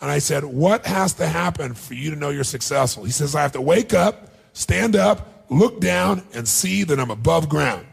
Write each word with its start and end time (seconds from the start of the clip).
And 0.00 0.10
I 0.10 0.18
said, 0.18 0.44
What 0.44 0.86
has 0.86 1.14
to 1.14 1.26
happen 1.26 1.74
for 1.74 1.94
you 1.94 2.10
to 2.10 2.16
know 2.16 2.30
you're 2.30 2.44
successful? 2.44 3.04
He 3.04 3.12
says, 3.12 3.34
I 3.34 3.42
have 3.42 3.52
to 3.52 3.60
wake 3.60 3.94
up, 3.94 4.30
stand 4.52 4.96
up, 4.96 5.46
look 5.50 5.80
down, 5.80 6.22
and 6.34 6.46
see 6.46 6.84
that 6.84 6.98
I'm 6.98 7.10
above 7.10 7.48
ground. 7.48 7.86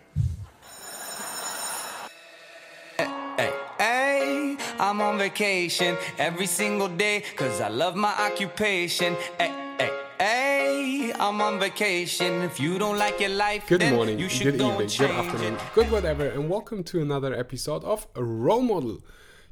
Hey, 2.98 3.54
hey, 3.78 4.58
I'm 4.80 5.02
on 5.02 5.18
vacation 5.18 5.98
every 6.18 6.48
single 6.48 6.88
day 6.88 7.24
because 7.32 7.62
I 7.62 7.70
love 7.70 7.96
my 7.96 8.14
occupation. 8.14 9.16
Hey, 9.40 9.54
hey, 9.80 9.92
hey, 10.20 11.14
I'm 11.20 11.40
on 11.42 11.60
vacation. 11.60 12.42
If 12.42 12.60
you 12.60 12.78
don't 12.78 12.98
like 12.98 13.20
your 13.20 13.30
life, 13.30 13.68
Good 13.68 13.82
then 13.82 13.94
morning, 13.94 14.20
you 14.20 14.28
should 14.28 14.46
good 14.46 14.60
go 14.60 14.72
evening, 14.74 14.90
good 14.98 15.12
afternoon, 15.12 15.54
it. 15.54 15.62
good 15.74 15.92
whatever, 15.92 16.26
and 16.28 16.50
welcome 16.50 16.84
to 16.86 17.02
another 17.02 17.34
episode 17.34 17.84
of 17.84 18.06
Role 18.16 18.62
Model. 18.62 19.00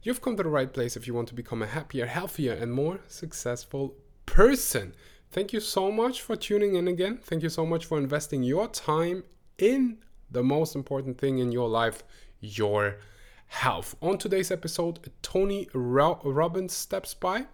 You've 0.02 0.21
come 0.21 0.38
to 0.38 0.43
the 0.43 0.50
right 0.50 0.71
place 0.71 0.95
if 0.95 1.07
you 1.07 1.13
want 1.13 1.27
to 1.27 1.34
become 1.34 1.61
a 1.61 1.68
happier, 1.68 2.05
healthier, 2.05 2.54
and 2.54 2.71
more 2.71 3.02
successful 3.07 3.95
person. 4.25 4.95
Thank 5.30 5.52
you 5.52 5.59
so 5.59 5.91
much 5.91 6.22
for 6.22 6.38
tuning 6.38 6.75
in 6.75 6.88
again. 6.88 7.20
Thank 7.22 7.44
you 7.44 7.49
so 7.49 7.66
much 7.66 7.85
for 7.85 7.98
investing 7.98 8.41
your 8.41 8.70
time 8.70 9.25
in 9.58 9.98
the 10.31 10.41
most 10.41 10.73
important 10.73 11.17
thing 11.17 11.39
in 11.39 11.52
your 11.52 11.67
life, 11.67 12.03
your 12.39 12.99
health. 13.48 13.94
On 14.02 14.17
today's 14.17 14.52
episode, 14.52 15.12
Tony 15.22 15.67
Ro- 15.73 16.22
Robbins 16.23 16.73
steps 16.73 17.13
by 17.13 17.47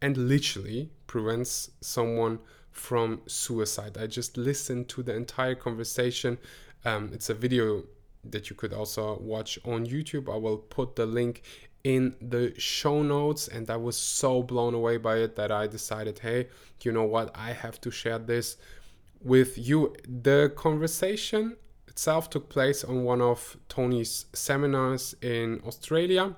and 0.00 0.16
literally 0.16 0.90
prevents 1.08 1.72
someone 1.80 2.38
from 2.70 3.22
suicide. 3.26 3.98
I 3.98 4.06
just 4.06 4.36
listened 4.36 4.88
to 4.90 5.02
the 5.02 5.16
entire 5.16 5.56
conversation. 5.56 6.38
Um, 6.84 7.10
it's 7.12 7.28
a 7.28 7.34
video 7.34 7.82
that 8.24 8.50
you 8.50 8.56
could 8.56 8.72
also 8.72 9.18
watch 9.20 9.58
on 9.64 9.86
YouTube. 9.86 10.32
I 10.32 10.36
will 10.36 10.58
put 10.58 10.96
the 10.96 11.06
link 11.06 11.42
in 11.88 12.14
the 12.20 12.52
show 12.58 13.02
notes, 13.02 13.48
and 13.48 13.70
I 13.70 13.76
was 13.76 13.96
so 13.96 14.42
blown 14.42 14.74
away 14.74 14.98
by 14.98 15.16
it 15.24 15.36
that 15.36 15.50
I 15.50 15.66
decided, 15.66 16.18
hey, 16.18 16.48
you 16.82 16.92
know 16.92 17.04
what? 17.04 17.30
I 17.34 17.54
have 17.54 17.80
to 17.80 17.90
share 17.90 18.18
this 18.18 18.58
with 19.22 19.56
you. 19.56 19.96
The 20.06 20.52
conversation 20.54 21.56
itself 21.86 22.28
took 22.28 22.50
place 22.50 22.84
on 22.84 23.04
one 23.04 23.22
of 23.22 23.56
Tony's 23.70 24.26
seminars 24.34 25.14
in 25.22 25.62
Australia. 25.66 26.36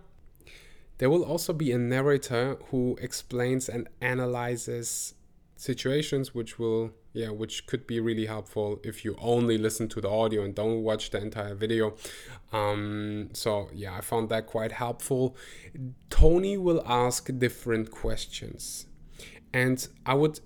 There 0.98 1.10
will 1.10 1.24
also 1.24 1.52
be 1.52 1.72
a 1.72 1.78
narrator 1.78 2.56
who 2.70 2.96
explains 3.00 3.68
and 3.68 3.88
analyzes 4.00 5.14
situations 5.60 6.34
which 6.34 6.58
will 6.58 6.90
yeah 7.12 7.28
which 7.28 7.66
could 7.66 7.86
be 7.86 8.00
really 8.00 8.24
helpful 8.24 8.80
if 8.82 9.04
you 9.04 9.14
only 9.20 9.58
listen 9.58 9.86
to 9.86 10.00
the 10.00 10.08
audio 10.08 10.42
and 10.42 10.54
don't 10.54 10.82
watch 10.82 11.10
the 11.10 11.20
entire 11.20 11.54
video. 11.54 11.94
Um, 12.50 13.28
so 13.34 13.68
yeah 13.74 13.94
i 13.94 14.00
found 14.00 14.30
that 14.30 14.46
quite 14.46 14.72
helpful. 14.72 15.36
Tony 16.08 16.56
will 16.56 16.82
ask 16.86 17.28
different 17.38 17.90
questions. 17.90 18.86
And 19.52 19.86
i 20.06 20.14
would 20.14 20.40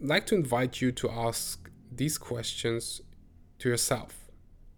like 0.00 0.26
to 0.26 0.34
invite 0.34 0.80
you 0.80 0.90
to 0.92 1.10
ask 1.10 1.70
these 1.92 2.18
questions 2.18 3.00
to 3.60 3.68
yourself. 3.68 4.12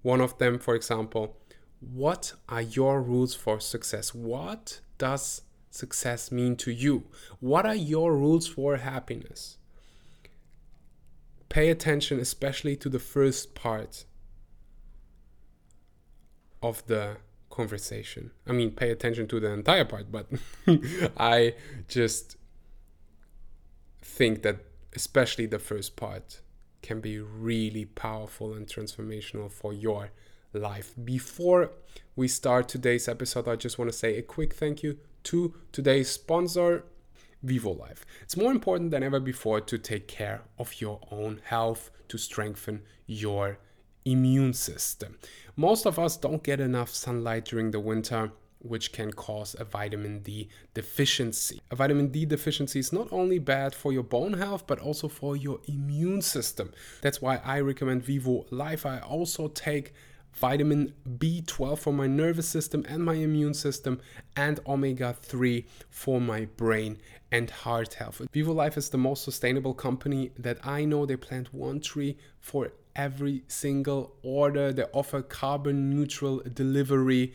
One 0.03 0.21
of 0.21 0.37
them 0.37 0.59
for 0.59 0.75
example 0.75 1.37
what 1.81 2.35
are 2.49 2.63
your 2.63 3.01
rules 3.01 3.35
for 3.35 3.59
success? 3.59 4.15
What 4.15 4.81
does 4.99 5.43
success 5.71 6.31
mean 6.31 6.57
to 6.57 6.73
you? 6.73 7.05
What 7.41 7.65
are 7.65 7.75
your 7.75 8.13
rules 8.15 8.47
for 8.49 8.77
happiness 8.77 9.58
pay 11.49 11.71
attention 11.71 12.21
especially 12.21 12.77
to 12.77 12.89
the 12.89 12.99
first 12.99 13.55
part 13.55 14.05
of 16.63 16.87
the 16.87 17.17
conversation. 17.51 18.31
I 18.47 18.53
mean, 18.53 18.73
pay 18.73 18.91
attention 18.91 19.29
to 19.29 19.41
the 19.41 19.51
entire 19.51 19.85
part, 19.85 20.13
but 20.13 20.29
I 21.17 21.55
just 21.89 22.37
think 24.03 24.43
that 24.43 24.57
especially 24.95 25.47
the 25.47 25.59
first 25.59 25.97
part 25.97 26.41
can 26.83 27.01
be 27.01 27.19
really 27.19 27.85
powerful 27.85 28.55
and 28.55 28.67
transformational 28.67 29.51
for 29.51 29.73
your 29.73 30.11
life. 30.53 30.95
Before 31.03 31.73
we 32.17 32.29
start 32.29 32.69
today's 32.69 33.09
episode, 33.09 33.49
I 33.49 33.57
just 33.57 33.79
want 33.79 33.91
to 33.91 33.97
say 33.97 34.17
a 34.17 34.23
quick 34.23 34.55
thank 34.55 34.83
you 34.83 34.99
to 35.25 35.55
today's 35.73 36.11
sponsor, 36.11 36.85
Vivo 37.43 37.73
Life. 37.73 38.05
It's 38.23 38.37
more 38.37 38.51
important 38.51 38.91
than 38.91 39.03
ever 39.03 39.21
before 39.21 39.61
to 39.61 39.79
take 39.79 40.09
care 40.09 40.43
of 40.59 40.81
your 40.81 41.01
own 41.11 41.41
health, 41.45 41.91
to 42.09 42.19
strengthen 42.19 42.83
your 43.07 43.59
immune 44.05 44.53
system. 44.53 45.19
Most 45.57 45.87
of 45.87 45.99
us 45.99 46.17
don't 46.17 46.43
get 46.43 46.61
enough 46.61 46.91
sunlight 46.91 47.45
during 47.45 47.71
the 47.71 47.81
winter, 47.81 48.33
which 48.61 48.93
can 48.93 49.13
cause 49.13 49.55
a 49.59 49.65
vitamin 49.65 50.21
D 50.21 50.49
deficiency. 50.75 51.61
A 51.71 51.77
vitamin 51.77 52.09
D 52.09 52.25
deficiency 52.25 52.81
is 52.81 52.93
not 52.93 53.13
only 53.13 53.39
bad 53.39 53.75
for 53.75 53.93
your 53.93 54.03
bone 54.03 54.33
health, 54.33 54.67
but 54.67 54.81
also 54.81 55.09
for 55.09 55.37
your 55.37 55.61
immune 55.67 56.23
system. 56.23 56.73
That's 57.03 57.23
why 57.23 57.41
I 57.45 57.61
recommend 57.61 58.03
Vivo 58.03 58.47
Life. 58.51 58.85
I 58.85 58.99
also 58.99 59.49
take 59.49 59.93
vitamin 60.33 60.93
B12 61.19 61.79
for 61.79 61.93
my 61.93 62.07
nervous 62.07 62.49
system 62.49 62.85
and 62.89 63.05
my 63.05 63.15
immune 63.15 63.55
system, 63.55 64.01
and 64.37 64.61
omega 64.67 65.15
3 65.21 65.67
for 65.91 66.21
my 66.21 66.47
brain 66.57 66.99
and 67.31 67.51
heart 67.51 67.95
health. 67.95 68.23
Vivo 68.33 68.53
Life 68.53 68.77
is 68.77 68.91
the 68.91 68.99
most 68.99 69.25
sustainable 69.25 69.75
company 69.75 70.31
that 70.39 70.59
I 70.65 70.85
know. 70.85 71.07
They 71.07 71.17
plant 71.17 71.53
one 71.53 71.81
tree 71.81 72.17
for 72.41 72.73
every 72.99 73.45
single 73.47 74.17
order, 74.23 74.73
they 74.73 74.83
offer 74.93 75.23
carbon 75.23 75.89
neutral 75.89 76.43
delivery. 76.53 77.33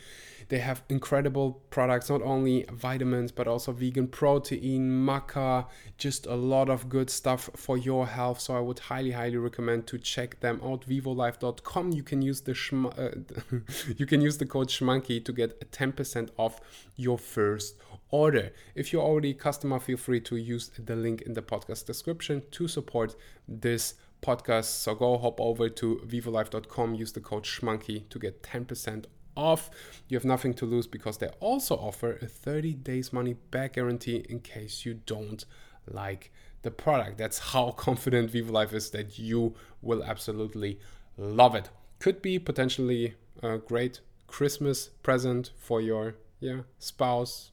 They 0.49 0.59
have 0.59 0.83
incredible 0.89 1.61
products, 1.69 2.09
not 2.09 2.21
only 2.21 2.65
vitamins, 2.71 3.31
but 3.31 3.47
also 3.47 3.71
vegan 3.71 4.07
protein, 4.07 4.89
maca, 4.89 5.67
just 5.97 6.25
a 6.25 6.35
lot 6.35 6.69
of 6.69 6.89
good 6.89 7.09
stuff 7.09 7.49
for 7.55 7.77
your 7.77 8.07
health. 8.07 8.39
So 8.39 8.55
I 8.55 8.59
would 8.59 8.79
highly, 8.79 9.11
highly 9.11 9.37
recommend 9.37 9.87
to 9.87 9.97
check 9.97 10.39
them 10.39 10.61
out. 10.63 10.85
Vivolife.com. 10.87 11.91
You 11.91 12.03
can 12.03 12.21
use 12.21 12.41
the 12.41 12.53
schm- 12.53 12.93
uh, 12.97 13.93
you 13.97 14.05
can 14.05 14.21
use 14.21 14.37
the 14.37 14.45
code 14.45 14.69
SHMONKEY 14.69 15.23
to 15.25 15.33
get 15.33 15.71
10% 15.71 16.29
off 16.37 16.59
your 16.95 17.17
first 17.17 17.75
order. 18.09 18.51
If 18.75 18.93
you're 18.93 19.01
already 19.01 19.31
a 19.31 19.33
customer, 19.33 19.79
feel 19.79 19.97
free 19.97 20.21
to 20.21 20.35
use 20.35 20.71
the 20.77 20.95
link 20.95 21.21
in 21.23 21.33
the 21.33 21.41
podcast 21.41 21.85
description 21.85 22.43
to 22.51 22.67
support 22.67 23.15
this 23.47 23.95
podcast. 24.21 24.65
So 24.65 24.95
go 24.95 25.17
hop 25.17 25.41
over 25.41 25.69
to 25.69 26.01
vivolife.com, 26.05 26.95
use 26.95 27.11
the 27.11 27.21
code 27.21 27.43
SHMONKEY 27.43 28.09
to 28.09 28.19
get 28.19 28.43
10% 28.43 29.05
off. 29.35 29.69
You 30.07 30.17
have 30.17 30.25
nothing 30.25 30.53
to 30.55 30.65
lose 30.65 30.87
because 30.87 31.17
they 31.17 31.27
also 31.39 31.75
offer 31.75 32.17
a 32.21 32.27
30 32.27 32.73
days 32.75 33.13
money 33.13 33.33
back 33.51 33.73
guarantee 33.73 34.25
in 34.29 34.39
case 34.39 34.85
you 34.85 34.95
don't 35.05 35.45
like 35.87 36.31
the 36.61 36.71
product. 36.71 37.17
That's 37.17 37.39
how 37.39 37.71
confident 37.77 38.31
VivoLife 38.31 38.73
is 38.73 38.89
that 38.91 39.19
you 39.19 39.55
will 39.81 40.03
absolutely 40.03 40.79
love 41.17 41.55
it. 41.55 41.69
Could 41.99 42.21
be 42.21 42.39
potentially 42.39 43.15
a 43.41 43.57
great 43.57 44.01
Christmas 44.27 44.89
present 45.03 45.51
for 45.57 45.79
your 45.79 46.15
yeah 46.39 46.61
spouse, 46.79 47.51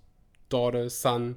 daughter, 0.49 0.89
son. 0.89 1.37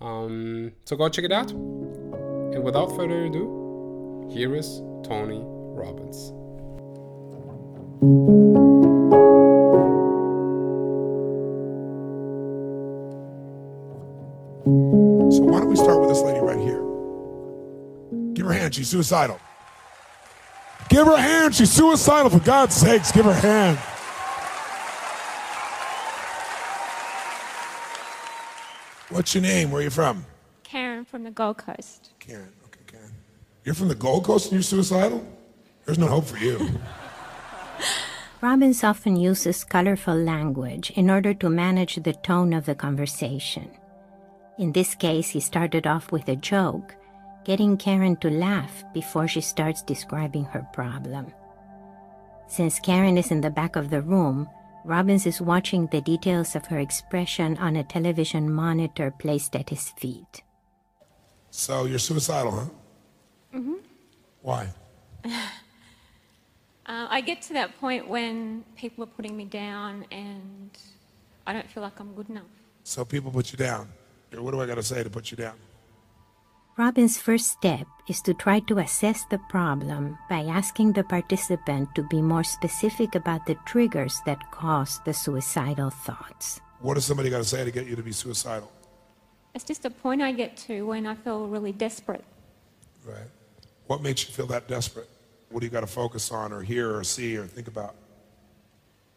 Um, 0.00 0.72
so 0.84 0.96
go 0.96 1.08
check 1.08 1.24
it 1.24 1.32
out. 1.32 1.50
And 1.52 2.62
without 2.62 2.94
further 2.94 3.24
ado, 3.24 4.28
here 4.30 4.54
is 4.54 4.82
Tony 5.02 5.42
Robbins. 5.44 6.32
Hand. 18.74 18.86
She's 18.86 18.88
suicidal. 18.88 19.40
Give 20.88 21.06
her 21.06 21.14
a 21.14 21.20
hand. 21.20 21.54
She's 21.54 21.70
suicidal. 21.70 22.30
For 22.30 22.40
God's 22.40 22.74
sakes, 22.74 23.12
give 23.12 23.24
her 23.24 23.30
a 23.30 23.34
hand. 23.34 23.78
What's 29.10 29.34
your 29.34 29.42
name? 29.42 29.70
Where 29.70 29.80
are 29.80 29.84
you 29.84 29.90
from? 29.90 30.26
Karen 30.64 31.04
from 31.04 31.24
the 31.24 31.30
Gold 31.30 31.58
Coast. 31.58 32.10
Karen. 32.18 32.52
Okay, 32.66 32.80
Karen. 32.86 33.12
You're 33.64 33.74
from 33.74 33.88
the 33.88 33.94
Gold 33.94 34.24
Coast 34.24 34.46
and 34.46 34.54
you're 34.54 34.62
suicidal? 34.62 35.24
There's 35.84 35.98
no 35.98 36.08
hope 36.08 36.24
for 36.24 36.38
you. 36.38 36.58
Robbins 38.40 38.82
often 38.82 39.16
uses 39.16 39.64
colorful 39.64 40.16
language 40.16 40.90
in 40.96 41.10
order 41.10 41.32
to 41.34 41.48
manage 41.48 41.96
the 41.96 42.12
tone 42.12 42.52
of 42.52 42.66
the 42.66 42.74
conversation. 42.74 43.70
In 44.58 44.72
this 44.72 44.94
case, 44.94 45.30
he 45.30 45.40
started 45.40 45.86
off 45.86 46.12
with 46.12 46.28
a 46.28 46.36
joke, 46.36 46.94
getting 47.44 47.76
Karen 47.76 48.16
to 48.16 48.30
laugh 48.30 48.84
before 48.92 49.28
she 49.28 49.40
starts 49.40 49.82
describing 49.82 50.44
her 50.44 50.66
problem. 50.72 51.32
Since 52.48 52.80
Karen 52.80 53.18
is 53.18 53.30
in 53.30 53.40
the 53.40 53.50
back 53.50 53.76
of 53.76 53.90
the 53.90 54.02
room, 54.02 54.48
Robbins 54.84 55.26
is 55.26 55.40
watching 55.40 55.86
the 55.86 56.00
details 56.00 56.54
of 56.54 56.66
her 56.66 56.78
expression 56.78 57.56
on 57.58 57.76
a 57.76 57.84
television 57.84 58.52
monitor 58.52 59.10
placed 59.10 59.56
at 59.56 59.70
his 59.70 59.90
feet. 59.90 60.42
So 61.50 61.86
you're 61.86 61.98
suicidal, 61.98 62.52
huh? 62.52 62.66
Mm-hmm. 63.54 63.74
Why? 64.42 64.68
Uh, 66.86 67.06
I 67.08 67.22
get 67.22 67.40
to 67.40 67.54
that 67.54 67.80
point 67.80 68.06
when 68.08 68.62
people 68.76 69.04
are 69.04 69.12
putting 69.16 69.34
me 69.34 69.46
down 69.46 70.04
and 70.10 70.68
I 71.46 71.54
don't 71.54 71.66
feel 71.70 71.82
like 71.82 71.98
I'm 71.98 72.12
good 72.12 72.28
enough. 72.28 72.44
So 72.82 73.06
people 73.06 73.30
put 73.30 73.52
you 73.52 73.56
down. 73.56 73.88
What 74.36 74.50
do 74.50 74.60
I 74.60 74.66
got 74.66 74.74
to 74.74 74.82
say 74.82 75.02
to 75.02 75.08
put 75.08 75.30
you 75.30 75.36
down? 75.38 75.54
Robbins' 76.76 77.18
first 77.18 77.52
step 77.52 77.86
is 78.08 78.20
to 78.22 78.34
try 78.34 78.58
to 78.58 78.78
assess 78.78 79.24
the 79.30 79.38
problem 79.38 80.18
by 80.28 80.40
asking 80.40 80.92
the 80.92 81.04
participant 81.04 81.94
to 81.94 82.02
be 82.02 82.20
more 82.20 82.42
specific 82.42 83.14
about 83.14 83.46
the 83.46 83.54
triggers 83.64 84.20
that 84.26 84.50
cause 84.50 85.00
the 85.04 85.14
suicidal 85.14 85.90
thoughts. 85.90 86.60
What 86.80 86.94
does 86.94 87.04
somebody 87.04 87.30
got 87.30 87.38
to 87.38 87.44
say 87.44 87.64
to 87.64 87.70
get 87.70 87.86
you 87.86 87.94
to 87.94 88.02
be 88.02 88.10
suicidal? 88.10 88.72
It's 89.54 89.62
just 89.62 89.84
a 89.84 89.90
point 89.90 90.20
I 90.20 90.32
get 90.32 90.56
to 90.66 90.84
when 90.84 91.06
I 91.06 91.14
feel 91.14 91.46
really 91.46 91.70
desperate. 91.70 92.24
Right. 93.06 93.30
What 93.86 94.02
makes 94.02 94.26
you 94.26 94.34
feel 94.34 94.46
that 94.46 94.66
desperate? 94.66 95.08
What 95.50 95.60
do 95.60 95.66
you 95.66 95.70
got 95.70 95.82
to 95.82 95.86
focus 95.86 96.32
on 96.32 96.52
or 96.52 96.60
hear 96.62 96.96
or 96.96 97.04
see 97.04 97.36
or 97.36 97.46
think 97.46 97.68
about? 97.68 97.94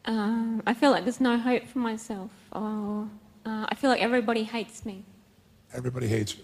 Um, 0.06 0.62
I 0.68 0.76
feel 0.76 0.92
like 0.92 1.06
there's 1.06 1.20
no 1.20 1.40
hope 1.40 1.66
for 1.66 1.80
myself. 1.80 2.30
Or 2.52 3.10
uh, 3.48 3.66
I 3.68 3.74
feel 3.74 3.90
like 3.90 4.02
everybody 4.02 4.44
hates 4.44 4.86
me. 4.86 5.04
Everybody 5.74 6.08
hates 6.08 6.38
you. 6.38 6.44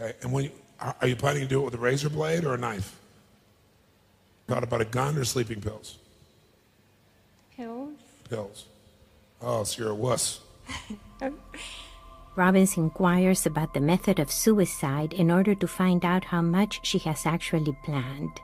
Okay. 0.00 0.16
And 0.22 0.32
when 0.32 0.44
you, 0.44 0.50
are 0.80 0.96
are 1.00 1.08
you 1.08 1.16
planning 1.16 1.42
to 1.42 1.48
do 1.48 1.60
it 1.60 1.64
with 1.64 1.74
a 1.74 1.78
razor 1.78 2.08
blade 2.08 2.44
or 2.44 2.54
a 2.54 2.58
knife? 2.58 2.98
Thought 4.46 4.64
about 4.64 4.80
a 4.80 4.86
gun 4.86 5.16
or 5.16 5.24
sleeping 5.24 5.60
pills? 5.60 5.98
Pills. 7.56 7.98
Pills. 8.28 8.64
Oh, 9.42 9.64
so 9.64 9.82
you're 9.82 9.92
a 9.92 9.94
wuss. 9.94 10.40
Robbins 12.36 12.76
inquires 12.76 13.44
about 13.44 13.74
the 13.74 13.80
method 13.80 14.18
of 14.18 14.30
suicide 14.30 15.12
in 15.12 15.30
order 15.30 15.54
to 15.54 15.66
find 15.66 16.04
out 16.04 16.24
how 16.24 16.40
much 16.40 16.80
she 16.86 16.98
has 17.00 17.26
actually 17.26 17.76
planned. 17.84 18.40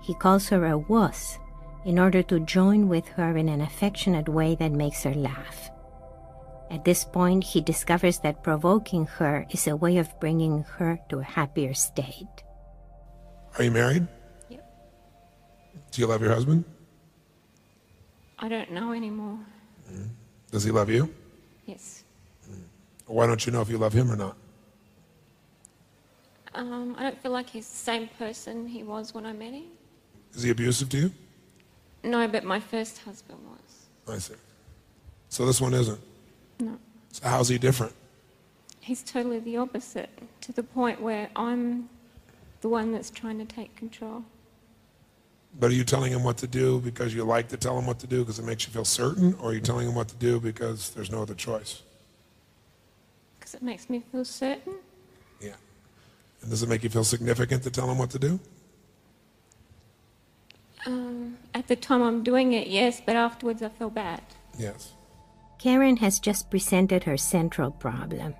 He 0.00 0.14
calls 0.14 0.48
her 0.48 0.66
a 0.66 0.78
wuss 0.78 1.38
in 1.84 1.98
order 1.98 2.22
to 2.24 2.40
join 2.40 2.88
with 2.88 3.08
her 3.08 3.36
in 3.36 3.48
an 3.48 3.60
affectionate 3.60 4.28
way 4.28 4.54
that 4.56 4.72
makes 4.72 5.02
her 5.02 5.14
laugh. 5.14 5.70
At 6.70 6.84
this 6.84 7.04
point, 7.04 7.44
he 7.44 7.60
discovers 7.60 8.18
that 8.20 8.42
provoking 8.42 9.06
her 9.06 9.46
is 9.50 9.66
a 9.66 9.76
way 9.76 9.96
of 9.96 10.08
bringing 10.20 10.64
her 10.76 10.98
to 11.08 11.18
a 11.20 11.24
happier 11.24 11.72
state. 11.72 12.44
Are 13.56 13.64
you 13.64 13.70
married? 13.70 14.06
Yep. 14.50 14.64
Do 15.90 16.00
you 16.00 16.06
love 16.06 16.20
your 16.20 16.32
husband? 16.32 16.64
I 18.38 18.48
don't 18.48 18.70
know 18.70 18.92
anymore. 18.92 19.38
Does 20.50 20.64
he 20.64 20.70
love 20.70 20.90
you? 20.90 21.12
Yes. 21.66 22.04
Why 23.06 23.26
don't 23.26 23.44
you 23.46 23.52
know 23.52 23.62
if 23.62 23.70
you 23.70 23.78
love 23.78 23.94
him 23.94 24.12
or 24.12 24.16
not? 24.16 24.36
Um, 26.54 26.94
I 26.98 27.02
don't 27.02 27.22
feel 27.22 27.32
like 27.32 27.48
he's 27.48 27.68
the 27.68 27.76
same 27.76 28.08
person 28.18 28.66
he 28.66 28.82
was 28.82 29.14
when 29.14 29.24
I 29.24 29.32
met 29.32 29.54
him. 29.54 29.64
Is 30.34 30.42
he 30.42 30.50
abusive 30.50 30.88
to 30.90 30.98
you? 30.98 31.12
No, 32.04 32.28
but 32.28 32.44
my 32.44 32.60
first 32.60 32.98
husband 32.98 33.38
was. 33.44 34.14
I 34.14 34.18
see. 34.18 34.34
So 35.30 35.46
this 35.46 35.60
one 35.60 35.72
isn't. 35.74 36.00
No. 36.58 36.78
So 37.12 37.28
how's 37.28 37.48
he 37.48 37.58
different? 37.58 37.92
He's 38.80 39.02
totally 39.02 39.38
the 39.38 39.56
opposite, 39.56 40.10
to 40.42 40.52
the 40.52 40.62
point 40.62 41.00
where 41.00 41.28
I'm 41.36 41.88
the 42.60 42.68
one 42.68 42.92
that's 42.92 43.10
trying 43.10 43.38
to 43.38 43.44
take 43.44 43.74
control. 43.76 44.24
But 45.58 45.70
are 45.70 45.74
you 45.74 45.84
telling 45.84 46.12
him 46.12 46.22
what 46.22 46.36
to 46.38 46.46
do 46.46 46.80
because 46.80 47.14
you 47.14 47.24
like 47.24 47.48
to 47.48 47.56
tell 47.56 47.78
him 47.78 47.86
what 47.86 47.98
to 48.00 48.06
do 48.06 48.20
because 48.20 48.38
it 48.38 48.44
makes 48.44 48.66
you 48.66 48.72
feel 48.72 48.84
certain, 48.84 49.34
or 49.40 49.50
are 49.50 49.54
you 49.54 49.60
telling 49.60 49.88
him 49.88 49.94
what 49.94 50.08
to 50.08 50.16
do 50.16 50.40
because 50.40 50.90
there's 50.90 51.10
no 51.10 51.22
other 51.22 51.34
choice? 51.34 51.82
Because 53.38 53.54
it 53.54 53.62
makes 53.62 53.88
me 53.88 54.02
feel 54.12 54.24
certain. 54.24 54.74
Yeah. 55.40 55.54
And 56.42 56.50
does 56.50 56.62
it 56.62 56.68
make 56.68 56.84
you 56.84 56.90
feel 56.90 57.04
significant 57.04 57.62
to 57.64 57.70
tell 57.70 57.90
him 57.90 57.98
what 57.98 58.10
to 58.10 58.18
do? 58.18 58.38
Um, 60.86 61.36
at 61.54 61.66
the 61.66 61.76
time 61.76 62.02
I'm 62.02 62.22
doing 62.22 62.52
it, 62.52 62.68
yes, 62.68 63.02
but 63.04 63.16
afterwards 63.16 63.62
I 63.62 63.68
feel 63.68 63.90
bad. 63.90 64.22
Yes. 64.58 64.92
Karen 65.58 65.96
has 65.96 66.20
just 66.20 66.50
presented 66.50 67.02
her 67.02 67.16
central 67.16 67.70
problem. 67.70 68.34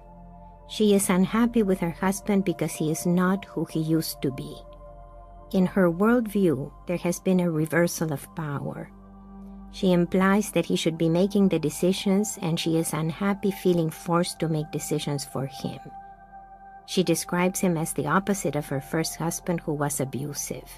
She 0.69 0.95
is 0.95 1.11
unhappy 1.11 1.63
with 1.63 1.81
her 1.81 1.91
husband 1.91 2.45
because 2.45 2.75
he 2.75 2.91
is 2.91 3.07
not 3.07 3.45
who 3.47 3.65
he 3.65 3.81
used 3.81 4.23
to 4.23 4.31
be. 4.31 4.57
In 5.53 5.67
her 5.67 5.91
worldview, 5.91 6.71
there 6.87 6.99
has 6.99 7.19
been 7.19 7.41
a 7.41 7.51
reversal 7.51 8.13
of 8.13 8.29
power. 8.37 8.91
She 9.73 9.93
implies 9.93 10.53
that 10.53 10.67
he 10.67 10.77
should 10.77 10.97
be 10.97 11.09
making 11.09 11.49
the 11.49 11.59
decisions, 11.59 12.39
and 12.41 12.59
she 12.59 12.77
is 12.77 12.93
unhappy 12.93 13.51
feeling 13.51 13.91
forced 13.91 14.39
to 14.41 14.49
make 14.49 14.71
decisions 14.71 15.25
for 15.25 15.47
him. 15.47 15.81
She 16.87 17.03
describes 17.03 17.61
him 17.61 17.77
as 17.77 17.93
the 17.93 18.07
opposite 18.07 18.57
of 18.57 18.67
her 18.67 18.81
first 18.81 19.17
husband, 19.17 19.61
who 19.61 19.73
was 19.73 20.01
abusive. 20.01 20.69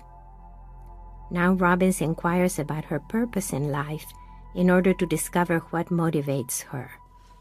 Now 1.31 1.53
Robbins 1.53 2.01
inquires 2.01 2.59
about 2.59 2.85
her 2.87 2.99
purpose 2.99 3.53
in 3.53 3.71
life 3.71 4.07
in 4.55 4.71
order 4.71 4.93
to 4.95 5.07
discover 5.07 5.61
what 5.71 5.89
motivates 5.89 6.63
her. 6.65 6.93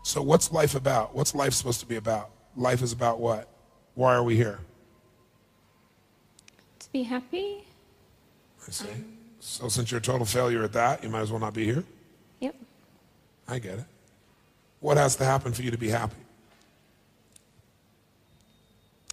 So 0.04 0.22
what's 0.22 0.52
life 0.52 0.76
about? 0.76 1.16
What's 1.16 1.36
life 1.36 1.54
supposed 1.54 1.80
to 1.82 1.86
be 1.86 1.96
about? 1.96 2.30
Life 2.56 2.82
is 2.82 2.92
about 2.92 3.20
what? 3.20 3.48
Why 3.96 4.14
are 4.14 4.24
we 4.24 4.36
here? 4.36 4.60
To 6.80 6.92
be 6.92 7.04
happy? 7.04 7.64
I 8.68 8.72
see. 8.72 8.88
So 9.40 9.68
since 9.68 9.92
you're 9.92 10.00
a 10.00 10.02
total 10.02 10.26
failure 10.26 10.64
at 10.64 10.74
that, 10.74 11.04
you 11.04 11.10
might 11.10 11.22
as 11.22 11.32
well 11.32 11.40
not 11.40 11.54
be 11.54 11.66
here? 11.66 11.84
Yep. 12.40 12.56
I 13.48 13.60
get 13.60 13.80
it. 13.80 13.86
What 14.80 14.98
has 14.98 15.16
to 15.18 15.26
happen 15.26 15.52
for 15.52 15.64
you 15.64 15.72
to 15.72 15.78
be 15.78 15.90
happy? 15.90 16.16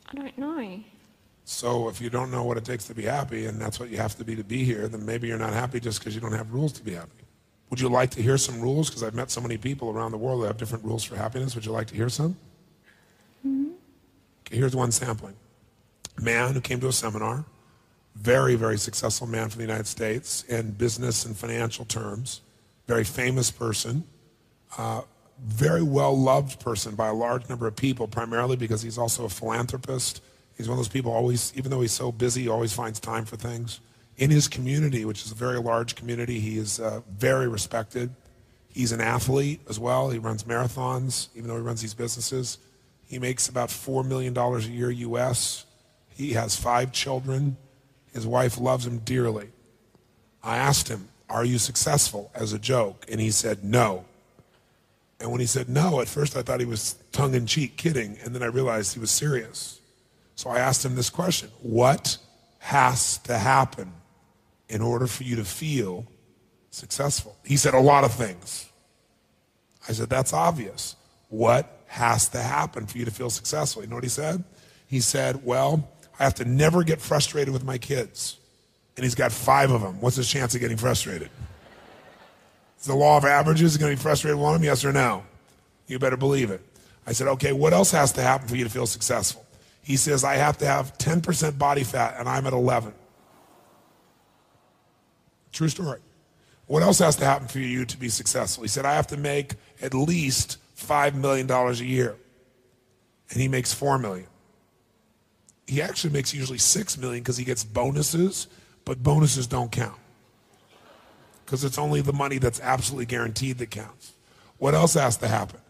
I 0.09 0.15
don't 0.15 0.39
know. 0.39 0.81
So 1.45 1.89
if 1.89 2.01
you 2.01 2.11
don't 2.11 2.31
know 2.31 2.45
what 2.45 2.57
it 2.57 2.65
takes 2.65 2.87
to 2.87 2.95
be 2.95 3.05
happy, 3.05 3.47
and 3.47 3.61
that's 3.61 3.79
what 3.79 3.89
you 3.89 3.97
have 3.97 4.17
to 4.17 4.25
be 4.25 4.37
to 4.37 4.45
be 4.45 4.65
here, 4.65 4.89
then 4.89 5.05
maybe 5.05 5.29
you're 5.29 5.39
not 5.39 5.53
happy 5.53 5.81
just 5.81 5.99
because 5.99 6.15
you 6.15 6.21
don't 6.21 6.33
have 6.33 6.53
rules 6.53 6.73
to 6.73 6.83
be 6.83 6.95
happy. 6.95 7.26
Would 7.71 7.81
you 7.81 7.89
like 7.89 8.11
to 8.11 8.23
hear 8.23 8.39
some 8.39 8.61
rules? 8.61 8.89
Because 8.89 9.03
I've 9.03 9.15
met 9.15 9.31
so 9.31 9.41
many 9.41 9.57
people 9.57 9.91
around 9.91 10.13
the 10.13 10.19
world 10.19 10.43
that 10.43 10.49
have 10.49 10.57
different 10.57 10.85
rules 10.85 11.03
for 11.05 11.17
happiness. 11.17 11.55
Would 11.55 11.67
you 11.67 11.73
like 11.73 11.89
to 11.89 11.95
hear 11.95 12.09
some? 12.09 12.37
Okay, 13.45 14.57
here's 14.57 14.77
one 14.77 14.93
sampling. 14.93 15.35
A 16.19 16.23
man 16.23 16.55
who 16.55 16.61
came 16.61 16.81
to 16.81 16.89
a 16.89 16.93
seminar, 16.93 17.45
very, 18.15 18.55
very 18.55 18.79
successful 18.79 19.27
man 19.27 19.49
from 19.51 19.59
the 19.59 19.65
United 19.65 19.87
States 19.87 20.45
in 20.45 20.71
business 20.73 21.25
and 21.25 21.37
financial 21.37 21.85
terms, 21.85 22.41
very 22.87 23.05
famous 23.05 23.51
person, 23.51 24.05
uh, 24.79 25.03
very 25.45 25.83
well 25.83 26.17
loved 26.17 26.61
person 26.61 26.95
by 26.95 27.09
a 27.09 27.13
large 27.13 27.49
number 27.49 27.67
of 27.67 27.77
people, 27.77 28.07
primarily 28.07 28.57
because 28.57 28.83
he's 28.83 28.97
also 28.97 29.25
a 29.25 29.29
philanthropist. 29.29 30.23
He's 30.57 30.69
one 30.69 30.79
of 30.79 30.79
those 30.79 30.89
people 30.89 31.13
always, 31.13 31.53
even 31.57 31.71
though 31.71 31.83
he's 31.83 31.93
so 31.93 32.11
busy, 32.11 32.43
he 32.43 32.49
always 32.49 32.73
finds 32.73 32.99
time 33.01 33.25
for 33.25 33.37
things. 33.37 33.81
In 34.19 34.31
his 34.31 34.49
community, 34.49 35.05
which 35.05 35.25
is 35.25 35.33
a 35.33 35.35
very 35.35 35.59
large 35.59 35.95
community, 35.95 36.41
he 36.41 36.59
is 36.59 36.81
uh, 36.81 37.01
very 37.19 37.49
respected. 37.49 38.11
He's 38.69 38.93
an 38.93 39.01
athlete 39.01 39.61
as 39.69 39.79
well. 39.79 40.11
He 40.11 40.19
runs 40.19 40.45
marathons, 40.45 41.29
even 41.35 41.49
though 41.49 41.57
he 41.57 41.63
runs 41.63 41.83
these 41.83 41.95
businesses. 41.95 42.59
He 43.07 43.19
makes 43.19 43.49
about 43.49 43.69
$4 43.69 44.07
million 44.07 44.37
a 44.37 44.59
year 44.61 44.91
US. 44.91 45.67
He 46.15 46.33
has 46.33 46.57
five 46.57 46.93
children. 46.93 47.57
His 48.13 48.27
wife 48.27 48.59
loves 48.59 48.87
him 48.87 48.99
dearly. 48.99 49.51
I 50.43 50.57
asked 50.57 50.89
him, 50.89 51.09
Are 51.29 51.45
you 51.45 51.59
successful 51.59 52.31
as 52.35 52.53
a 52.53 52.59
joke? 52.59 53.05
And 53.11 53.21
he 53.21 53.31
said, 53.31 53.65
No. 53.65 54.07
And 55.21 55.31
when 55.31 55.41
he 55.41 55.47
said 55.47 55.69
no, 55.69 56.01
at 56.01 56.09
first 56.09 56.37
I 56.37 56.43
thought 56.43 56.61
he 56.61 56.67
was 56.67 56.97
tongue 57.13 57.35
in 57.35 57.47
cheek 57.47 57.77
kidding, 57.77 58.19
and 58.23 58.35
then 58.35 58.43
I 58.43 58.47
realized 58.47 58.93
he 58.95 59.01
was 59.01 59.11
serious. 59.11 59.81
So 60.35 60.51
I 60.51 60.59
asked 60.59 60.85
him 60.85 60.95
this 60.95 61.11
question 61.11 61.51
What 61.63 62.19
has 62.59 63.19
to 63.19 63.39
happen 63.39 63.93
in 64.69 64.83
order 64.83 65.07
for 65.07 65.25
you 65.25 65.37
to 65.37 65.45
feel 65.45 66.07
successful? 66.71 67.37
He 67.45 67.57
said, 67.57 67.75
A 67.75 67.81
lot 67.81 68.05
of 68.05 68.13
things. 68.13 68.69
I 69.89 69.93
said, 69.93 70.09
That's 70.09 70.33
obvious. 70.33 70.97
What 71.29 71.81
has 71.87 72.29
to 72.31 72.39
happen 72.39 72.87
for 72.87 72.99
you 72.99 73.05
to 73.05 73.11
feel 73.11 73.31
successful? 73.31 73.83
You 73.83 73.89
know 73.89 73.97
what 73.97 74.05
he 74.05 74.11
said? 74.11 74.45
He 74.87 75.01
said, 75.01 75.45
Well, 75.45 75.89
I 76.19 76.25
have 76.25 76.35
to 76.35 76.45
never 76.45 76.85
get 76.85 77.01
frustrated 77.01 77.53
with 77.53 77.65
my 77.65 77.79
kids. 77.79 78.39
And 78.97 79.05
he's 79.05 79.15
got 79.15 79.33
five 79.33 79.71
of 79.71 79.83
them. 79.83 80.01
What's 80.01 80.17
his 80.17 80.29
chance 80.29 80.55
of 80.55 80.61
getting 80.61 80.79
frustrated? 80.79 81.29
Is 82.81 82.87
the 82.87 82.95
law 82.95 83.19
of 83.19 83.25
averages 83.25 83.73
Is 83.73 83.77
going 83.77 83.93
to 83.93 83.97
be 83.97 84.03
frustrated 84.03 84.37
with 84.37 84.45
one 84.45 84.55
of 84.55 84.61
them? 84.61 84.67
Yes 84.67 84.85
or 84.85 84.93
no? 84.93 85.25
You 85.87 85.99
better 85.99 86.17
believe 86.17 86.51
it. 86.51 86.63
I 87.07 87.13
said, 87.13 87.29
Okay, 87.29 87.53
what 87.53 87.73
else 87.73 87.91
has 87.93 88.13
to 88.13 88.23
happen 88.23 88.49
for 88.49 88.57
you 88.57 88.65
to 88.65 88.71
feel 88.71 88.87
successful? 88.87 89.45
He 89.83 89.97
says, 89.97 90.25
I 90.25 90.35
have 90.35 90.59
to 90.59 90.67
have 90.67 90.99
10% 90.99 91.59
body 91.59 91.85
fat, 91.85 92.17
and 92.19 92.29
I'm 92.29 92.45
at 92.47 92.53
11. 92.53 92.93
True 95.57 95.71
story. 95.71 96.01
What 96.67 96.83
else 96.83 96.99
has 96.99 97.17
to 97.17 97.25
happen 97.25 97.49
for 97.49 97.61
you 97.61 97.87
to 97.87 97.97
be 97.97 98.11
successful? 98.11 98.63
He 98.63 98.69
said, 98.69 98.85
I 98.85 98.93
have 98.93 99.07
to 99.07 99.17
make 99.17 99.55
at 99.81 99.95
least 99.95 100.59
$5 100.77 101.15
million 101.15 101.51
a 101.51 101.73
year. 101.77 102.15
And 103.31 103.41
he 103.41 103.49
makes 103.49 103.73
4 103.73 103.99
million. 103.99 104.27
He 105.67 105.81
actually 105.81 106.13
makes 106.13 106.35
usually 106.35 106.59
$6 106.59 106.99
million 106.99 107.23
because 107.23 107.39
he 107.39 107.45
gets 107.45 107.65
bonuses, 107.65 108.49
but 108.85 109.03
bonuses 109.03 109.47
don't 109.47 109.73
count. 109.73 109.97
Because 111.47 111.65
it's 111.65 111.79
only 111.79 112.03
the 112.03 112.13
money 112.13 112.37
that's 112.37 112.61
absolutely 112.61 113.07
guaranteed 113.07 113.57
that 113.57 113.71
counts. 113.71 114.13
What 114.59 114.75
else 114.75 114.93
has 114.93 115.17
to 115.17 115.29
happen? 115.29 115.61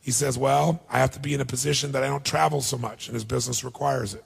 He 0.00 0.12
says, 0.12 0.38
Well, 0.38 0.84
I 0.88 1.00
have 1.00 1.10
to 1.12 1.18
be 1.18 1.34
in 1.34 1.40
a 1.40 1.44
position 1.44 1.90
that 1.92 2.04
I 2.04 2.06
don't 2.06 2.24
travel 2.24 2.60
so 2.60 2.78
much, 2.78 3.08
and 3.08 3.14
his 3.14 3.24
business 3.24 3.64
requires 3.64 4.14
it. 4.14 4.24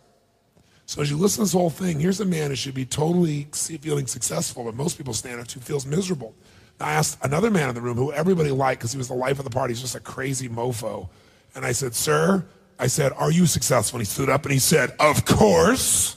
So 0.87 1.01
as 1.01 1.11
you 1.11 1.17
listen 1.17 1.39
to 1.39 1.45
this 1.45 1.53
whole 1.53 1.71
thing, 1.71 1.99
here's 1.99 2.21
a 2.21 2.25
man 2.25 2.51
who 2.51 2.57
should 2.57 2.75
be 2.75 2.85
totally 2.85 3.49
feeling 3.53 4.07
successful, 4.07 4.65
but 4.65 4.75
most 4.75 4.99
people 4.99 5.15
stand 5.15 5.41
up 5.41 5.47
to 5.49 5.61
feels 5.61 5.87
miserable. 5.87 6.35
I 6.81 6.93
asked 6.93 7.19
another 7.23 7.51
man 7.51 7.69
in 7.69 7.75
the 7.75 7.81
room 7.81 7.97
who 7.97 8.13
everybody 8.13 8.51
liked 8.51 8.81
because 8.81 8.93
he 8.93 8.99
was 8.99 9.09
the 9.09 9.15
life 9.15 9.39
of 9.39 9.45
the 9.45 9.51
party. 9.51 9.73
He's 9.73 9.81
just 9.81 9.95
a 9.95 10.01
crazy 10.01 10.49
mofo. 10.49 11.09
And 11.55 11.65
I 11.65 11.73
said, 11.73 11.95
Sir, 11.95 12.45
I 12.79 12.89
said, 12.89 13.13
Are 13.13 13.31
you 13.31 13.47
successful? 13.47 13.99
And 13.99 14.07
he 14.07 14.11
stood 14.11 14.29
up 14.29 14.45
and 14.45 14.53
he 14.53 14.59
said, 14.59 14.93
Of 14.99 15.25
course. 15.25 16.17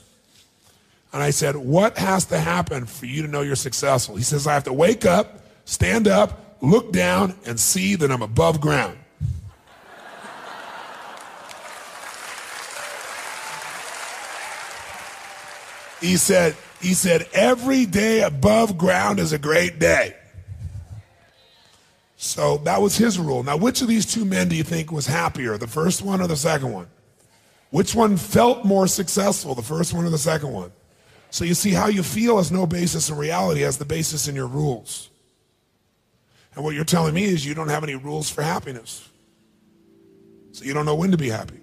And 1.14 1.24
I 1.24 1.30
said, 1.30 1.56
What 1.56 1.98
has 1.98 2.26
to 2.26 2.40
happen 2.40 2.86
for 2.86 3.06
you 3.06 3.22
to 3.22 3.28
know 3.28 3.42
you're 3.42 3.56
successful? 3.56 4.16
He 4.16 4.24
says, 4.24 4.48
I 4.48 4.54
have 4.54 4.66
to 4.66 4.74
wake 4.74 5.06
up, 5.06 5.42
stand 5.66 6.08
up, 6.08 6.58
look 6.62 6.92
down, 6.92 7.36
and 7.46 7.60
see 7.60 7.96
that 7.96 8.12
I'm 8.12 8.24
above 8.24 8.60
ground. 8.60 8.97
He 16.02 16.18
said, 16.18 16.56
he 16.82 16.94
said, 16.94 17.28
every 17.34 17.86
day 17.86 18.22
above 18.22 18.78
ground 18.78 19.20
is 19.20 19.34
a 19.34 19.40
great 19.40 19.80
day. 19.80 20.16
So 22.16 22.58
that 22.60 22.82
was 22.82 22.98
his 22.98 23.20
rule. 23.20 23.44
Now, 23.44 23.58
which 23.58 23.82
of 23.82 23.88
these 23.88 24.06
two 24.06 24.26
men 24.26 24.50
do 24.50 24.56
you 24.56 24.64
think 24.64 24.92
was 24.92 25.06
happier, 25.06 25.58
the 25.58 25.68
first 25.68 26.02
one 26.02 26.22
or 26.22 26.28
the 26.28 26.36
second 26.36 26.74
one? 26.74 26.88
Which 27.70 27.94
one 27.94 28.18
felt 28.18 28.66
more 28.66 28.88
successful, 28.88 29.54
the 29.54 29.62
first 29.62 29.94
one 29.94 30.06
or 30.06 30.10
the 30.10 30.18
second 30.18 30.52
one? 30.52 30.72
So 31.30 31.46
you 31.46 31.54
see, 31.54 31.72
how 31.72 31.88
you 31.88 32.04
feel 32.04 32.38
has 32.38 32.52
no 32.52 32.66
basis 32.66 33.10
in 33.10 33.18
reality, 33.18 33.62
has 33.62 33.78
the 33.78 33.86
basis 33.86 34.28
in 34.28 34.36
your 34.36 34.48
rules. 34.48 35.10
And 36.56 36.64
what 36.64 36.74
you're 36.74 36.86
telling 36.86 37.14
me 37.14 37.26
is 37.26 37.46
you 37.46 37.54
don't 37.54 37.70
have 37.70 37.84
any 37.84 37.96
rules 37.96 38.30
for 38.30 38.42
happiness. 38.42 39.08
So 40.54 40.66
you 40.66 40.74
don't 40.74 40.86
know 40.86 40.96
when 40.96 41.12
to 41.12 41.18
be 41.18 41.30
happy. 41.30 41.60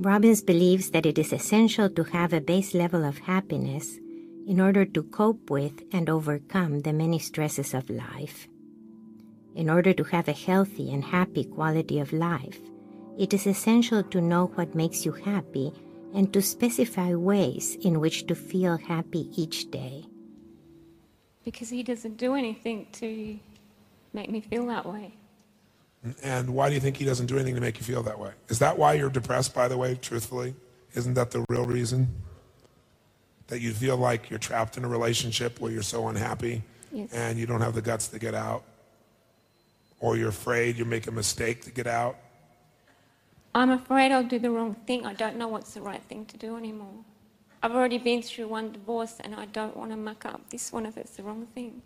Robbins 0.00 0.42
believes 0.42 0.90
that 0.92 1.06
it 1.06 1.18
is 1.18 1.32
essential 1.32 1.90
to 1.90 2.04
have 2.04 2.32
a 2.32 2.40
base 2.40 2.72
level 2.72 3.04
of 3.04 3.18
happiness 3.18 3.98
in 4.46 4.60
order 4.60 4.84
to 4.84 5.02
cope 5.02 5.50
with 5.50 5.82
and 5.92 6.08
overcome 6.08 6.82
the 6.82 6.92
many 6.92 7.18
stresses 7.18 7.74
of 7.74 7.90
life. 7.90 8.46
In 9.56 9.68
order 9.68 9.92
to 9.92 10.04
have 10.04 10.28
a 10.28 10.32
healthy 10.32 10.92
and 10.92 11.02
happy 11.02 11.42
quality 11.42 11.98
of 11.98 12.12
life, 12.12 12.60
it 13.18 13.34
is 13.34 13.44
essential 13.44 14.04
to 14.04 14.20
know 14.20 14.52
what 14.54 14.76
makes 14.76 15.04
you 15.04 15.10
happy 15.10 15.72
and 16.14 16.32
to 16.32 16.42
specify 16.42 17.12
ways 17.16 17.76
in 17.82 17.98
which 17.98 18.28
to 18.28 18.36
feel 18.36 18.76
happy 18.76 19.28
each 19.34 19.68
day. 19.72 20.04
Because 21.44 21.70
he 21.70 21.82
doesn't 21.82 22.18
do 22.18 22.36
anything 22.36 22.86
to 22.92 23.40
make 24.12 24.30
me 24.30 24.40
feel 24.42 24.64
that 24.66 24.86
way. 24.86 25.17
And 26.22 26.50
why 26.54 26.68
do 26.68 26.74
you 26.74 26.80
think 26.80 26.96
he 26.96 27.04
doesn't 27.04 27.26
do 27.26 27.34
anything 27.36 27.54
to 27.56 27.60
make 27.60 27.78
you 27.78 27.84
feel 27.84 28.02
that 28.04 28.18
way? 28.18 28.30
Is 28.48 28.58
that 28.60 28.78
why 28.78 28.94
you're 28.94 29.10
depressed, 29.10 29.54
by 29.54 29.68
the 29.68 29.76
way, 29.76 29.96
truthfully? 30.00 30.54
Isn't 30.94 31.14
that 31.14 31.30
the 31.30 31.44
real 31.48 31.64
reason? 31.66 32.08
That 33.48 33.60
you 33.60 33.72
feel 33.72 33.96
like 33.96 34.30
you're 34.30 34.38
trapped 34.38 34.76
in 34.76 34.84
a 34.84 34.88
relationship 34.88 35.60
where 35.60 35.72
you're 35.72 35.82
so 35.82 36.08
unhappy 36.08 36.62
Yes. 36.92 37.12
and 37.12 37.38
you 37.38 37.46
don't 37.46 37.60
have 37.60 37.74
the 37.74 37.82
guts 37.82 38.08
to 38.08 38.18
get 38.18 38.34
out? 38.34 38.62
Or 40.00 40.16
you're 40.16 40.28
afraid 40.28 40.78
you 40.78 40.84
make 40.84 41.06
a 41.08 41.10
mistake 41.10 41.62
to 41.64 41.70
get 41.70 41.86
out? 41.86 42.16
I'm 43.54 43.70
afraid 43.70 44.12
I'll 44.12 44.22
do 44.22 44.38
the 44.38 44.50
wrong 44.50 44.74
thing. 44.86 45.04
I 45.04 45.14
don't 45.14 45.36
know 45.36 45.48
what's 45.48 45.74
the 45.74 45.80
right 45.80 46.02
thing 46.04 46.26
to 46.26 46.36
do 46.36 46.56
anymore. 46.56 46.94
I've 47.60 47.72
already 47.74 47.98
been 47.98 48.22
through 48.22 48.46
one 48.48 48.70
divorce 48.72 49.16
and 49.20 49.34
I 49.34 49.46
don't 49.46 49.76
want 49.76 49.90
to 49.90 49.96
muck 49.96 50.24
up 50.24 50.48
this 50.50 50.72
one 50.72 50.86
if 50.86 50.96
it's 50.96 51.16
the 51.16 51.24
wrong 51.24 51.46
thing. 51.54 51.82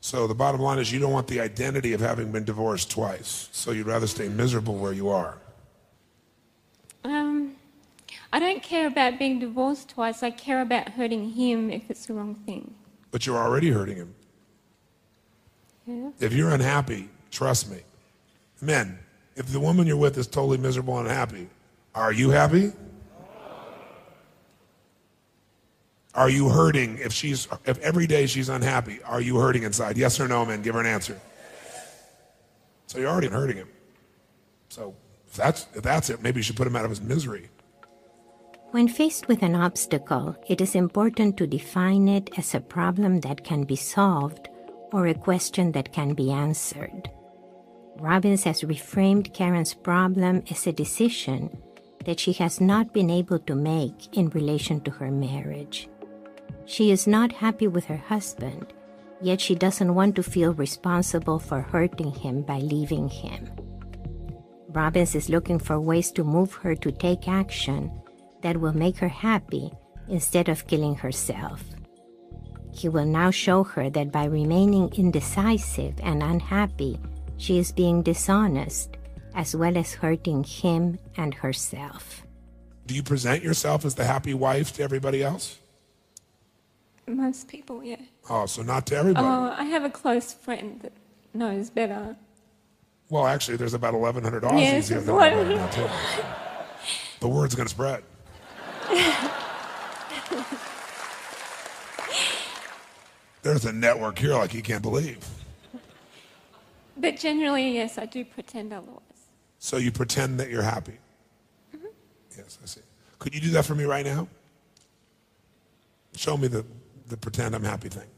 So 0.00 0.26
the 0.26 0.34
bottom 0.34 0.60
line 0.60 0.78
is 0.78 0.90
you 0.90 0.98
don't 0.98 1.12
want 1.12 1.26
the 1.26 1.40
identity 1.40 1.92
of 1.92 2.00
having 2.00 2.32
been 2.32 2.44
divorced 2.44 2.90
twice. 2.90 3.48
So 3.52 3.70
you'd 3.70 3.86
rather 3.86 4.06
stay 4.06 4.28
miserable 4.28 4.76
where 4.76 4.92
you 4.92 5.08
are. 5.10 5.38
Um, 7.04 7.56
I 8.32 8.38
don't 8.38 8.62
care 8.62 8.86
about 8.86 9.18
being 9.18 9.38
divorced 9.38 9.90
twice. 9.90 10.22
I 10.22 10.30
care 10.30 10.62
about 10.62 10.90
hurting 10.90 11.30
him 11.30 11.70
if 11.70 11.90
it's 11.90 12.06
the 12.06 12.14
wrong 12.14 12.34
thing. 12.34 12.74
But 13.10 13.26
you're 13.26 13.36
already 13.36 13.70
hurting 13.70 13.96
him. 13.96 14.14
Yeah. 15.86 16.10
If 16.20 16.32
you're 16.32 16.50
unhappy, 16.50 17.10
trust 17.30 17.70
me. 17.70 17.80
Men, 18.60 18.98
if 19.36 19.46
the 19.46 19.60
woman 19.60 19.86
you're 19.86 19.96
with 19.96 20.16
is 20.16 20.26
totally 20.26 20.58
miserable 20.58 20.98
and 20.98 21.08
unhappy, 21.08 21.48
are 21.94 22.12
you 22.12 22.30
happy? 22.30 22.72
Are 26.14 26.28
you 26.28 26.48
hurting 26.48 26.98
if 26.98 27.12
she's 27.12 27.46
if 27.64 27.78
every 27.78 28.06
day 28.06 28.26
she's 28.26 28.48
unhappy? 28.48 29.02
Are 29.04 29.20
you 29.20 29.38
hurting 29.38 29.62
inside? 29.62 29.96
Yes 29.96 30.18
or 30.18 30.26
no, 30.26 30.44
man? 30.44 30.62
Give 30.62 30.74
her 30.74 30.80
an 30.80 30.86
answer. 30.86 31.20
So 32.86 32.98
you're 32.98 33.08
already 33.08 33.28
hurting 33.28 33.56
him. 33.56 33.68
So 34.68 34.94
if 35.28 35.34
that's 35.34 35.66
if 35.74 35.82
that's 35.82 36.10
it, 36.10 36.22
maybe 36.22 36.40
you 36.40 36.42
should 36.42 36.56
put 36.56 36.66
him 36.66 36.74
out 36.74 36.84
of 36.84 36.90
his 36.90 37.00
misery. 37.00 37.48
When 38.72 38.88
faced 38.88 39.26
with 39.26 39.42
an 39.42 39.54
obstacle, 39.54 40.36
it 40.48 40.60
is 40.60 40.76
important 40.76 41.36
to 41.36 41.46
define 41.46 42.08
it 42.08 42.30
as 42.38 42.54
a 42.54 42.60
problem 42.60 43.20
that 43.20 43.44
can 43.44 43.64
be 43.64 43.76
solved 43.76 44.48
or 44.92 45.06
a 45.06 45.14
question 45.14 45.72
that 45.72 45.92
can 45.92 46.14
be 46.14 46.30
answered. 46.30 47.10
Robbins 47.98 48.44
has 48.44 48.62
reframed 48.62 49.34
Karen's 49.34 49.74
problem 49.74 50.42
as 50.50 50.66
a 50.66 50.72
decision 50.72 51.50
that 52.04 52.18
she 52.18 52.32
has 52.34 52.60
not 52.60 52.94
been 52.94 53.10
able 53.10 53.40
to 53.40 53.54
make 53.54 54.16
in 54.16 54.30
relation 54.30 54.80
to 54.82 54.90
her 54.90 55.10
marriage. 55.10 55.89
She 56.70 56.92
is 56.92 57.08
not 57.08 57.32
happy 57.32 57.66
with 57.66 57.86
her 57.86 57.96
husband, 57.96 58.72
yet 59.20 59.40
she 59.40 59.56
doesn't 59.56 59.92
want 59.92 60.14
to 60.14 60.22
feel 60.22 60.54
responsible 60.54 61.40
for 61.40 61.62
hurting 61.62 62.14
him 62.14 62.42
by 62.42 62.60
leaving 62.60 63.08
him. 63.08 63.50
Robbins 64.68 65.16
is 65.16 65.28
looking 65.28 65.58
for 65.58 65.80
ways 65.80 66.12
to 66.12 66.22
move 66.22 66.54
her 66.62 66.76
to 66.76 66.92
take 66.92 67.26
action 67.26 67.90
that 68.42 68.56
will 68.56 68.72
make 68.72 68.98
her 68.98 69.08
happy 69.08 69.72
instead 70.06 70.48
of 70.48 70.68
killing 70.68 70.94
herself. 70.94 71.60
He 72.72 72.88
will 72.88 73.04
now 73.04 73.32
show 73.32 73.64
her 73.64 73.90
that 73.90 74.12
by 74.12 74.26
remaining 74.26 74.94
indecisive 74.94 75.98
and 76.04 76.22
unhappy, 76.22 77.00
she 77.36 77.58
is 77.58 77.72
being 77.72 78.00
dishonest 78.00 78.96
as 79.34 79.56
well 79.56 79.76
as 79.76 79.94
hurting 79.94 80.44
him 80.44 81.00
and 81.16 81.34
herself. 81.34 82.22
Do 82.86 82.94
you 82.94 83.02
present 83.02 83.42
yourself 83.42 83.84
as 83.84 83.96
the 83.96 84.04
happy 84.04 84.34
wife 84.34 84.72
to 84.74 84.84
everybody 84.84 85.24
else? 85.24 85.59
Most 87.16 87.48
people, 87.48 87.82
yeah. 87.82 87.96
Oh, 88.28 88.46
so 88.46 88.62
not 88.62 88.86
to 88.86 88.96
everybody. 88.96 89.26
Oh, 89.26 89.54
I 89.56 89.64
have 89.64 89.84
a 89.84 89.90
close 89.90 90.32
friend 90.32 90.80
that 90.82 90.92
knows 91.34 91.68
better. 91.70 92.16
well, 93.08 93.26
actually, 93.26 93.56
there's 93.56 93.74
about 93.74 93.94
1,100 93.94 94.42
Aussies 94.44 94.60
Yes, 94.60 94.88
here 94.88 95.00
that 95.00 95.12
what- 95.12 95.32
know 95.32 95.68
too. 95.72 95.88
The 97.20 97.28
word's 97.28 97.54
going 97.54 97.66
to 97.66 97.74
spread. 97.74 98.02
There's 103.42 103.64
a 103.64 103.72
network 103.72 104.18
here 104.18 104.34
like 104.34 104.52
you 104.54 104.62
can't 104.62 104.82
believe. 104.82 105.18
But 106.96 107.16
generally, 107.16 107.72
yes, 107.74 107.96
I 107.96 108.04
do 108.06 108.24
pretend 108.24 108.72
otherwise. 108.72 109.00
So 109.58 109.78
you 109.78 109.90
pretend 109.90 110.38
that 110.40 110.50
you're 110.50 110.62
happy. 110.62 110.98
Mm-hmm. 111.74 111.86
Yes, 112.36 112.58
I 112.62 112.66
see. 112.66 112.82
Could 113.18 113.34
you 113.34 113.40
do 113.40 113.50
that 113.50 113.64
for 113.64 113.74
me 113.74 113.84
right 113.84 114.04
now? 114.04 114.28
Show 116.14 116.36
me 116.36 116.48
the, 116.48 116.64
the 117.10 117.16
pretend 117.16 117.54
I'm 117.54 117.64
happy 117.64 117.88
thing. 117.88 118.08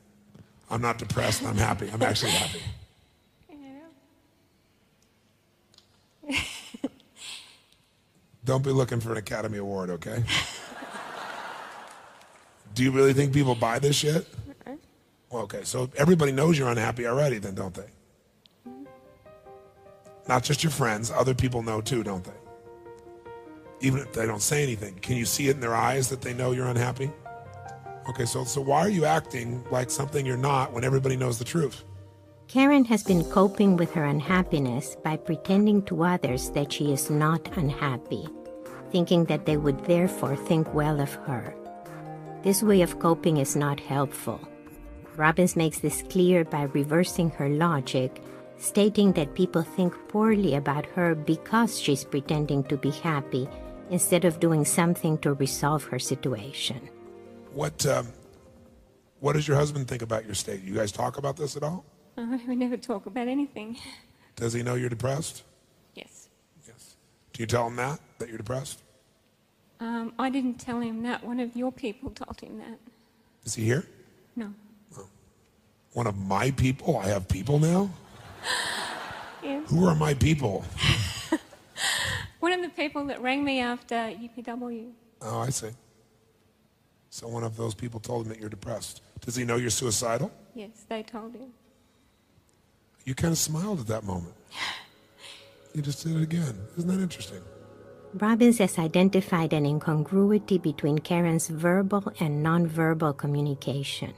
I'm 0.71 0.81
not 0.81 0.99
depressed, 0.99 1.45
I'm 1.45 1.57
happy. 1.57 1.91
I'm 1.93 2.03
actually 2.03 2.33
happy. 2.33 2.63
Don't 8.45 8.65
be 8.65 8.71
looking 8.71 9.01
for 9.01 9.13
an 9.13 9.19
Academy 9.19 9.59
Award, 9.59 9.91
okay? 9.91 10.25
Do 12.75 12.83
you 12.83 12.91
really 12.91 13.13
think 13.13 13.33
people 13.33 13.55
buy 13.55 13.79
this 13.79 13.97
shit? 13.97 14.27
Well, 15.31 15.45
okay, 15.45 15.65
so 15.65 15.91
everybody 15.97 16.33
knows 16.33 16.59
you're 16.59 16.69
unhappy 16.69 17.07
already, 17.07 17.39
then, 17.39 17.55
don't 17.55 17.75
they? 17.75 17.87
Not 20.29 20.43
just 20.43 20.63
your 20.63 20.71
friends, 20.71 21.11
other 21.11 21.35
people 21.35 21.63
know 21.63 21.81
too, 21.81 22.03
don't 22.03 22.25
they? 22.25 22.33
Even 23.81 24.01
if 24.01 24.13
they 24.13 24.27
don't 24.27 24.43
say 24.43 24.63
anything. 24.63 24.95
Can 24.97 25.17
you 25.17 25.25
see 25.25 25.49
it 25.49 25.55
in 25.55 25.61
their 25.61 25.75
eyes 25.75 26.09
that 26.11 26.21
they 26.21 26.35
know 26.35 26.53
you're 26.53 26.67
unhappy? 26.67 27.11
Okay, 28.09 28.25
so, 28.25 28.45
so 28.45 28.61
why 28.61 28.81
are 28.81 28.91
you 28.91 29.05
acting 29.05 29.65
like 29.71 29.91
something 29.91 30.27
you're 30.27 30.37
not 30.37 30.73
when 30.73 30.85
everybody 30.85 31.17
knows 31.17 31.39
the 31.39 31.45
truth? 31.45 31.85
Karen 32.49 32.85
has 32.85 33.03
been 33.03 33.25
coping 33.25 33.77
with 33.77 33.93
her 33.93 34.05
unhappiness 34.05 34.97
by 35.03 35.17
pretending 35.17 35.83
to 35.83 36.03
others 36.03 36.51
that 36.51 36.73
she 36.73 36.93
is 36.93 37.09
not 37.09 37.57
unhappy, 37.57 38.29
thinking 38.91 39.25
that 39.27 39.47
they 39.47 39.57
would 39.57 39.85
therefore 39.87 40.37
think 40.37 40.75
well 40.75 41.01
of 41.01 41.15
her. 41.27 41.55
This 42.43 42.63
way 42.63 42.83
of 42.83 42.99
coping 42.99 43.37
is 43.37 43.55
not 43.57 43.79
helpful. 43.81 44.41
Robbins 45.17 45.57
makes 45.57 45.79
this 45.79 46.03
clear 46.03 46.45
by 46.45 46.63
reversing 46.75 47.31
her 47.31 47.49
logic, 47.49 48.21
stating 48.59 49.13
that 49.13 49.35
people 49.35 49.63
think 49.63 49.95
poorly 50.09 50.55
about 50.55 50.87
her 50.87 51.15
because 51.15 51.79
she's 51.79 52.05
pretending 52.05 52.65
to 52.65 52.77
be 52.77 52.91
happy 52.91 53.49
instead 53.91 54.25
of 54.25 54.41
doing 54.41 54.65
something 54.65 55.19
to 55.19 55.35
resolve 55.35 55.85
her 55.85 55.99
situation. 55.99 56.89
What, 57.55 57.85
um, 57.87 58.09
what 59.21 59.35
does 59.35 59.47
your 59.47 59.57
husband 59.57 59.89
think 59.89 60.03
about 60.03 60.25
your 60.25 60.35
state? 60.35 60.63
You 60.63 60.75
guys 60.75 60.91
talk 60.91 61.19
about 61.19 61.37
this 61.37 61.57
at 61.57 61.63
all? 61.63 61.85
Uh, 62.17 62.39
we 62.49 62.57
never 62.57 62.77
talk 62.77 63.07
about 63.07 63.29
anything. 63.29 63.79
Does 64.37 64.53
he 64.53 64.63
know 64.63 64.75
you're 64.75 64.89
depressed? 64.89 65.43
Yes. 65.95 66.29
Yes. 66.67 66.97
Do 67.33 67.43
you 67.43 67.47
tell 67.47 67.67
him 67.67 67.77
that, 67.77 68.01
that 68.19 68.29
you're 68.29 68.39
depressed? 68.39 68.81
Um, 69.81 70.13
I 70.19 70.31
didn't 70.31 70.55
tell 70.55 70.81
him 70.81 71.03
that. 71.03 71.25
One 71.25 71.41
of 71.41 71.55
your 71.57 71.73
people 71.73 72.11
told 72.11 72.41
him 72.41 72.59
that. 72.59 72.79
Is 73.45 73.55
he 73.55 73.65
here? 73.65 73.85
No. 74.37 74.55
One 75.93 76.07
of 76.07 76.17
my 76.17 76.51
people? 76.53 76.97
I 76.97 77.09
have 77.09 77.29
people 77.29 77.59
now? 77.59 77.91
Yeah. 79.45 79.61
Who 79.63 79.87
are 79.87 79.97
my 79.97 80.15
people? 80.15 80.65
One 82.39 82.53
of 82.53 82.63
the 82.63 82.69
people 82.69 83.07
that 83.07 83.21
rang 83.21 83.45
me 83.45 83.59
after 83.59 83.97
UPW. 83.97 84.93
Oh, 85.21 85.41
I 85.41 85.51
see. 85.51 85.71
So 87.13 87.29
one 87.29 87.45
of 87.45 87.59
those 87.59 87.75
people 87.75 88.01
told 88.01 88.25
him 88.25 88.33
that 88.33 88.41
you're 88.41 88.49
depressed. 88.49 89.03
Does 89.21 89.37
he 89.37 89.45
know 89.45 89.57
you're 89.57 89.69
suicidal? 89.69 90.33
Yes, 90.55 90.87
they 90.89 91.03
told 91.03 91.35
him. 91.35 91.53
You 93.05 93.15
kind 93.15 93.33
of 93.33 93.39
smiled 93.39 93.81
at 93.81 93.87
that 93.89 94.03
moment. 94.03 94.33
You 95.75 95.83
just 95.83 96.03
did 96.03 96.17
it 96.17 96.23
again. 96.23 96.59
Isn't 96.79 96.89
that 96.89 97.03
interesting? 97.03 97.43
Robbins 98.15 98.59
has 98.59 98.79
identified 98.79 99.53
an 99.53 99.67
incongruity 99.67 100.57
between 100.57 101.01
Karen's 101.01 101.49
verbal 101.49 102.11
and 102.19 102.43
nonverbal 102.43 103.19
communication. 103.19 104.15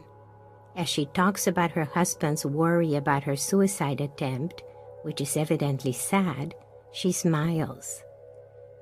As 0.76 0.88
she 0.88 1.06
talks 1.06 1.48
about 1.48 1.72
her 1.72 1.86
husband's 1.86 2.46
worry 2.46 2.94
about 2.94 3.24
her 3.24 3.34
suicide 3.34 4.00
attempt, 4.00 4.62
which 5.02 5.20
is 5.20 5.36
evidently 5.36 5.92
sad, 5.92 6.54
she 6.92 7.10
smiles. 7.10 8.04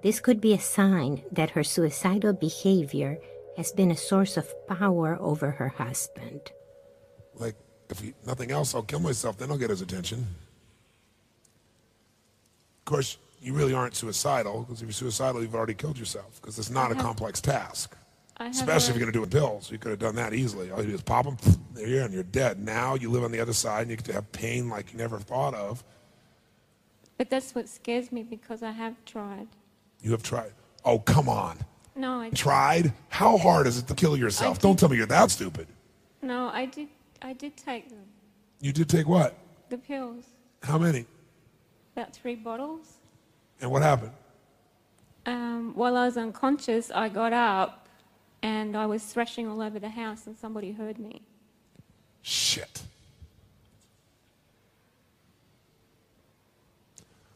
This 0.02 0.20
could 0.20 0.40
be 0.40 0.52
a 0.52 0.60
sign 0.60 1.22
that 1.32 1.50
her 1.50 1.64
suicidal 1.64 2.34
behavior 2.34 3.18
has 3.56 3.72
been 3.72 3.90
a 3.90 3.96
source 3.96 4.36
of 4.36 4.54
power 4.66 5.16
over 5.20 5.52
her 5.52 5.68
husband. 5.68 6.52
Like, 7.34 7.56
if 7.90 8.00
he, 8.00 8.14
nothing 8.26 8.50
else, 8.50 8.74
I'll 8.74 8.82
kill 8.82 9.00
myself, 9.00 9.38
then 9.38 9.50
I'll 9.50 9.58
get 9.58 9.70
his 9.70 9.82
attention. 9.82 10.26
Of 12.80 12.84
course, 12.84 13.18
you 13.40 13.52
really 13.54 13.74
aren't 13.74 13.94
suicidal, 13.94 14.62
because 14.62 14.80
if 14.80 14.86
you're 14.86 14.92
suicidal, 14.92 15.42
you've 15.42 15.54
already 15.54 15.74
killed 15.74 15.98
yourself, 15.98 16.40
because 16.40 16.58
it's 16.58 16.70
not 16.70 16.92
a 16.92 16.94
complex 16.94 17.40
task. 17.40 17.96
I 18.38 18.44
have 18.44 18.54
Especially 18.54 18.90
if 18.90 18.96
you're 18.96 19.06
going 19.06 19.12
to 19.12 19.18
do 19.18 19.22
it 19.22 19.26
with 19.26 19.32
pills. 19.32 19.70
You 19.70 19.78
could 19.78 19.90
have 19.90 19.98
done 19.98 20.14
that 20.16 20.32
easily. 20.32 20.70
All 20.70 20.80
you 20.80 20.88
do 20.88 20.94
is 20.94 21.02
pop 21.02 21.26
them, 21.26 21.36
there 21.74 21.86
you 21.86 21.98
are, 21.98 22.04
and 22.04 22.14
you're 22.14 22.22
dead. 22.22 22.58
Now 22.58 22.94
you 22.94 23.10
live 23.10 23.24
on 23.24 23.30
the 23.30 23.40
other 23.40 23.52
side, 23.52 23.82
and 23.82 23.90
you 23.90 23.96
get 23.96 24.06
to 24.06 24.12
have 24.14 24.32
pain 24.32 24.68
like 24.68 24.92
you 24.92 24.98
never 24.98 25.18
thought 25.18 25.54
of. 25.54 25.84
But 27.18 27.30
that's 27.30 27.54
what 27.54 27.68
scares 27.68 28.10
me 28.10 28.22
because 28.22 28.62
I 28.62 28.70
have 28.70 28.96
tried. 29.04 29.48
You 30.00 30.12
have 30.12 30.22
tried. 30.22 30.52
Oh, 30.84 30.98
come 30.98 31.28
on. 31.28 31.58
No, 31.94 32.20
I 32.20 32.30
Tried? 32.30 32.92
How 33.10 33.36
hard 33.36 33.66
is 33.66 33.78
it 33.78 33.86
to 33.88 33.94
kill 33.94 34.16
yourself? 34.16 34.58
Don't 34.60 34.78
tell 34.78 34.88
me 34.88 34.96
you're 34.96 35.06
that 35.06 35.30
stupid. 35.30 35.66
no, 36.22 36.48
I 36.48 36.66
did. 36.66 36.88
I 37.20 37.32
did 37.34 37.56
take 37.56 37.88
them. 37.90 38.04
You 38.60 38.72
did 38.72 38.88
take 38.88 39.06
what? 39.06 39.36
The 39.68 39.78
pills, 39.78 40.24
How 40.62 40.78
many? 40.78 41.06
about 41.94 42.14
three 42.14 42.34
bottles. 42.34 42.94
And 43.60 43.70
what 43.70 43.82
happened? 43.82 44.12
Um, 45.26 45.72
while 45.74 45.96
I 45.96 46.06
was 46.06 46.16
unconscious, 46.16 46.90
I 46.90 47.08
got 47.10 47.32
up 47.32 47.86
and 48.42 48.76
I 48.76 48.86
was 48.86 49.04
thrashing 49.04 49.46
all 49.46 49.60
over 49.62 49.78
the 49.78 49.90
house, 49.90 50.26
and 50.26 50.36
somebody 50.36 50.72
heard 50.72 50.98
me. 50.98 51.22
Shit. 52.22 52.82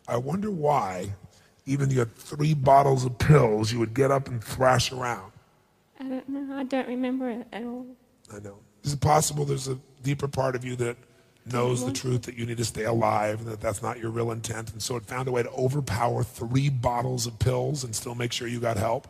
I 0.08 0.16
wonder 0.16 0.50
why, 0.50 1.12
even 1.66 1.90
you 1.90 1.98
had 1.98 2.14
three 2.14 2.54
bottles 2.54 3.04
of 3.04 3.18
pills, 3.18 3.72
you 3.72 3.80
would 3.80 3.92
get 3.92 4.10
up 4.10 4.28
and 4.28 4.42
thrash 4.42 4.92
around. 4.92 5.32
I 5.98 6.04
don't 6.04 6.28
know. 6.28 6.56
I 6.56 6.62
don't 6.62 6.88
remember 6.88 7.28
it 7.28 7.46
at 7.52 7.64
all. 7.64 7.86
I 8.32 8.38
know. 8.38 8.58
Is 8.84 8.92
it 8.92 9.00
possible 9.00 9.44
there's 9.44 9.68
a 9.68 9.78
deeper 10.02 10.28
part 10.28 10.54
of 10.54 10.64
you 10.64 10.76
that 10.76 10.96
knows 11.44 11.84
the 11.84 11.92
truth 11.92 12.22
that 12.22 12.36
you 12.36 12.44
need 12.44 12.56
to 12.56 12.64
stay 12.64 12.84
alive 12.84 13.40
and 13.40 13.48
that 13.48 13.60
that's 13.60 13.82
not 13.82 13.98
your 13.98 14.10
real 14.10 14.30
intent? 14.30 14.72
And 14.72 14.80
so 14.80 14.96
it 14.96 15.04
found 15.04 15.26
a 15.26 15.32
way 15.32 15.42
to 15.42 15.50
overpower 15.50 16.22
three 16.22 16.68
bottles 16.68 17.26
of 17.26 17.38
pills 17.38 17.82
and 17.82 17.94
still 17.94 18.14
make 18.14 18.32
sure 18.32 18.46
you 18.46 18.60
got 18.60 18.76
help? 18.76 19.08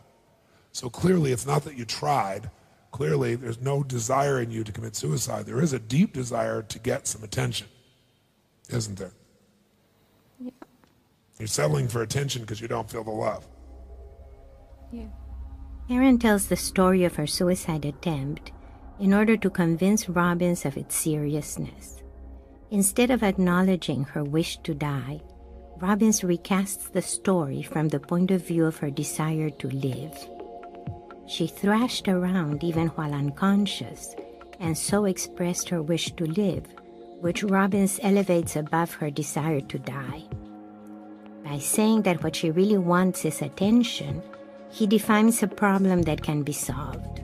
So 0.71 0.89
clearly, 0.89 1.31
it's 1.31 1.45
not 1.45 1.63
that 1.65 1.77
you 1.77 1.85
tried. 1.85 2.49
Clearly, 2.91 3.35
there's 3.35 3.61
no 3.61 3.83
desire 3.83 4.41
in 4.41 4.49
you 4.49 4.63
to 4.63 4.71
commit 4.71 4.95
suicide. 4.95 5.45
There 5.45 5.61
is 5.61 5.73
a 5.73 5.79
deep 5.79 6.13
desire 6.13 6.61
to 6.63 6.79
get 6.79 7.05
some 7.05 7.23
attention, 7.23 7.67
isn't 8.69 8.97
there? 8.97 9.11
You're 11.39 11.47
settling 11.47 11.87
for 11.87 12.01
attention 12.01 12.41
because 12.41 12.61
you 12.61 12.67
don't 12.67 12.89
feel 12.89 13.03
the 13.03 13.11
love. 13.11 13.47
Yeah. 14.91 15.07
Karen 15.87 16.19
tells 16.19 16.47
the 16.47 16.55
story 16.55 17.03
of 17.03 17.15
her 17.15 17.27
suicide 17.27 17.85
attempt 17.85 18.51
in 18.99 19.13
order 19.13 19.37
to 19.37 19.49
convince 19.49 20.09
Robbins 20.09 20.65
of 20.65 20.75
its 20.75 20.95
seriousness. 20.95 22.01
Instead 22.71 23.11
of 23.11 23.23
acknowledging 23.23 24.03
her 24.03 24.23
wish 24.23 24.57
to 24.63 24.73
die, 24.73 25.21
Robbins 25.79 26.21
recasts 26.21 26.91
the 26.91 27.01
story 27.01 27.61
from 27.61 27.89
the 27.89 27.99
point 27.99 28.31
of 28.31 28.45
view 28.45 28.65
of 28.65 28.77
her 28.77 28.89
desire 28.89 29.49
to 29.51 29.69
live. 29.69 30.17
She 31.27 31.45
thrashed 31.47 32.07
around 32.07 32.63
even 32.63 32.87
while 32.89 33.13
unconscious 33.13 34.15
and 34.59 34.77
so 34.77 35.05
expressed 35.05 35.69
her 35.69 35.81
wish 35.81 36.11
to 36.13 36.25
live, 36.25 36.65
which 37.21 37.43
Robbins 37.43 37.99
elevates 38.01 38.55
above 38.55 38.95
her 38.95 39.11
desire 39.11 39.61
to 39.61 39.79
die. 39.79 40.26
By 41.47 41.59
saying 41.59 42.01
that 42.01 42.21
what 42.23 42.35
she 42.35 42.51
really 42.51 42.77
wants 42.77 43.23
is 43.23 43.41
attention, 43.41 44.21
he 44.69 44.85
defines 44.85 45.41
a 45.41 45.47
problem 45.47 46.01
that 46.01 46.21
can 46.21 46.43
be 46.43 46.51
solved. 46.51 47.21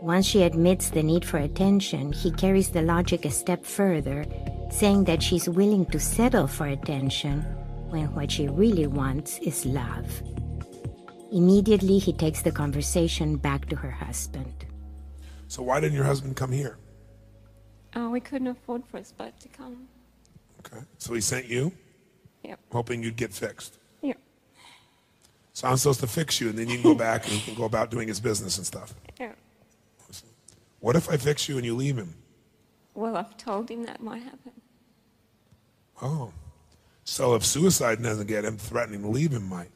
Once 0.00 0.26
she 0.26 0.44
admits 0.44 0.90
the 0.90 1.02
need 1.02 1.24
for 1.24 1.38
attention, 1.38 2.12
he 2.12 2.30
carries 2.30 2.68
the 2.70 2.82
logic 2.82 3.24
a 3.24 3.30
step 3.32 3.66
further, 3.66 4.24
saying 4.70 5.04
that 5.04 5.24
she's 5.24 5.48
willing 5.48 5.86
to 5.86 5.98
settle 5.98 6.46
for 6.46 6.68
attention 6.68 7.42
when 7.90 8.14
what 8.14 8.30
she 8.30 8.46
really 8.46 8.86
wants 8.86 9.38
is 9.40 9.66
love. 9.66 10.06
Immediately, 11.32 11.98
he 11.98 12.12
takes 12.12 12.42
the 12.42 12.52
conversation 12.52 13.36
back 13.36 13.68
to 13.70 13.76
her 13.76 13.90
husband. 13.90 14.54
So 15.48 15.64
why 15.64 15.80
didn't 15.80 15.96
your 15.96 16.06
husband 16.06 16.36
come 16.36 16.52
here? 16.52 16.78
Oh, 17.96 18.08
we 18.08 18.20
couldn't 18.20 18.46
afford 18.46 18.86
for 18.86 18.98
us 18.98 19.10
both 19.10 19.36
to 19.40 19.48
come. 19.48 19.88
Okay. 20.60 20.84
So 20.98 21.14
he 21.14 21.20
sent 21.20 21.48
you, 21.48 21.72
Yep. 22.42 22.58
hoping 22.72 23.02
you'd 23.02 23.16
get 23.16 23.32
fixed. 23.32 23.78
Yep. 24.02 24.18
So 25.52 25.68
I'm 25.68 25.76
supposed 25.76 26.00
to 26.00 26.06
fix 26.06 26.40
you, 26.40 26.48
and 26.48 26.58
then 26.58 26.68
you 26.68 26.76
can 26.76 26.82
go 26.82 26.94
back 26.94 27.24
and 27.24 27.34
he 27.34 27.40
can 27.40 27.54
go 27.54 27.64
about 27.64 27.90
doing 27.90 28.08
his 28.08 28.20
business 28.20 28.56
and 28.56 28.66
stuff. 28.66 28.94
Yeah. 29.18 29.32
What 30.80 30.96
if 30.96 31.10
I 31.10 31.16
fix 31.18 31.48
you 31.48 31.56
and 31.56 31.66
you 31.66 31.74
leave 31.76 31.96
him? 31.96 32.14
Well, 32.94 33.16
I've 33.16 33.36
told 33.36 33.70
him 33.70 33.84
that 33.84 34.02
might 34.02 34.22
happen. 34.22 34.52
Oh. 36.00 36.32
So 37.04 37.34
if 37.34 37.44
suicide 37.44 38.02
doesn't 38.02 38.26
get 38.26 38.44
him, 38.44 38.56
threatening 38.56 39.02
to 39.02 39.08
leave 39.08 39.32
him 39.32 39.46
might. 39.48 39.70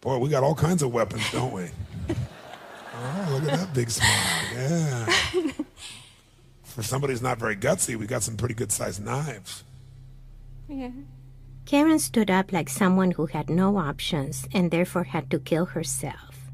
Boy, 0.00 0.18
we 0.18 0.28
got 0.28 0.44
all 0.44 0.54
kinds 0.54 0.82
of 0.82 0.92
weapons, 0.92 1.24
don't 1.32 1.52
we? 1.52 1.68
Oh, 2.98 3.28
look 3.30 3.52
at 3.52 3.58
that 3.58 3.74
big 3.74 3.90
smile. 3.90 4.08
Yeah. 4.54 5.04
For 6.62 6.82
somebody 6.82 7.12
who's 7.12 7.20
not 7.20 7.38
very 7.38 7.54
gutsy, 7.54 7.94
we 7.94 8.06
got 8.06 8.22
some 8.22 8.38
pretty 8.38 8.54
good 8.54 8.72
sized 8.72 9.04
knives. 9.04 9.64
Yeah. 10.66 10.90
Karen 11.66 11.98
stood 11.98 12.30
up 12.30 12.52
like 12.52 12.68
someone 12.68 13.10
who 13.10 13.26
had 13.26 13.50
no 13.50 13.76
options 13.76 14.46
and 14.54 14.70
therefore 14.70 15.02
had 15.02 15.28
to 15.32 15.40
kill 15.40 15.64
herself. 15.66 16.52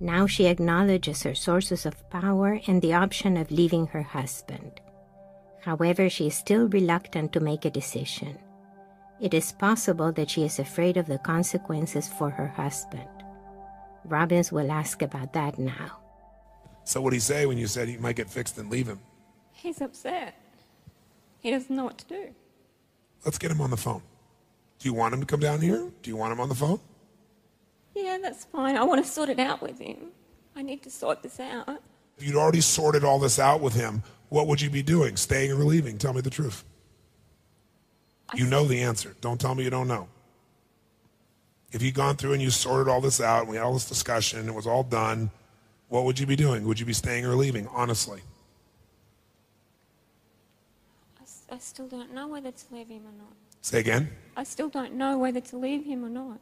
Now 0.00 0.26
she 0.26 0.46
acknowledges 0.46 1.22
her 1.22 1.34
sources 1.34 1.86
of 1.86 2.10
power 2.10 2.60
and 2.66 2.82
the 2.82 2.94
option 2.94 3.36
of 3.36 3.52
leaving 3.52 3.86
her 3.88 4.02
husband. 4.02 4.80
However, 5.62 6.10
she 6.10 6.26
is 6.26 6.34
still 6.34 6.68
reluctant 6.68 7.32
to 7.32 7.40
make 7.40 7.64
a 7.64 7.70
decision. 7.70 8.36
It 9.20 9.32
is 9.32 9.52
possible 9.52 10.10
that 10.12 10.30
she 10.30 10.42
is 10.42 10.58
afraid 10.58 10.96
of 10.96 11.06
the 11.06 11.18
consequences 11.18 12.08
for 12.08 12.30
her 12.30 12.48
husband. 12.48 13.08
Robbins 14.04 14.50
will 14.50 14.72
ask 14.72 15.02
about 15.02 15.32
that 15.34 15.58
now. 15.58 15.98
So 16.82 17.00
what 17.00 17.10
did 17.10 17.16
he 17.16 17.20
say 17.20 17.46
when 17.46 17.58
you 17.58 17.68
said 17.68 17.88
he 17.88 17.96
might 17.96 18.16
get 18.16 18.30
fixed 18.30 18.58
and 18.58 18.70
leave 18.70 18.88
him? 18.88 19.00
He's 19.52 19.80
upset. 19.80 20.34
He 21.40 21.50
doesn't 21.50 21.74
know 21.74 21.84
what 21.84 21.98
to 21.98 22.06
do. 22.06 22.34
Let's 23.24 23.38
get 23.38 23.50
him 23.50 23.60
on 23.60 23.70
the 23.70 23.76
phone. 23.76 24.02
Do 24.78 24.88
you 24.88 24.94
want 24.94 25.14
him 25.14 25.20
to 25.20 25.26
come 25.26 25.40
down 25.40 25.60
here? 25.60 25.90
Do 26.02 26.10
you 26.10 26.16
want 26.16 26.32
him 26.32 26.40
on 26.40 26.48
the 26.48 26.54
phone? 26.54 26.80
Yeah, 27.94 28.18
that's 28.22 28.44
fine. 28.44 28.76
I 28.76 28.84
want 28.84 29.04
to 29.04 29.10
sort 29.10 29.28
it 29.28 29.40
out 29.40 29.60
with 29.60 29.78
him. 29.78 30.12
I 30.54 30.62
need 30.62 30.82
to 30.84 30.90
sort 30.90 31.22
this 31.22 31.40
out. 31.40 31.82
If 32.16 32.24
you'd 32.26 32.36
already 32.36 32.60
sorted 32.60 33.04
all 33.04 33.18
this 33.18 33.38
out 33.38 33.60
with 33.60 33.74
him, 33.74 34.02
what 34.28 34.46
would 34.46 34.60
you 34.60 34.70
be 34.70 34.82
doing? 34.82 35.16
Staying 35.16 35.52
or 35.52 35.56
leaving? 35.56 35.98
Tell 35.98 36.12
me 36.12 36.20
the 36.20 36.30
truth. 36.30 36.64
You 38.34 38.46
know 38.46 38.66
the 38.66 38.82
answer. 38.82 39.16
Don't 39.20 39.40
tell 39.40 39.54
me 39.54 39.64
you 39.64 39.70
don't 39.70 39.88
know. 39.88 40.08
If 41.72 41.82
you'd 41.82 41.94
gone 41.94 42.16
through 42.16 42.34
and 42.34 42.42
you 42.42 42.50
sorted 42.50 42.88
all 42.88 43.00
this 43.00 43.20
out 43.20 43.42
and 43.42 43.48
we 43.48 43.56
had 43.56 43.64
all 43.64 43.72
this 43.72 43.88
discussion 43.88 44.38
and 44.38 44.48
it 44.48 44.54
was 44.54 44.66
all 44.66 44.82
done, 44.82 45.30
what 45.88 46.04
would 46.04 46.18
you 46.18 46.26
be 46.26 46.36
doing? 46.36 46.66
Would 46.66 46.78
you 46.78 46.86
be 46.86 46.92
staying 46.92 47.24
or 47.24 47.34
leaving? 47.34 47.66
Honestly. 47.68 48.20
I 51.50 51.58
still 51.58 51.88
don't 51.88 52.12
know 52.12 52.28
whether 52.28 52.50
to 52.50 52.64
leave 52.70 52.88
him 52.88 53.02
or 53.06 53.16
not. 53.16 53.32
Say 53.68 53.80
again. 53.80 54.08
I 54.34 54.44
still 54.44 54.70
don't 54.70 54.94
know 54.94 55.18
whether 55.18 55.42
to 55.42 55.58
leave 55.58 55.84
him 55.84 56.02
or 56.02 56.08
not. 56.08 56.40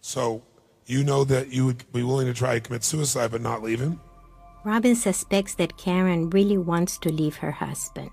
So 0.00 0.40
you 0.86 1.04
know 1.04 1.22
that 1.24 1.52
you 1.52 1.66
would 1.66 1.84
be 1.92 2.02
willing 2.02 2.26
to 2.26 2.32
try 2.32 2.54
to 2.54 2.60
commit 2.60 2.82
suicide 2.82 3.32
but 3.32 3.42
not 3.42 3.62
leave 3.62 3.80
him? 3.80 4.00
Robbins 4.64 5.02
suspects 5.02 5.56
that 5.56 5.76
Karen 5.76 6.30
really 6.30 6.56
wants 6.56 6.96
to 7.04 7.12
leave 7.12 7.36
her 7.36 7.50
husband. 7.50 8.08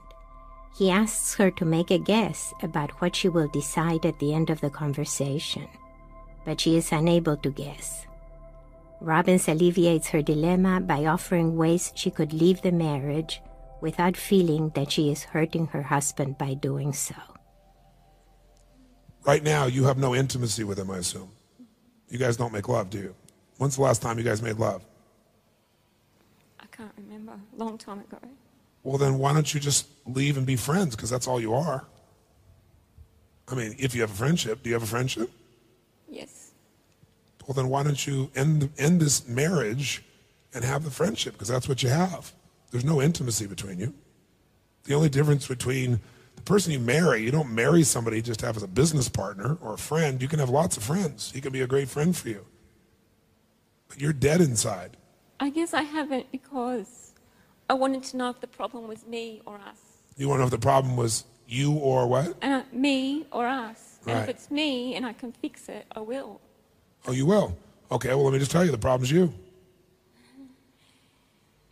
He 0.77 0.91
asks 0.91 1.33
her 1.35 1.49
to 1.51 1.63
make 1.63 1.91
a 1.91 1.97
guess 1.97 2.53
about 2.61 2.91
what 2.99 3.15
she 3.15 3.29
will 3.29 3.47
decide 3.47 4.05
at 4.05 4.19
the 4.19 4.33
end 4.33 4.49
of 4.49 4.59
the 4.59 4.69
conversation, 4.69 5.69
but 6.43 6.59
she 6.59 6.75
is 6.75 6.91
unable 6.91 7.37
to 7.37 7.51
guess. 7.51 8.05
Robbins 8.99 9.47
alleviates 9.47 10.09
her 10.09 10.21
dilemma 10.21 10.81
by 10.81 11.05
offering 11.05 11.55
ways 11.55 11.93
she 11.95 12.11
could 12.11 12.33
leave 12.33 12.61
the 12.63 12.73
marriage 12.73 13.41
without 13.79 14.17
feeling 14.17 14.71
that 14.75 14.91
she 14.91 15.09
is 15.09 15.23
hurting 15.23 15.67
her 15.67 15.83
husband 15.83 16.37
by 16.37 16.53
doing 16.53 16.91
so. 16.91 17.15
Right 19.23 19.43
now, 19.43 19.65
you 19.65 19.83
have 19.83 19.97
no 19.97 20.15
intimacy 20.15 20.63
with 20.63 20.79
him, 20.79 20.89
I 20.89 20.97
assume. 20.97 21.29
You 22.09 22.17
guys 22.17 22.37
don't 22.37 22.51
make 22.51 22.67
love, 22.67 22.89
do 22.89 22.97
you? 22.97 23.15
When's 23.57 23.75
the 23.75 23.83
last 23.83 24.01
time 24.01 24.17
you 24.17 24.23
guys 24.23 24.41
made 24.41 24.57
love? 24.57 24.83
I 26.59 26.65
can't 26.71 26.91
remember. 26.97 27.33
Long 27.55 27.77
time 27.77 27.99
ago. 27.99 28.17
Well, 28.83 28.97
then 28.97 29.19
why 29.19 29.33
don't 29.33 29.53
you 29.53 29.59
just 29.59 29.87
leave 30.07 30.37
and 30.37 30.45
be 30.45 30.55
friends? 30.55 30.95
Because 30.95 31.09
that's 31.09 31.27
all 31.27 31.39
you 31.39 31.53
are. 31.53 31.85
I 33.47 33.55
mean, 33.55 33.75
if 33.77 33.93
you 33.93 34.01
have 34.01 34.11
a 34.11 34.15
friendship, 34.15 34.63
do 34.63 34.69
you 34.69 34.73
have 34.73 34.83
a 34.83 34.87
friendship? 34.87 35.29
Yes. 36.09 36.51
Well, 37.45 37.53
then 37.53 37.69
why 37.69 37.83
don't 37.83 38.05
you 38.07 38.31
end, 38.35 38.69
end 38.77 39.01
this 39.01 39.27
marriage 39.27 40.03
and 40.53 40.63
have 40.63 40.83
the 40.83 40.91
friendship? 40.91 41.33
Because 41.33 41.47
that's 41.47 41.69
what 41.69 41.83
you 41.83 41.89
have. 41.89 42.33
There's 42.71 42.85
no 42.85 43.01
intimacy 43.01 43.45
between 43.45 43.77
you. 43.79 43.93
The 44.85 44.95
only 44.95 45.09
difference 45.09 45.47
between 45.47 45.99
the 46.43 46.51
person 46.51 46.73
you 46.73 46.79
marry, 46.79 47.21
you 47.21 47.29
don't 47.29 47.51
marry 47.51 47.83
somebody 47.83 48.19
just 48.19 48.39
to 48.39 48.47
have 48.47 48.57
as 48.57 48.63
a 48.63 48.67
business 48.67 49.07
partner 49.07 49.57
or 49.61 49.75
a 49.75 49.77
friend. 49.77 50.21
You 50.21 50.27
can 50.27 50.39
have 50.39 50.49
lots 50.49 50.75
of 50.75 50.81
friends. 50.81 51.31
He 51.31 51.39
can 51.39 51.51
be 51.51 51.61
a 51.61 51.67
great 51.67 51.87
friend 51.87 52.17
for 52.17 52.29
you. 52.29 52.45
But 53.87 54.01
you're 54.01 54.13
dead 54.13 54.41
inside. 54.41 54.97
I 55.39 55.51
guess 55.51 55.73
I 55.73 55.83
haven't 55.83 56.31
because 56.31 57.13
I 57.69 57.73
wanted 57.73 58.03
to 58.05 58.17
know 58.17 58.29
if 58.29 58.39
the 58.41 58.47
problem 58.47 58.87
was 58.87 59.05
me 59.05 59.41
or 59.45 59.55
us. 59.57 59.79
You 60.17 60.29
want 60.29 60.39
to 60.39 60.41
know 60.41 60.45
if 60.45 60.51
the 60.51 60.57
problem 60.57 60.97
was 60.97 61.25
you 61.47 61.73
or 61.73 62.07
what? 62.07 62.35
Uh, 62.41 62.63
me 62.73 63.27
or 63.31 63.45
us. 63.45 63.99
And 64.07 64.17
if 64.17 64.29
it's 64.29 64.49
me 64.49 64.95
and 64.95 65.05
I 65.05 65.13
can 65.13 65.31
fix 65.31 65.69
it, 65.69 65.85
I 65.95 65.99
will. 65.99 66.41
Oh, 67.07 67.11
you 67.11 67.27
will. 67.27 67.55
Okay, 67.91 68.09
well, 68.09 68.23
let 68.23 68.33
me 68.33 68.39
just 68.39 68.51
tell 68.51 68.65
you 68.65 68.71
the 68.71 68.79
problem's 68.79 69.11
you. 69.11 69.31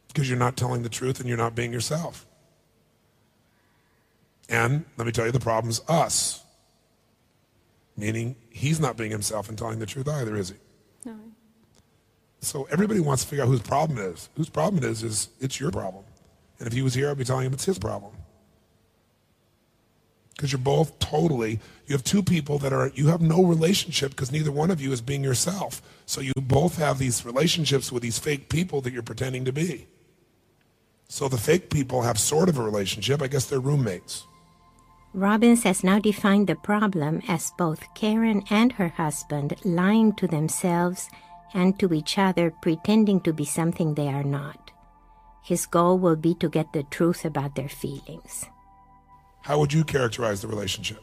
Because 0.10 0.29
you're 0.29 0.38
not 0.38 0.58
telling 0.58 0.84
the 0.84 0.89
truth 0.89 1.19
and 1.19 1.27
you're 1.27 1.38
not 1.38 1.55
being 1.55 1.73
yourself. 1.73 2.27
And 4.49 4.83
let 4.97 5.05
me 5.05 5.13
tell 5.13 5.25
you 5.25 5.31
the 5.31 5.39
problem's 5.39 5.81
us. 5.88 6.43
Meaning 7.95 8.35
he's 8.49 8.79
not 8.79 8.97
being 8.97 9.12
himself 9.12 9.47
and 9.47 9.57
telling 9.57 9.79
the 9.79 9.85
truth 9.85 10.07
either, 10.07 10.35
is 10.35 10.49
he? 10.49 10.55
No. 11.05 11.15
So 12.41 12.67
everybody 12.71 12.99
wants 12.99 13.23
to 13.23 13.29
figure 13.29 13.43
out 13.43 13.47
whose 13.47 13.62
problem 13.62 13.99
it 13.99 14.05
is. 14.05 14.29
Whose 14.35 14.49
problem 14.49 14.83
it 14.83 14.89
is, 14.89 15.03
is 15.03 15.29
it's 15.39 15.59
your 15.59 15.71
problem. 15.71 16.03
And 16.57 16.67
if 16.67 16.73
he 16.73 16.81
was 16.81 16.93
here, 16.93 17.12
I'd 17.12 17.17
be 17.17 17.23
telling 17.23 17.45
him 17.45 17.53
it's 17.53 17.65
his 17.65 17.77
problem. 17.77 18.13
Because 20.35 20.53
you're 20.53 20.59
both 20.59 20.97
totally, 20.99 21.59
you 21.85 21.93
have 21.93 22.03
two 22.03 22.23
people 22.23 22.57
that 22.59 22.71
are, 22.71 22.91
you 22.95 23.07
have 23.07 23.19
no 23.19 23.43
relationship 23.43 24.12
because 24.12 24.31
neither 24.31 24.53
one 24.53 24.71
of 24.71 24.79
you 24.79 24.93
is 24.93 25.01
being 25.01 25.21
yourself. 25.21 25.81
So 26.05 26.21
you 26.21 26.31
both 26.38 26.77
have 26.77 26.97
these 26.97 27.25
relationships 27.25 27.91
with 27.91 28.01
these 28.01 28.17
fake 28.17 28.47
people 28.47 28.79
that 28.81 28.93
you're 28.93 29.03
pretending 29.03 29.43
to 29.45 29.51
be. 29.51 29.88
So 31.09 31.27
the 31.27 31.38
fake 31.38 31.69
people 31.69 32.03
have 32.03 32.17
sort 32.17 32.47
of 32.47 32.57
a 32.57 32.63
relationship. 32.63 33.21
I 33.21 33.27
guess 33.27 33.45
they're 33.47 33.59
roommates. 33.59 34.25
Robbins 35.13 35.63
has 35.63 35.84
now 35.84 36.00
defined 36.00 36.48
the 36.48 36.56
problem 36.56 37.22
as 37.28 37.52
both 37.58 37.93
Karen 37.95 38.43
and 38.50 38.72
her 38.74 38.89
husband 38.89 39.56
lying 39.65 40.13
to 40.13 40.28
themselves 40.28 41.10
and 41.54 41.80
to 41.80 41.91
each 41.93 42.17
other, 42.17 42.52
pretending 42.62 43.19
to 43.22 43.34
be 43.34 43.45
something 43.45 43.95
they 43.95 44.08
are 44.08 44.24
not. 44.24 44.69
His 45.43 45.65
goal 45.65 45.98
will 45.98 46.15
be 46.15 46.36
to 46.36 46.50
get 46.50 46.74
the 46.74 46.84
truth 46.84 47.26
about 47.26 47.56
their 47.56 47.69
feelings. 47.69 48.45
How 49.41 49.58
would 49.58 49.74
you 49.74 49.84
characterize 49.84 50.41
the 50.41 50.48
relationship? 50.48 51.00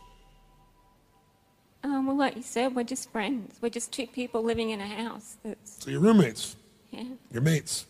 Um, 1.83 2.07
well, 2.07 2.16
like 2.16 2.37
you 2.37 2.42
said, 2.42 2.77
we're 2.77 2.85
just 2.85 3.11
friends. 3.11 3.59
We're 3.61 3.71
just 3.71 3.92
two 3.92 4.07
people 4.07 4.42
living 4.42 4.71
in 4.71 4.81
a 4.81 4.87
house. 4.87 5.37
That's 5.42 5.83
So 5.85 5.90
you're 5.90 6.01
roommates. 6.01 6.55
yeah. 6.90 7.05
You're 7.33 7.42
mates. 7.42 7.87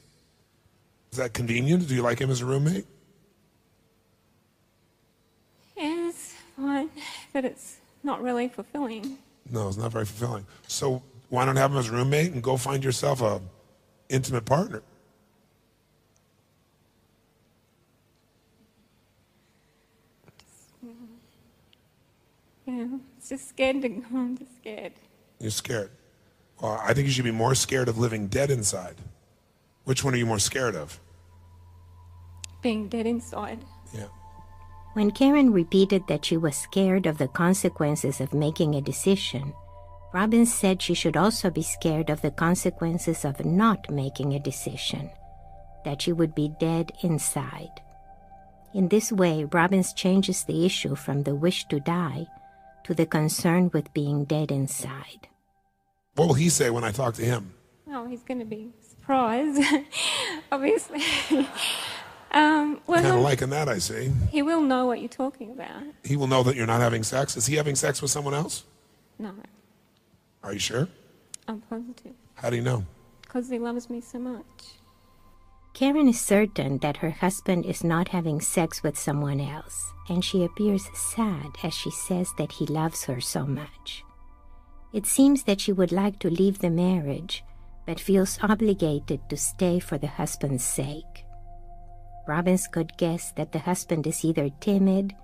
Is 1.13 1.19
that 1.19 1.35
convenient? 1.35 1.87
Do 1.89 1.95
you 1.95 2.03
like 2.03 2.19
him 2.19 2.31
as 2.31 2.41
a 2.41 2.47
roommate? 2.47 2.87
It's 5.77 6.35
fine, 6.57 6.91
but 7.33 7.45
it's 7.45 7.77
not 8.03 8.23
really 8.23 8.49
fulfilling. 8.49 9.19
No, 9.51 9.69
it's 9.69 9.77
not 9.77 9.93
very 9.93 10.07
fulfilling. 10.07 10.47
So 10.67 11.03
why 11.29 11.45
not 11.45 11.57
have 11.57 11.71
him 11.71 11.77
as 11.77 11.89
a 11.89 11.93
roommate 11.93 12.33
and 12.33 12.43
go 12.43 12.57
find 12.57 12.83
yourself 12.83 13.21
a 13.21 13.41
intimate 14.09 14.45
partner? 14.45 14.83
Yeah, 22.67 22.87
it's 23.17 23.29
just 23.29 23.49
scared 23.49 23.83
to 23.83 23.89
go. 23.89 24.03
I'm 24.13 24.37
just 24.37 24.57
scared. 24.57 24.93
You're 25.39 25.51
scared. 25.53 25.91
Well, 26.61 26.81
I 26.83 26.95
think 26.95 27.07
you 27.07 27.13
should 27.13 27.25
be 27.25 27.31
more 27.31 27.55
scared 27.55 27.89
of 27.89 27.99
living 27.99 28.27
dead 28.27 28.51
inside. 28.51 28.97
Which 29.85 30.03
one 30.03 30.15
are 30.15 30.17
you 30.17 30.27
more 30.27 30.41
scared 30.41 30.75
of? 30.75 30.99
Being 32.63 32.89
dead 32.89 33.07
inside. 33.07 33.61
Yeah. 33.95 34.07
When 34.97 35.11
Karen 35.11 35.53
repeated 35.53 36.07
that 36.07 36.25
she 36.25 36.39
was 36.39 36.57
scared 36.57 37.05
of 37.05 37.19
the 37.19 37.29
consequences 37.29 38.19
of 38.19 38.33
making 38.33 38.75
a 38.75 38.81
decision, 38.81 39.53
Robbins 40.15 40.51
said 40.51 40.81
she 40.81 40.95
should 40.95 41.19
also 41.19 41.51
be 41.51 41.61
scared 41.61 42.09
of 42.09 42.23
the 42.23 42.31
consequences 42.31 43.23
of 43.27 43.45
not 43.45 43.91
making 43.91 44.33
a 44.33 44.41
decision, 44.41 45.11
that 45.85 46.01
she 46.01 46.15
would 46.15 46.35
be 46.35 46.51
dead 46.59 46.93
inside. 47.03 47.83
In 48.73 48.89
this 48.89 49.13
way, 49.13 49.45
Robbins 49.45 49.93
changes 49.93 50.45
the 50.45 50.65
issue 50.65 50.95
from 50.95 51.25
the 51.25 51.35
wish 51.35 51.67
to 51.67 51.79
die 51.79 52.27
to 52.85 52.95
the 52.95 53.05
concern 53.05 53.69
with 53.75 53.93
being 53.93 54.25
dead 54.25 54.51
inside. 54.51 55.29
What 56.15 56.29
will 56.29 56.41
he 56.41 56.49
say 56.49 56.71
when 56.71 56.85
I 56.85 56.91
talk 56.91 57.13
to 57.17 57.23
him? 57.23 57.53
Oh, 57.93 58.07
he's 58.07 58.23
going 58.23 58.41
to 58.41 58.47
be 58.47 58.71
surprised, 58.81 59.63
obviously. 60.51 61.03
um, 62.33 62.81
well, 62.87 63.03
Kind 63.03 63.15
of 63.17 63.21
liking 63.23 63.51
that, 63.51 63.69
I 63.69 63.79
see. 63.79 64.11
he 64.31 64.43
will 64.43 64.61
know 64.63 64.87
what 64.87 65.01
you're 65.01 65.09
talking 65.09 65.51
about. 65.53 65.83
He 66.05 66.17
will 66.17 66.27
know 66.27 66.43
that 66.43 66.57
you're 66.57 66.67
not 66.67 66.81
having 66.81 67.03
sex. 67.03 67.37
Is 67.37 67.47
he 67.47 67.57
having 67.57 67.75
sex 67.77 68.03
with 68.03 68.11
someone 68.11 68.35
else? 68.35 68.65
No, 69.19 69.33
Are 70.43 70.53
you 70.53 70.59
sure? 70.59 70.89
I'm 71.49 71.61
positive. 71.63 72.13
How 72.35 72.51
do 72.51 72.57
you 72.57 72.63
know? 72.63 72.85
Because 73.23 73.49
he 73.49 73.59
loves 73.59 73.89
me 73.89 74.01
so 74.01 74.19
much. 74.19 74.45
Karen 75.75 76.09
is 76.09 76.21
certain 76.21 76.79
that 76.79 76.99
her 76.99 77.11
husband 77.11 77.67
is 77.67 77.85
not 77.85 78.09
having 78.09 78.41
sex 78.41 78.83
with 78.83 78.99
someone 78.99 79.41
else, 79.41 79.93
and 80.09 80.25
she 80.25 80.43
appears 80.45 80.89
sad 80.95 81.51
as 81.63 81.75
she 81.75 81.91
says 81.91 82.33
that 82.39 82.53
he 82.53 82.67
loves 82.67 83.05
her 83.05 83.21
so 83.21 83.47
much. 83.47 84.03
It 84.93 85.07
seems 85.07 85.43
that 85.45 85.61
she 85.61 85.73
would 85.73 85.93
like 85.93 86.19
to 86.21 86.31
leave 86.31 86.59
the 86.61 86.71
marriage, 86.71 87.45
but 87.87 88.01
feels 88.01 88.39
obligated 88.43 89.21
to 89.29 89.37
stay 89.37 89.79
for 89.79 89.99
the 89.99 90.07
husband's 90.07 90.65
sake. 90.65 91.25
Robbins 92.27 92.67
could 92.67 92.97
guess 92.97 93.31
that 93.33 93.53
the 93.53 93.61
husband 93.61 94.07
is 94.07 94.25
either 94.25 94.51
timid, 94.61 95.15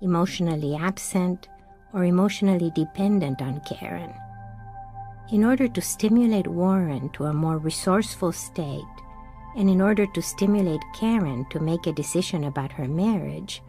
emotionally 0.00 0.76
absent, 0.76 1.48
or 1.92 2.04
emotionally 2.04 2.70
dependent 2.74 3.42
on 3.42 3.60
Karen. 3.60 4.14
In 5.32 5.44
order 5.44 5.66
to 5.68 5.80
stimulate 5.80 6.46
Warren 6.46 7.08
to 7.10 7.24
a 7.24 7.32
more 7.32 7.58
resourceful 7.58 8.32
state, 8.32 8.94
and 9.56 9.68
in 9.68 9.80
order 9.80 10.06
to 10.06 10.22
stimulate 10.22 10.82
Karen 10.94 11.46
to 11.50 11.60
make 11.60 11.86
a 11.86 11.92
decision 11.92 12.44
about 12.44 12.72
her 12.72 12.88
marriage, 12.88 13.62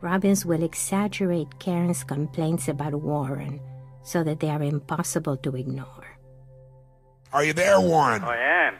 Robbins 0.00 0.46
will 0.46 0.62
exaggerate 0.62 1.58
Karen's 1.58 2.04
complaints 2.04 2.68
about 2.68 2.94
Warren 2.94 3.60
so 4.02 4.22
that 4.22 4.40
they 4.40 4.50
are 4.50 4.62
impossible 4.62 5.36
to 5.38 5.56
ignore. 5.56 6.06
Are 7.32 7.44
you 7.44 7.52
there, 7.52 7.80
Warren? 7.80 8.22
I 8.22 8.36
am. 8.36 8.74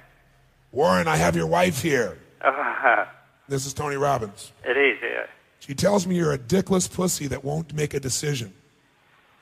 Warren, 0.72 1.08
I 1.08 1.16
have 1.16 1.36
your 1.36 1.46
wife 1.46 1.82
here. 1.82 2.18
Uh, 2.40 3.06
This 3.48 3.66
is 3.66 3.72
Tony 3.74 3.96
Robbins. 3.96 4.52
it 4.64 4.76
is, 4.76 4.98
yeah. 5.02 5.26
She 5.60 5.74
tells 5.74 6.06
me 6.06 6.16
you're 6.16 6.32
a 6.32 6.38
dickless 6.38 6.92
pussy 6.92 7.26
that 7.28 7.44
won't 7.44 7.72
make 7.74 7.94
a 7.94 8.00
decision. 8.00 8.52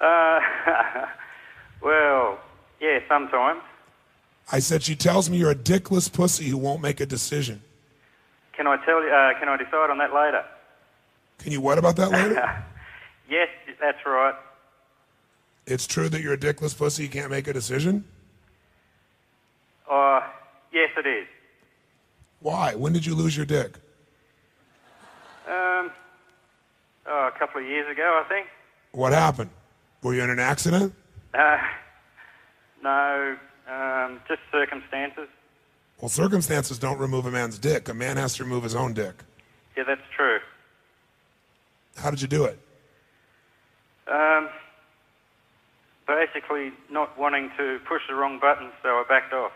Uh, 0.01 0.41
well, 1.83 2.39
yeah, 2.81 2.99
sometimes. 3.09 3.61
I 4.53 4.59
said 4.59 4.83
she 4.83 4.95
tells 4.95 5.29
me 5.31 5.39
you're 5.39 5.51
a 5.51 5.55
dickless 5.57 6.13
pussy 6.13 6.45
who 6.49 6.59
won't 6.59 6.83
make 6.83 7.01
a 7.01 7.07
decision. 7.07 7.63
Can 8.55 8.67
I 8.67 8.77
tell 8.85 9.03
you? 9.03 9.09
Uh, 9.11 9.39
can 9.39 9.49
I 9.49 9.57
decide 9.57 9.91
on 9.91 9.99
that 9.99 10.15
later? 10.15 10.45
Can 11.39 11.53
you 11.53 11.61
what 11.61 11.79
about 11.79 11.97
that 11.97 12.11
later? 12.11 12.65
Yes, 13.27 13.49
that's 13.81 13.97
right. 14.05 14.35
it's 15.67 15.87
true 15.87 16.11
that 16.11 16.21
you're 16.21 16.35
a 16.35 16.39
dickless 16.39 16.77
pussy, 16.77 17.05
you 17.05 17.09
can't 17.09 17.31
make 17.31 17.49
a 17.49 17.55
decision? 17.55 18.05
Uh, 19.91 20.21
yes, 20.71 20.91
it 20.99 21.07
is. 21.07 21.27
Why? 22.41 22.75
When 22.75 22.93
did 22.93 23.07
you 23.07 23.15
lose 23.15 23.35
your 23.35 23.47
dick? 23.47 23.77
Um, 25.47 25.91
oh, 27.07 27.31
a 27.35 27.39
couple 27.39 27.61
of 27.61 27.67
years 27.67 27.91
ago, 27.91 28.23
I 28.25 28.29
think. 28.29 28.47
What 28.93 29.13
happened? 29.13 29.51
Were 30.03 30.15
you 30.15 30.23
in 30.23 30.31
an 30.31 30.39
accident? 30.39 30.95
Uh, 31.33 31.59
no, 32.83 33.37
um, 33.71 34.21
just 34.29 34.41
circumstances. 34.53 35.29
Well, 36.01 36.09
circumstances 36.09 36.79
don't 36.79 36.99
remove 36.99 37.27
a 37.27 37.31
man's 37.31 37.59
dick. 37.59 37.89
A 37.89 37.95
man 37.95 38.17
has 38.17 38.35
to 38.35 38.45
remove 38.45 38.63
his 38.63 38.75
own 38.75 38.95
dick. 38.95 39.15
Yeah, 39.77 39.85
that's 39.85 40.03
true. 40.17 40.39
How 41.97 42.11
did 42.11 42.21
you 42.21 42.29
do 42.29 42.45
it? 42.45 42.59
Um, 44.11 44.49
basically, 46.07 46.73
not 46.91 47.19
wanting 47.19 47.51
to 47.57 47.79
push 47.89 48.03
the 48.09 48.15
wrong 48.15 48.39
button, 48.39 48.71
so 48.83 48.89
I 48.91 49.05
backed 49.09 49.33
off. 49.33 49.53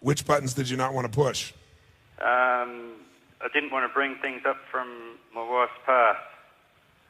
Which 0.00 0.26
buttons 0.26 0.54
did 0.54 0.68
you 0.68 0.76
not 0.76 0.92
want 0.92 1.10
to 1.10 1.16
push? 1.16 1.52
Um, 2.20 2.92
I 3.46 3.48
didn't 3.52 3.70
want 3.70 3.88
to 3.88 3.94
bring 3.94 4.16
things 4.16 4.42
up 4.44 4.56
from 4.72 4.88
my 5.32 5.48
wife's 5.48 5.78
past 5.86 6.18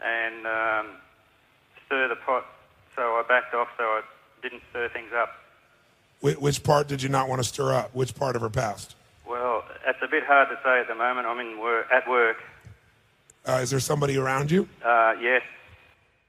and 0.05 0.47
um, 0.47 0.97
stir 1.87 2.09
the 2.09 2.17
pot 2.17 2.45
so 2.95 3.01
I 3.01 3.23
backed 3.27 3.55
off 3.55 3.69
so 3.79 3.85
I 3.85 4.03
didn't 4.43 4.61
stir 4.69 4.91
things 4.91 5.13
up. 5.17 5.31
Wh- 6.21 6.41
which 6.43 6.63
part 6.63 6.89
did 6.89 7.03
you 7.03 7.09
not 7.09 7.31
want 7.31 7.41
to 7.41 7.49
stir 7.49 7.73
up? 7.73 7.95
Which 7.95 8.15
part 8.15 8.37
of 8.37 8.43
her 8.43 8.51
past? 8.51 8.97
Well, 9.27 9.65
it's 9.87 9.99
a 10.03 10.09
bit 10.09 10.25
hard 10.25 10.49
to 10.51 10.59
say 10.63 10.81
at 10.81 10.89
the 10.89 10.95
moment. 10.95 11.27
I'm 11.27 11.41
in 11.41 11.59
work, 11.59 11.87
at 11.91 12.07
work. 12.07 12.37
Uh, 13.49 13.61
is 13.63 13.71
there 13.71 13.81
somebody 13.81 14.19
around 14.19 14.51
you? 14.51 14.69
Uh, 14.85 15.15
yes. 15.19 15.41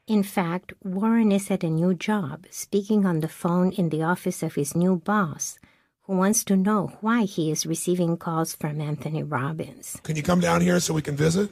In 0.07 0.23
fact, 0.23 0.71
Warren 0.85 1.33
is 1.33 1.51
at 1.51 1.65
a 1.65 1.69
new 1.69 1.93
job, 1.93 2.45
speaking 2.49 3.05
on 3.05 3.19
the 3.19 3.27
phone 3.27 3.73
in 3.73 3.89
the 3.89 4.03
office 4.03 4.41
of 4.41 4.55
his 4.55 4.73
new 4.73 4.95
boss, 4.95 5.59
who 6.07 6.15
wants 6.15 6.43
to 6.45 6.55
know 6.55 6.87
why 7.01 7.23
he 7.23 7.51
is 7.51 7.65
receiving 7.65 8.17
calls 8.17 8.55
from 8.55 8.79
Anthony 8.81 9.21
Robbins. 9.23 9.99
Can 10.03 10.15
you 10.15 10.23
come 10.23 10.39
down 10.39 10.61
here 10.61 10.79
so 10.79 10.93
we 10.93 11.01
can 11.01 11.15
visit? 11.17 11.51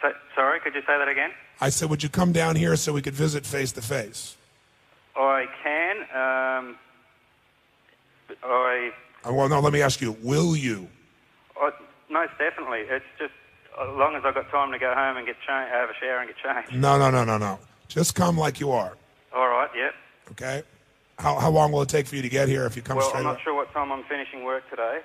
So, 0.00 0.08
sorry, 0.34 0.58
could 0.60 0.74
you 0.74 0.80
say 0.80 0.98
that 0.98 1.08
again? 1.08 1.30
I 1.60 1.68
said, 1.68 1.90
would 1.90 2.02
you 2.02 2.08
come 2.08 2.32
down 2.32 2.56
here 2.56 2.76
so 2.76 2.92
we 2.92 3.02
could 3.02 3.14
visit 3.14 3.44
face 3.44 3.72
to 3.72 3.82
face? 3.82 4.36
I 5.16 5.44
can. 5.62 5.96
Um, 6.14 6.76
I, 8.42 8.90
Uh, 9.26 9.32
Well, 9.32 9.48
no, 9.48 9.60
let 9.60 9.72
me 9.72 9.82
ask 9.82 10.00
you, 10.00 10.12
will 10.22 10.56
you? 10.56 10.88
I, 11.60 11.70
most 12.10 12.32
definitely. 12.38 12.80
It's 12.88 13.04
just 13.18 13.32
as 13.80 13.88
long 13.96 14.14
as 14.14 14.22
I've 14.24 14.34
got 14.34 14.48
time 14.50 14.72
to 14.72 14.78
go 14.78 14.94
home 14.94 15.16
and 15.18 15.26
get 15.26 15.36
cha- 15.46 15.66
have 15.66 15.90
a 15.90 15.94
shower 16.00 16.18
and 16.20 16.28
get 16.30 16.36
changed. 16.38 16.80
No, 16.80 16.98
no, 16.98 17.10
no, 17.10 17.24
no, 17.24 17.36
no. 17.36 17.58
Just 17.88 18.14
come 18.14 18.38
like 18.38 18.60
you 18.60 18.70
are, 18.70 18.96
All 19.34 19.48
right, 19.48 19.68
yep. 19.76 19.94
okay? 20.32 20.62
How, 21.18 21.36
how 21.38 21.50
long 21.50 21.72
will 21.72 21.82
it 21.82 21.88
take 21.88 22.06
for 22.06 22.14
you 22.14 22.22
to 22.22 22.28
get 22.28 22.48
here 22.48 22.64
if 22.64 22.76
you 22.76 22.82
come 22.82 22.96
Well, 22.96 23.08
straight 23.08 23.20
I'm 23.20 23.24
not 23.24 23.34
up? 23.36 23.40
sure 23.40 23.54
what 23.54 23.72
time 23.72 23.90
I'm 23.90 24.04
finishing 24.04 24.44
work 24.44 24.62
today. 24.70 25.00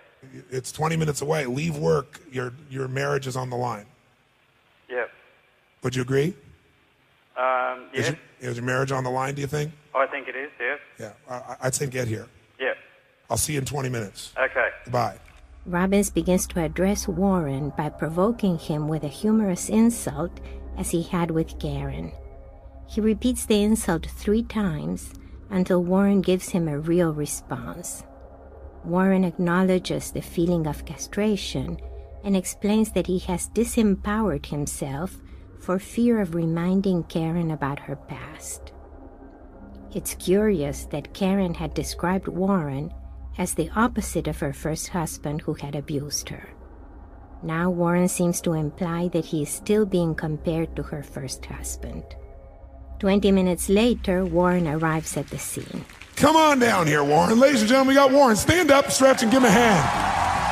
It's 0.51 0.71
20 0.71 0.95
minutes 0.95 1.21
away. 1.21 1.45
Leave 1.47 1.75
work. 1.77 2.21
Your, 2.31 2.53
your 2.69 2.87
marriage 2.87 3.25
is 3.25 3.35
on 3.35 3.49
the 3.49 3.55
line. 3.55 3.85
Yep. 4.89 5.09
Would 5.81 5.95
you 5.95 6.03
agree? 6.03 6.35
Um, 7.35 7.85
Is, 7.93 8.09
your, 8.09 8.17
is 8.51 8.57
your 8.57 8.65
marriage 8.65 8.91
on 8.91 9.03
the 9.03 9.09
line, 9.09 9.33
do 9.33 9.41
you 9.41 9.47
think? 9.47 9.71
I 9.95 10.05
think 10.05 10.27
it 10.27 10.35
is, 10.35 10.51
yes. 10.59 10.79
Yeah, 10.99 11.13
I, 11.27 11.33
I- 11.35 11.57
I'd 11.63 11.73
say 11.75 11.87
get 11.87 12.07
here. 12.07 12.27
Yep. 12.59 12.77
I'll 13.31 13.37
see 13.37 13.53
you 13.53 13.59
in 13.59 13.65
20 13.65 13.89
minutes. 13.89 14.33
Okay. 14.37 14.67
Goodbye. 14.83 15.17
Robbins 15.65 16.11
begins 16.11 16.45
to 16.47 16.61
address 16.61 17.07
Warren 17.07 17.71
by 17.75 17.89
provoking 17.89 18.59
him 18.59 18.87
with 18.87 19.03
a 19.03 19.07
humorous 19.07 19.67
insult 19.67 20.39
as 20.77 20.91
he 20.91 21.01
had 21.01 21.31
with 21.31 21.57
Karen. 21.59 22.11
He 22.87 23.01
repeats 23.01 23.45
the 23.47 23.63
insult 23.63 24.05
three 24.05 24.43
times 24.43 25.13
until 25.53 25.83
Warren 25.83 26.21
gives 26.21 26.49
him 26.49 26.67
a 26.67 26.79
real 26.79 27.13
response. 27.13 28.03
Warren 28.83 29.23
acknowledges 29.23 30.11
the 30.11 30.21
feeling 30.21 30.65
of 30.65 30.83
castration 30.83 31.77
and 32.23 32.35
explains 32.35 32.91
that 32.93 33.07
he 33.07 33.19
has 33.19 33.49
disempowered 33.49 34.47
himself 34.47 35.15
for 35.59 35.77
fear 35.77 36.19
of 36.19 36.33
reminding 36.33 37.03
Karen 37.03 37.51
about 37.51 37.79
her 37.79 37.95
past. 37.95 38.73
It's 39.93 40.15
curious 40.15 40.85
that 40.85 41.13
Karen 41.13 41.53
had 41.53 41.75
described 41.75 42.27
Warren 42.27 42.91
as 43.37 43.53
the 43.53 43.69
opposite 43.75 44.27
of 44.27 44.39
her 44.39 44.53
first 44.53 44.89
husband 44.89 45.41
who 45.41 45.53
had 45.53 45.75
abused 45.75 46.29
her. 46.29 46.49
Now 47.43 47.69
Warren 47.69 48.07
seems 48.07 48.41
to 48.41 48.53
imply 48.53 49.07
that 49.09 49.25
he 49.25 49.43
is 49.43 49.49
still 49.49 49.85
being 49.85 50.15
compared 50.15 50.75
to 50.75 50.83
her 50.83 51.03
first 51.03 51.45
husband. 51.45 52.03
Twenty 52.99 53.31
minutes 53.31 53.69
later, 53.69 54.25
Warren 54.25 54.67
arrives 54.67 55.17
at 55.17 55.27
the 55.29 55.37
scene. 55.37 55.85
Come 56.15 56.35
on 56.35 56.59
down 56.59 56.87
here, 56.87 57.03
Warren. 57.03 57.39
Ladies 57.39 57.61
and 57.61 57.69
gentlemen, 57.69 57.89
we 57.89 57.95
got 57.95 58.11
Warren. 58.11 58.35
Stand 58.35 58.71
up, 58.71 58.91
stretch, 58.91 59.23
and 59.23 59.31
give 59.31 59.43
him 59.43 59.49
a 59.49 59.51
hand. 59.51 60.42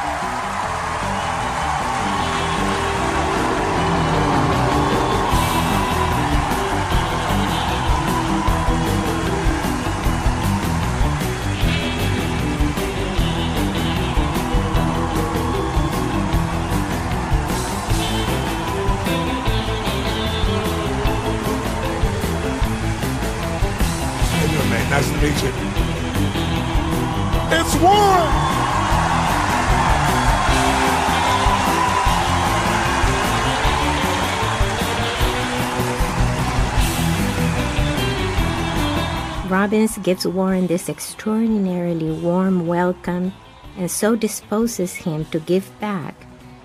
Robbins 39.61 39.99
gives 39.99 40.25
Warren 40.25 40.65
this 40.65 40.89
extraordinarily 40.89 42.11
warm 42.11 42.65
welcome 42.65 43.31
and 43.77 43.91
so 43.91 44.15
disposes 44.15 44.95
him 44.95 45.25
to 45.25 45.39
give 45.39 45.69
back 45.79 46.15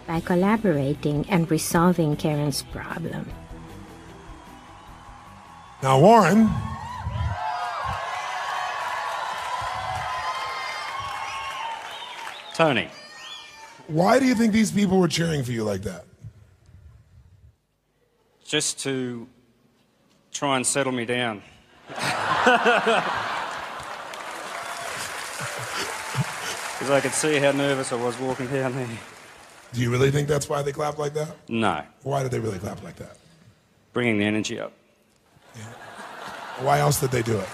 by 0.07 0.21
collaborating 0.21 1.27
and 1.29 1.51
resolving 1.51 2.17
Karen's 2.17 2.63
problem. 2.63 3.29
Now, 5.83 6.01
Warren, 6.01 6.49
Tony, 12.55 12.89
why 13.89 14.19
do 14.19 14.25
you 14.25 14.35
think 14.35 14.55
these 14.55 14.73
people 14.73 14.99
were 14.99 15.07
cheering 15.07 15.45
for 15.45 15.53
you 15.53 15.65
like 15.65 15.83
that? 15.83 16.07
just 18.47 18.79
to 18.79 19.29
try 20.33 20.57
and 20.57 20.67
settle 20.67 20.93
me 20.93 21.05
down. 21.05 21.43
Because 26.79 26.91
I 26.91 27.01
could 27.01 27.13
see 27.13 27.39
how 27.39 27.53
nervous 27.53 27.91
I 27.91 27.97
was 27.97 28.19
walking 28.19 28.47
down 28.49 28.75
there. 28.75 28.87
Do 29.73 29.81
you 29.81 29.91
really 29.91 30.11
think 30.11 30.29
that's 30.29 30.47
why 30.49 30.61
they 30.63 30.73
clap 30.73 30.99
like 30.99 31.15
that? 31.15 31.35
No, 31.49 31.83
Why 32.03 32.23
did 32.23 32.31
they 32.31 32.39
really 32.39 32.59
clap 32.59 32.83
like 32.85 32.97
that? 32.97 33.17
bringing 33.95 34.19
the 34.19 34.25
energy 34.27 34.61
up. 34.61 34.73
Why 36.61 36.81
else 36.81 37.01
did 37.01 37.11
they 37.11 37.23
do 37.23 37.39
it? 37.39 37.49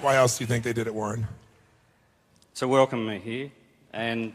Why 0.00 0.16
else 0.16 0.38
do 0.38 0.44
you 0.44 0.48
think 0.48 0.64
they 0.64 0.72
did 0.72 0.86
it, 0.86 0.94
Warren? 0.94 1.26
To 2.56 2.66
welcome 2.66 3.06
me 3.06 3.18
here 3.18 3.50
and 3.92 4.32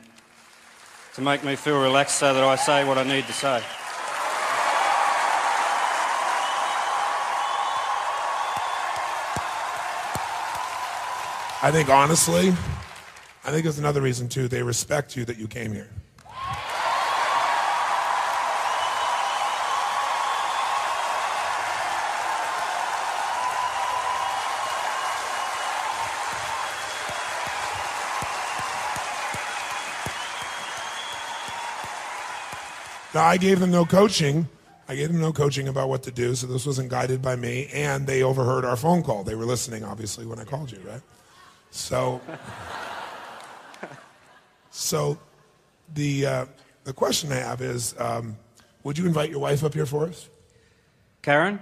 to 1.16 1.22
make 1.22 1.44
me 1.44 1.56
feel 1.56 1.82
relaxed 1.82 2.20
so 2.20 2.32
that 2.32 2.44
I 2.44 2.56
say 2.58 2.84
what 2.84 3.00
I 3.00 3.04
need 3.04 3.26
to 3.26 3.34
say. 3.34 3.64
I 11.64 11.70
think 11.70 11.90
honestly, 11.90 12.50
I 13.46 13.52
think 13.52 13.64
there's 13.64 13.78
another 13.78 14.02
reason 14.02 14.28
too. 14.28 14.48
They 14.48 14.64
respect 14.64 15.16
you 15.16 15.26
that 15.26 15.38
you 15.38 15.48
came 15.48 15.72
here. 15.72 15.90
Now, 33.14 33.26
I 33.26 33.38
gave 33.38 33.60
them 33.60 33.70
no 33.70 33.86
coaching. 33.86 34.48
I 34.88 34.96
gave 34.96 35.10
them 35.10 35.22
no 35.22 35.32
coaching 35.32 35.68
about 35.68 35.90
what 35.90 36.02
to 36.04 36.12
do, 36.12 36.34
so 36.34 36.48
this 36.48 36.66
wasn't 36.66 36.90
guided 36.90 37.22
by 37.22 37.36
me. 37.36 37.68
And 37.72 38.08
they 38.08 38.24
overheard 38.24 38.66
our 38.66 38.78
phone 38.78 39.04
call. 39.04 39.24
They 39.24 39.36
were 39.36 39.46
listening, 39.46 39.84
obviously, 39.84 40.26
when 40.26 40.40
I 40.40 40.44
called 40.44 40.72
you, 40.72 40.80
right? 40.88 41.02
So, 41.72 42.22
so 44.72 45.18
the 45.94 46.26
uh, 46.26 46.46
the 46.84 46.94
question 46.94 47.32
I 47.32 47.36
have 47.36 47.62
is, 47.62 47.96
um, 47.98 48.38
would 48.84 48.98
you 48.98 49.06
invite 49.06 49.30
your 49.30 49.40
wife 49.40 49.64
up 49.64 49.74
here 49.74 49.86
for 49.86 50.06
us? 50.06 50.30
Karen? 51.22 51.60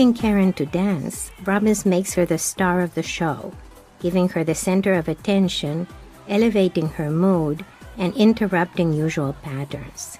Asking 0.00 0.14
Karen 0.14 0.50
to 0.54 0.64
dance, 0.64 1.30
Robbins 1.44 1.84
makes 1.84 2.14
her 2.14 2.24
the 2.24 2.38
star 2.38 2.80
of 2.80 2.94
the 2.94 3.02
show, 3.02 3.52
giving 4.00 4.30
her 4.30 4.42
the 4.42 4.54
center 4.54 4.94
of 4.94 5.08
attention, 5.08 5.86
elevating 6.26 6.88
her 6.88 7.10
mood, 7.10 7.62
and 7.98 8.16
interrupting 8.16 8.94
usual 8.94 9.34
patterns. 9.42 10.16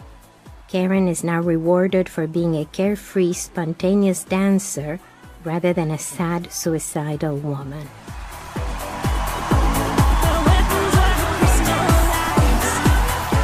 Karen 0.68 1.08
is 1.08 1.24
now 1.24 1.40
rewarded 1.40 2.10
for 2.10 2.26
being 2.26 2.56
a 2.56 2.66
carefree, 2.66 3.32
spontaneous 3.32 4.22
dancer 4.22 5.00
rather 5.44 5.72
than 5.72 5.90
a 5.90 5.96
sad, 5.96 6.52
suicidal 6.52 7.38
woman. 7.38 7.88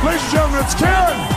Ladies 0.05 0.21
and 0.21 0.33
gentlemen, 0.33 0.61
it's 0.61 0.75
Karen. 0.75 1.36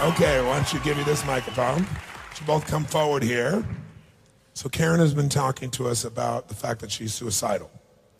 Okay, 0.00 0.40
why 0.46 0.54
don't 0.54 0.72
you 0.72 0.78
give 0.80 0.96
me 0.96 1.02
this 1.02 1.26
microphone? 1.26 1.80
You 1.80 2.46
both 2.46 2.64
come 2.68 2.84
forward 2.84 3.20
here. 3.20 3.64
So 4.54 4.68
Karen 4.68 5.00
has 5.00 5.12
been 5.12 5.28
talking 5.28 5.72
to 5.72 5.88
us 5.88 6.04
about 6.04 6.46
the 6.46 6.54
fact 6.54 6.80
that 6.82 6.92
she's 6.92 7.12
suicidal. 7.12 7.68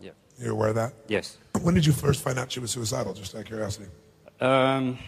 Yeah. 0.01 0.11
You're 0.37 0.51
aware 0.51 0.69
of 0.69 0.75
that? 0.75 0.93
Yes. 1.07 1.37
When 1.61 1.75
did 1.75 1.85
you 1.85 1.93
first 1.93 2.21
find 2.21 2.37
out 2.37 2.51
she 2.51 2.59
was 2.59 2.71
suicidal? 2.71 3.13
Just 3.13 3.33
out 3.33 3.41
of 3.41 3.47
curiosity. 3.47 3.87
Um, 4.41 4.99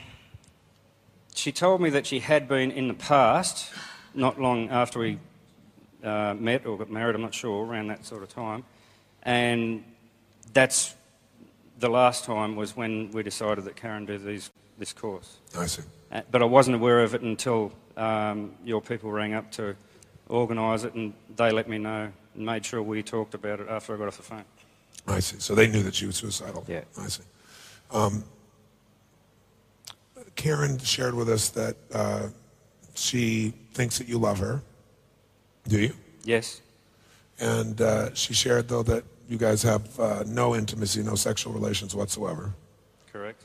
she 1.35 1.51
told 1.51 1.81
me 1.81 1.89
that 1.89 2.07
she 2.07 2.19
had 2.19 2.47
been 2.47 2.71
in 2.71 2.87
the 2.87 2.93
past, 2.93 3.73
not 4.13 4.39
long 4.39 4.69
after 4.69 4.99
we 4.99 5.19
uh, 6.05 6.35
met 6.35 6.65
or 6.65 6.77
got 6.77 6.89
married, 6.89 7.15
I'm 7.15 7.21
not 7.21 7.33
sure, 7.33 7.65
around 7.65 7.87
that 7.87 8.05
sort 8.05 8.23
of 8.23 8.29
time. 8.29 8.63
And 9.23 9.83
that's 10.53 10.95
the 11.79 11.89
last 11.89 12.23
time 12.23 12.55
was 12.55 12.77
when 12.77 13.11
we 13.11 13.23
decided 13.23 13.65
that 13.65 13.75
Karen 13.75 14.05
do 14.05 14.17
these, 14.17 14.51
this 14.77 14.93
course. 14.93 15.39
I 15.57 15.65
see. 15.65 15.83
But 16.31 16.41
I 16.41 16.45
wasn't 16.45 16.75
aware 16.75 17.01
of 17.01 17.15
it 17.15 17.21
until 17.21 17.71
um, 17.97 18.53
your 18.63 18.81
people 18.81 19.11
rang 19.11 19.33
up 19.33 19.51
to 19.53 19.75
organise 20.27 20.83
it 20.83 20.93
and 20.93 21.13
they 21.35 21.51
let 21.51 21.67
me 21.69 21.77
know 21.77 22.11
and 22.35 22.45
made 22.45 22.65
sure 22.65 22.81
we 22.81 23.03
talked 23.03 23.33
about 23.33 23.59
it 23.59 23.67
after 23.69 23.93
I 23.93 23.97
got 23.97 24.07
off 24.07 24.17
the 24.17 24.23
phone. 24.23 24.45
I 25.07 25.19
see. 25.19 25.39
So 25.39 25.55
they 25.55 25.67
knew 25.67 25.83
that 25.83 25.95
she 25.95 26.05
was 26.05 26.15
suicidal. 26.15 26.65
Yeah. 26.67 26.81
I 26.99 27.07
see. 27.07 27.23
Um, 27.91 28.23
Karen 30.35 30.77
shared 30.79 31.13
with 31.13 31.29
us 31.29 31.49
that 31.49 31.75
uh, 31.93 32.27
she 32.95 33.53
thinks 33.73 33.97
that 33.97 34.07
you 34.07 34.17
love 34.17 34.39
her. 34.39 34.61
Do 35.67 35.79
you? 35.79 35.93
Yes? 36.23 36.61
And 37.39 37.81
uh, 37.81 38.13
she 38.13 38.33
shared, 38.33 38.67
though, 38.67 38.83
that 38.83 39.03
you 39.27 39.37
guys 39.37 39.63
have 39.63 39.99
uh, 39.99 40.23
no 40.27 40.55
intimacy, 40.55 41.03
no 41.03 41.15
sexual 41.15 41.53
relations 41.53 41.95
whatsoever. 41.95 42.53
Correct? 43.11 43.43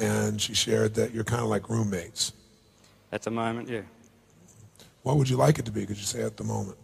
And 0.00 0.40
she 0.40 0.54
shared 0.54 0.94
that 0.94 1.12
you're 1.12 1.24
kind 1.24 1.42
of 1.42 1.48
like 1.48 1.68
roommates. 1.68 2.32
At 3.12 3.22
the 3.22 3.30
moment, 3.30 3.68
yeah. 3.68 3.82
What 5.02 5.16
would 5.16 5.28
you 5.28 5.36
like 5.36 5.58
it 5.58 5.64
to 5.66 5.70
be? 5.70 5.86
Could 5.86 5.98
you 5.98 6.04
say 6.04 6.22
at 6.22 6.36
the 6.36 6.44
moment? 6.44 6.78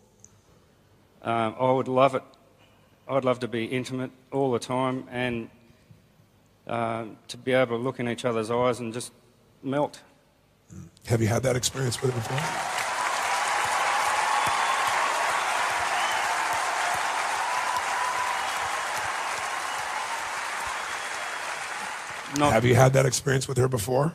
Um, 1.22 1.57
I 1.59 1.72
would 1.72 1.88
love 1.88 2.14
it. 2.14 2.22
I'd 3.09 3.24
love 3.24 3.40
to 3.40 3.48
be 3.48 3.64
intimate 3.64 4.11
all 4.33 4.52
the 4.52 4.59
time 4.59 5.07
and 5.11 5.48
um 6.66 7.16
to 7.29 7.37
be 7.37 7.52
able 7.52 7.76
to 7.79 7.83
look 7.83 8.00
in 8.00 8.09
each 8.09 8.24
other's 8.24 8.50
eyes 8.50 8.81
and 8.81 8.92
just 8.92 9.12
melt. 9.62 10.02
Have 11.07 11.22
you 11.22 11.29
had 11.29 11.44
that 11.44 11.55
experience 11.55 12.02
with 12.02 12.11
it 12.11 12.14
before? 12.14 12.86
Not 22.38 22.53
Have 22.53 22.64
you 22.64 22.75
had 22.75 22.92
that 22.92 23.07
experience 23.07 23.49
with 23.49 23.57
her 23.59 23.68
before? 23.68 24.14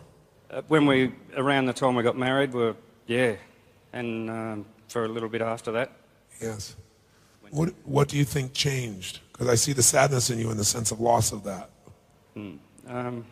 uh, 0.52 0.62
when 0.68 0.86
we 0.86 1.12
around 1.38 1.66
the 1.66 1.74
time 1.74 1.96
we 1.96 2.04
got 2.04 2.18
married. 2.18 2.54
We're 2.54 2.76
yeah, 3.08 3.36
and 3.94 4.30
um, 4.30 4.66
for 4.88 5.06
a 5.06 5.08
little 5.08 5.30
bit 5.30 5.42
after 5.42 5.72
that. 5.72 5.92
Yes. 6.42 6.76
What, 7.52 7.74
what 7.84 8.08
do 8.08 8.18
you 8.18 8.24
think 8.24 8.54
changed? 8.54 9.20
Because 9.32 9.50
I 9.50 9.56
see 9.56 9.74
the 9.74 9.84
sadness 9.84 10.30
in 10.30 10.40
you 10.40 10.50
and 10.52 10.60
the 10.60 10.64
sense 10.64 10.92
of 10.92 11.02
loss 11.02 11.32
of 11.34 11.44
that. 11.44 11.70
Um, 12.88 13.26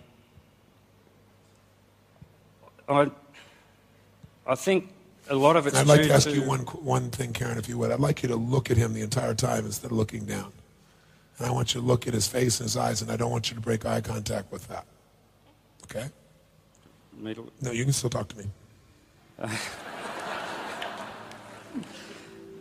I 2.88 3.10
I 4.46 4.56
think 4.56 4.90
a 5.30 5.36
lot 5.36 5.56
of 5.56 5.68
it's. 5.68 5.78
I'd 5.78 5.88
like 5.88 6.02
to 6.02 6.14
ask 6.14 6.30
you 6.30 6.42
one, 6.44 6.62
one 6.62 7.12
thing, 7.12 7.32
Karen, 7.34 7.58
if 7.58 7.70
you 7.70 7.78
would. 7.78 7.92
I'd 7.92 8.00
like 8.00 8.24
you 8.24 8.30
to 8.30 8.36
look 8.36 8.72
at 8.72 8.78
him 8.78 8.94
the 8.94 9.02
entire 9.02 9.34
time 9.34 9.66
instead 9.66 9.92
of 9.92 9.98
looking 9.98 10.26
down. 10.26 10.52
And 11.40 11.48
I 11.48 11.52
want 11.52 11.74
you 11.74 11.82
to 11.82 11.88
look 11.88 12.06
at 12.08 12.14
his 12.14 12.28
face 12.28 12.60
and 12.60 12.66
his 12.66 12.78
eyes, 12.78 13.02
and 13.02 13.10
I 13.10 13.16
don't 13.16 13.32
want 13.32 13.50
you 13.50 13.56
to 13.56 13.62
break 13.62 13.86
eye 13.86 14.02
contact 14.02 14.52
with 14.52 14.68
that. 14.68 14.86
Okay? 15.86 16.10
Middle- 17.18 17.50
No, 17.62 17.72
you 17.72 17.86
can 17.86 17.94
still 17.94 18.10
talk 18.10 18.28
to 18.30 18.38
me. 18.38 18.46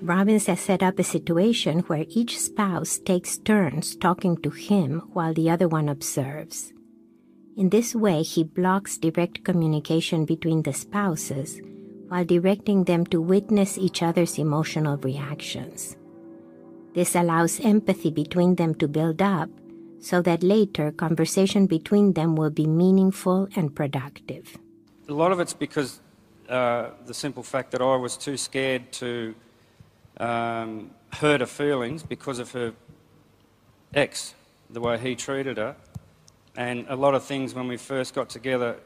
Robbins 0.01 0.47
has 0.47 0.61
set 0.61 0.81
up 0.83 0.99
a 1.01 1.05
situation 1.05 1.81
where 1.81 2.05
each 2.09 2.39
spouse 2.39 2.99
takes 2.99 3.37
turns 3.37 3.97
talking 3.97 4.37
to 4.43 4.51
him 4.51 5.03
while 5.13 5.35
the 5.35 5.51
other 5.51 5.67
one 5.67 5.89
observes. 5.89 6.73
In 7.57 7.71
this 7.71 7.97
way, 7.97 8.23
he 8.23 8.45
blocks 8.45 8.97
direct 8.97 9.43
communication 9.43 10.25
between 10.25 10.63
the 10.63 10.73
spouses 10.73 11.61
while 12.07 12.25
directing 12.25 12.85
them 12.85 13.05
to 13.07 13.21
witness 13.21 13.77
each 13.77 14.01
other's 14.01 14.39
emotional 14.39 14.97
reactions. 14.99 15.97
This 16.95 17.15
allows 17.15 17.61
empathy 17.61 18.11
between 18.11 18.57
them 18.57 18.75
to 18.77 18.89
build 18.89 19.23
up 19.23 19.51
so 20.01 20.23
that 20.23 20.43
later 20.43 20.91
conversation 20.93 21.67
between 21.67 22.13
them 22.13 22.37
will 22.37 22.51
be 22.51 22.67
meaningful 22.67 23.49
and 23.57 23.75
productive. 23.75 24.57
A 25.09 25.13
lot 25.13 25.33
of 25.33 25.41
it's 25.41 25.55
because 25.55 26.01
uh, 26.49 26.91
the 27.07 27.15
simple 27.15 27.43
fact 27.43 27.73
that 27.73 27.83
I 27.83 27.97
was 27.97 28.17
too 28.17 28.37
scared 28.37 28.91
to 28.93 29.35
um, 30.19 30.91
hurt 31.13 31.41
her 31.41 31.47
feelings 31.47 32.03
because 32.03 32.39
of 32.39 32.53
her 32.53 32.73
ex, 33.95 34.35
the 34.71 34.81
way 34.81 34.99
he 34.99 35.15
treated 35.15 35.57
her. 35.57 35.77
And 36.57 36.87
a 36.89 36.97
lot 36.97 37.15
of 37.15 37.25
things 37.25 37.55
when 37.55 37.69
we 37.69 37.77
first 37.77 38.15
got 38.15 38.29
together, 38.29 38.77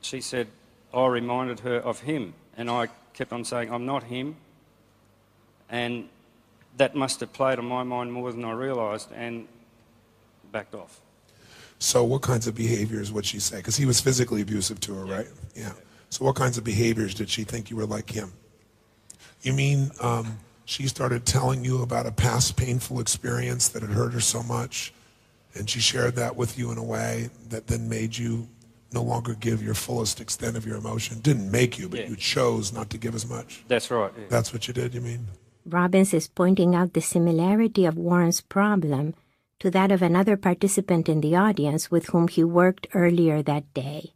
she 0.00 0.20
said, 0.20 0.48
I 0.92 1.06
reminded 1.06 1.60
her 1.60 1.76
of 1.76 2.00
him. 2.00 2.34
And 2.56 2.68
I 2.68 2.88
kept 3.12 3.32
on 3.32 3.44
saying, 3.44 3.72
I'm 3.72 3.86
not 3.86 4.04
him. 4.04 4.36
And 5.68 6.08
that 6.80 6.94
must 6.94 7.20
have 7.20 7.30
played 7.30 7.58
on 7.58 7.66
my 7.66 7.82
mind 7.82 8.10
more 8.10 8.32
than 8.32 8.42
I 8.42 8.52
realised 8.52 9.12
and 9.12 9.46
backed 10.50 10.74
off. 10.74 11.02
So, 11.78 12.02
what 12.04 12.22
kinds 12.22 12.46
of 12.46 12.54
behaviors 12.54 13.12
would 13.12 13.26
she 13.26 13.38
say? 13.38 13.58
Because 13.58 13.76
he 13.76 13.84
was 13.84 14.00
physically 14.00 14.40
abusive 14.40 14.80
to 14.80 14.94
her, 14.94 15.04
right? 15.04 15.28
Yeah. 15.54 15.72
So, 16.08 16.24
what 16.24 16.36
kinds 16.36 16.56
of 16.56 16.64
behaviors 16.64 17.14
did 17.14 17.28
she 17.28 17.44
think 17.44 17.68
you 17.68 17.76
were 17.76 17.84
like 17.84 18.08
him? 18.08 18.32
You 19.42 19.52
mean 19.52 19.90
um, 20.00 20.38
she 20.64 20.88
started 20.88 21.26
telling 21.26 21.66
you 21.66 21.82
about 21.82 22.06
a 22.06 22.12
past 22.12 22.56
painful 22.56 22.98
experience 22.98 23.68
that 23.68 23.82
had 23.82 23.90
hurt 23.90 24.14
her 24.14 24.20
so 24.20 24.42
much, 24.42 24.94
and 25.54 25.68
she 25.68 25.80
shared 25.80 26.16
that 26.16 26.34
with 26.34 26.58
you 26.58 26.72
in 26.72 26.78
a 26.78 26.84
way 26.84 27.28
that 27.50 27.66
then 27.66 27.90
made 27.90 28.16
you 28.16 28.48
no 28.92 29.02
longer 29.02 29.34
give 29.34 29.62
your 29.62 29.74
fullest 29.74 30.18
extent 30.18 30.56
of 30.56 30.66
your 30.66 30.78
emotion? 30.78 31.20
Didn't 31.20 31.50
make 31.50 31.78
you, 31.78 31.90
but 31.90 32.00
Yeah. 32.00 32.08
you 32.08 32.16
chose 32.16 32.72
not 32.72 32.88
to 32.90 32.98
give 32.98 33.14
as 33.14 33.26
much. 33.28 33.62
That's 33.68 33.90
right. 33.90 34.12
yeah. 34.16 34.24
That's 34.30 34.52
what 34.52 34.66
you 34.66 34.72
did, 34.74 34.94
you 34.94 35.02
mean? 35.02 35.28
Robbins 35.72 36.12
is 36.14 36.28
pointing 36.28 36.74
out 36.74 36.92
the 36.92 37.00
similarity 37.00 37.86
of 37.86 37.96
Warren's 37.96 38.40
problem 38.40 39.14
to 39.60 39.70
that 39.70 39.92
of 39.92 40.02
another 40.02 40.36
participant 40.36 41.08
in 41.08 41.20
the 41.20 41.36
audience 41.36 41.90
with 41.90 42.06
whom 42.06 42.28
he 42.28 42.42
worked 42.42 42.86
earlier 42.94 43.42
that 43.42 43.72
day. 43.74 44.12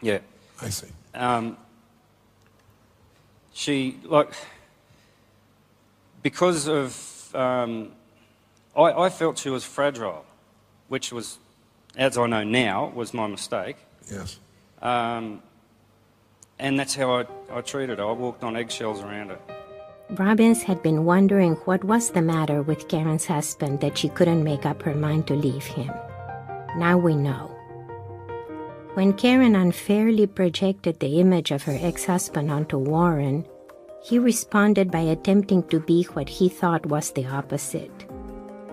yeah. 0.00 0.20
I 0.60 0.70
see. 0.70 0.88
um, 1.14 1.56
she 3.52 3.98
like 4.04 4.32
because 6.22 6.66
of 6.66 7.34
um, 7.34 7.92
I, 8.76 9.06
I 9.06 9.08
felt 9.08 9.38
she 9.38 9.50
was 9.50 9.64
fragile, 9.64 10.24
which 10.88 11.12
was, 11.12 11.38
as 11.96 12.16
I 12.16 12.26
know 12.26 12.44
now, 12.44 12.92
was 12.94 13.12
my 13.12 13.26
mistake. 13.26 13.76
Yes. 14.10 14.38
Um, 14.80 15.42
and 16.58 16.78
that's 16.78 16.94
how 16.94 17.18
I, 17.18 17.26
I 17.50 17.60
treated 17.60 17.98
her. 17.98 18.04
I 18.04 18.12
walked 18.12 18.44
on 18.44 18.56
eggshells 18.56 19.00
around 19.02 19.30
her. 19.30 19.38
Robbins 20.12 20.62
had 20.62 20.82
been 20.82 21.04
wondering 21.04 21.52
what 21.66 21.84
was 21.84 22.10
the 22.10 22.22
matter 22.22 22.62
with 22.62 22.88
Karen's 22.88 23.26
husband 23.26 23.80
that 23.80 23.98
she 23.98 24.08
couldn't 24.08 24.42
make 24.42 24.64
up 24.64 24.80
her 24.82 24.94
mind 24.94 25.26
to 25.26 25.34
leave 25.34 25.66
him. 25.66 25.92
Now 26.78 26.96
we 26.96 27.14
know. 27.14 27.54
When 28.94 29.12
Karen 29.12 29.54
unfairly 29.54 30.26
projected 30.26 30.98
the 30.98 31.20
image 31.20 31.50
of 31.50 31.62
her 31.64 31.76
ex 31.78 32.06
husband 32.06 32.50
onto 32.50 32.78
Warren, 32.78 33.44
he 34.02 34.18
responded 34.18 34.90
by 34.90 35.00
attempting 35.00 35.62
to 35.64 35.78
be 35.78 36.04
what 36.14 36.30
he 36.30 36.48
thought 36.48 36.86
was 36.86 37.10
the 37.10 37.26
opposite. 37.26 38.06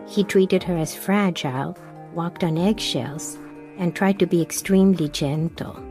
He 0.08 0.24
treated 0.24 0.64
her 0.64 0.78
as 0.78 0.96
fragile, 0.96 1.78
walked 2.14 2.46
on 2.46 2.58
eggshells, 2.58 3.38
and 3.78 3.94
tried 3.94 4.20
to 4.20 4.26
be 4.26 4.42
extremely 4.42 5.10
gentle. 5.10 5.84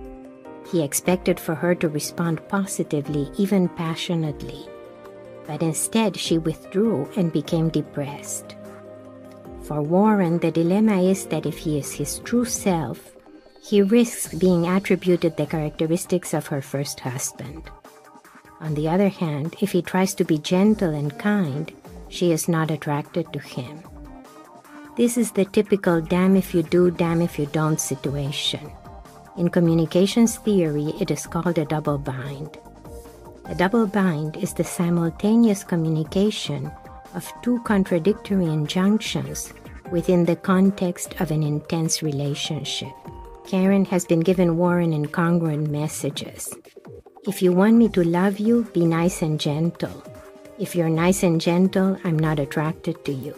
He 0.73 0.83
expected 0.83 1.39
for 1.39 1.55
her 1.55 1.75
to 1.75 1.89
respond 1.91 2.41
positively, 2.49 3.31
even 3.37 3.69
passionately 3.69 4.69
but 5.47 5.63
instead 5.63 6.17
she 6.17 6.39
withdrew 6.39 7.09
and 7.17 7.33
became 7.33 7.69
depressed. 7.69 8.57
For 9.63 9.81
Warren, 9.81 10.39
the 10.39 10.51
dilemma 10.51 11.03
is 11.03 11.27
that 11.27 11.47
if 11.47 11.59
he 11.59 11.79
is 11.79 11.93
his 11.93 12.19
true 12.21 12.45
self, 12.45 13.15
he 13.63 13.81
risks 13.81 14.35
being 14.35 14.67
attributed 14.67 15.37
the 15.37 15.47
characteristics 15.47 16.35
of 16.35 16.49
her 16.49 16.61
first 16.61 17.01
husband. 17.01 17.63
On 18.61 18.75
the 18.75 18.89
other 18.89 19.09
hand, 19.09 19.57
if 19.61 19.73
he 19.73 19.81
tries 19.81 20.15
to 20.17 20.25
be 20.25 20.39
gentle 20.39 20.95
and 20.95 21.19
kind, 21.19 21.73
she 22.09 22.31
is 22.31 22.49
not 22.49 22.71
attracted 22.71 23.33
to 23.33 23.39
him. 23.39 23.83
This 24.97 25.17
is 25.17 25.33
the 25.33 25.45
typical 25.45 26.01
damn 26.01 26.37
if 26.37 26.55
you 26.55 26.63
do, 26.63 26.91
damn 26.91 27.21
if 27.21 27.39
you 27.39 27.47
don't 27.47 27.81
situation. 27.81 28.71
In 29.37 29.49
communications 29.49 30.37
theory, 30.37 30.95
it 31.01 31.11
is 31.11 31.27
called 31.27 31.59
a 31.59 31.65
double 31.65 31.99
bind. 31.99 32.57
A 33.47 33.55
double 33.55 33.87
bind 33.87 34.39
is 34.39 34.55
the 34.55 34.65
simultaneous 34.65 35.65
communication 35.65 36.73
of 37.15 37.31
two 37.43 37.61
contradictory 37.65 38.47
injunctions 38.47 39.53
within 39.91 40.25
the 40.25 40.37
context 40.37 41.21
of 41.21 41.31
an 41.31 41.43
intense 41.43 42.03
relationship. 42.03 42.93
Karen 43.47 43.85
has 43.85 44.07
been 44.07 44.21
given 44.21 44.57
Warren 44.57 44.93
incongruent 44.93 45.69
messages. 45.69 46.55
If 47.29 47.43
you 47.43 47.53
want 47.53 47.77
me 47.77 47.89
to 47.91 48.03
love 48.03 48.39
you, 48.39 48.65
be 48.73 48.87
nice 48.87 49.21
and 49.21 49.39
gentle. 49.39 50.03
If 50.59 50.75
you're 50.75 50.89
nice 50.89 51.23
and 51.23 51.39
gentle, 51.39 51.99
I'm 52.03 52.19
not 52.19 52.39
attracted 52.39 53.05
to 53.05 53.13
you. 53.13 53.37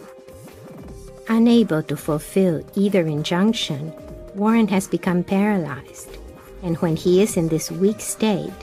Unable 1.27 1.83
to 1.83 1.97
fulfill 1.97 2.63
either 2.75 3.05
injunction, 3.05 3.91
Warren 4.35 4.69
has 4.69 4.87
become 4.87 5.23
paralyzed, 5.23 6.17
and 6.63 6.77
when 6.77 6.95
he 6.95 7.21
is 7.21 7.35
in 7.35 7.49
this 7.49 7.69
weak 7.69 7.99
state, 7.99 8.53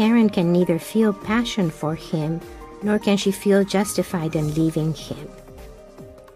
Karen 0.00 0.30
can 0.30 0.50
neither 0.50 0.78
feel 0.78 1.12
passion 1.12 1.68
for 1.68 1.94
him 1.94 2.40
nor 2.82 2.98
can 2.98 3.18
she 3.18 3.30
feel 3.30 3.62
justified 3.62 4.34
in 4.34 4.54
leaving 4.54 4.94
him. 4.94 5.28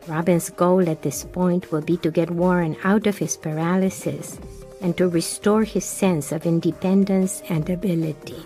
Robbins' 0.07 0.51
goal 0.51 0.87
at 0.87 1.01
this 1.01 1.25
point 1.25 1.73
will 1.73 1.81
be 1.81 1.97
to 2.05 2.11
get 2.11 2.31
Warren 2.31 2.77
out 2.85 3.07
of 3.07 3.17
his 3.17 3.39
paralysis 3.39 4.39
and 4.83 4.95
to 4.99 5.09
restore 5.09 5.65
his 5.65 5.87
sense 5.87 6.31
of 6.31 6.45
independence 6.45 7.41
and 7.49 7.71
ability. 7.71 8.45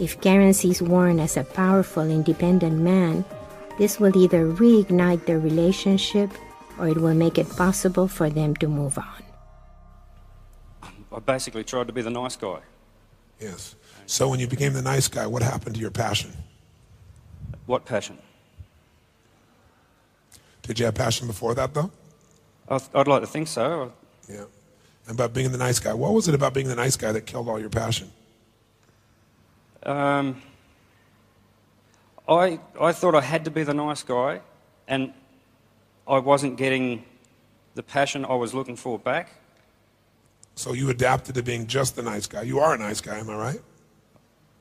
If 0.00 0.18
Karen 0.22 0.54
sees 0.54 0.80
Warren 0.80 1.20
as 1.20 1.36
a 1.36 1.44
powerful, 1.44 2.08
independent 2.08 2.80
man, 2.80 3.26
this 3.76 4.00
will 4.00 4.16
either 4.16 4.48
reignite 4.48 5.26
their 5.26 5.38
relationship 5.38 6.30
or 6.78 6.88
it 6.88 6.96
will 6.96 7.12
make 7.12 7.36
it 7.36 7.56
possible 7.56 8.08
for 8.08 8.30
them 8.30 8.56
to 8.56 8.68
move 8.68 8.96
on. 8.96 9.22
I 11.12 11.18
basically 11.20 11.64
tried 11.64 11.88
to 11.88 11.92
be 11.92 12.00
the 12.00 12.08
nice 12.08 12.36
guy. 12.36 12.60
Yes. 13.38 13.74
So 14.06 14.28
when 14.28 14.40
you 14.40 14.46
became 14.46 14.72
the 14.72 14.82
nice 14.82 15.08
guy, 15.08 15.26
what 15.26 15.42
happened 15.42 15.74
to 15.76 15.80
your 15.80 15.90
passion? 15.90 16.32
What 17.66 17.84
passion? 17.84 18.18
Did 20.62 20.78
you 20.78 20.86
have 20.86 20.94
passion 20.94 21.26
before 21.26 21.54
that, 21.54 21.74
though? 21.74 21.90
I'd 22.68 23.08
like 23.08 23.22
to 23.22 23.26
think 23.26 23.48
so. 23.48 23.92
Yeah. 24.28 24.44
And 25.06 25.14
about 25.14 25.34
being 25.34 25.50
the 25.50 25.58
nice 25.58 25.78
guy. 25.78 25.92
What 25.92 26.12
was 26.12 26.28
it 26.28 26.34
about 26.34 26.54
being 26.54 26.68
the 26.68 26.76
nice 26.76 26.96
guy 26.96 27.12
that 27.12 27.26
killed 27.26 27.48
all 27.48 27.58
your 27.58 27.68
passion? 27.68 28.10
Um, 29.82 30.40
I, 32.28 32.60
I 32.80 32.92
thought 32.92 33.14
I 33.14 33.20
had 33.20 33.44
to 33.44 33.50
be 33.50 33.64
the 33.64 33.74
nice 33.74 34.02
guy, 34.02 34.40
and 34.86 35.12
I 36.06 36.18
wasn't 36.18 36.56
getting 36.56 37.04
the 37.74 37.82
passion 37.82 38.24
I 38.24 38.34
was 38.34 38.54
looking 38.54 38.76
for 38.76 38.98
back. 38.98 39.30
So 40.54 40.72
you 40.72 40.90
adapted 40.90 41.34
to 41.34 41.42
being 41.42 41.66
just 41.66 41.96
the 41.96 42.02
nice 42.02 42.26
guy. 42.26 42.42
You 42.42 42.60
are 42.60 42.74
a 42.74 42.78
nice 42.78 43.00
guy, 43.00 43.18
am 43.18 43.30
I 43.30 43.36
right? 43.36 43.60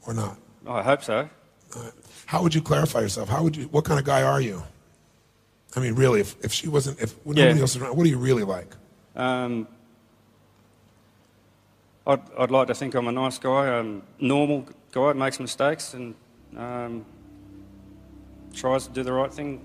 Or 0.07 0.13
not? 0.13 0.37
I 0.67 0.81
hope 0.81 1.03
so. 1.03 1.29
All 1.75 1.81
right. 1.83 1.91
How 2.25 2.41
would 2.43 2.53
you 2.55 2.61
clarify 2.61 2.99
yourself? 3.01 3.29
How 3.29 3.43
would 3.43 3.55
you? 3.55 3.65
What 3.65 3.85
kind 3.85 3.99
of 3.99 4.05
guy 4.05 4.23
are 4.23 4.41
you? 4.41 4.63
I 5.75 5.79
mean, 5.79 5.95
really, 5.95 6.19
if, 6.19 6.35
if 6.43 6.51
she 6.51 6.67
wasn't, 6.67 6.99
if 7.01 7.13
when 7.23 7.37
Yeah. 7.37 7.45
nobody 7.45 7.61
else 7.61 7.75
is 7.75 7.81
around, 7.81 7.95
what 7.97 8.05
are 8.05 8.09
you 8.09 8.17
really 8.17 8.43
like? 8.43 8.67
Um, 9.15 9.67
I'd, 12.05 12.19
I'd 12.37 12.51
like 12.51 12.67
to 12.67 12.73
think 12.75 12.93
I'm 12.95 13.07
a 13.07 13.11
nice 13.11 13.37
guy, 13.37 13.67
a 13.79 14.01
normal 14.19 14.65
guy, 14.91 15.13
makes 15.13 15.39
mistakes 15.39 15.93
and 15.93 16.15
um, 16.57 17.05
tries 18.53 18.87
to 18.87 18.93
do 18.93 19.03
the 19.03 19.13
right 19.13 19.31
thing. 19.33 19.61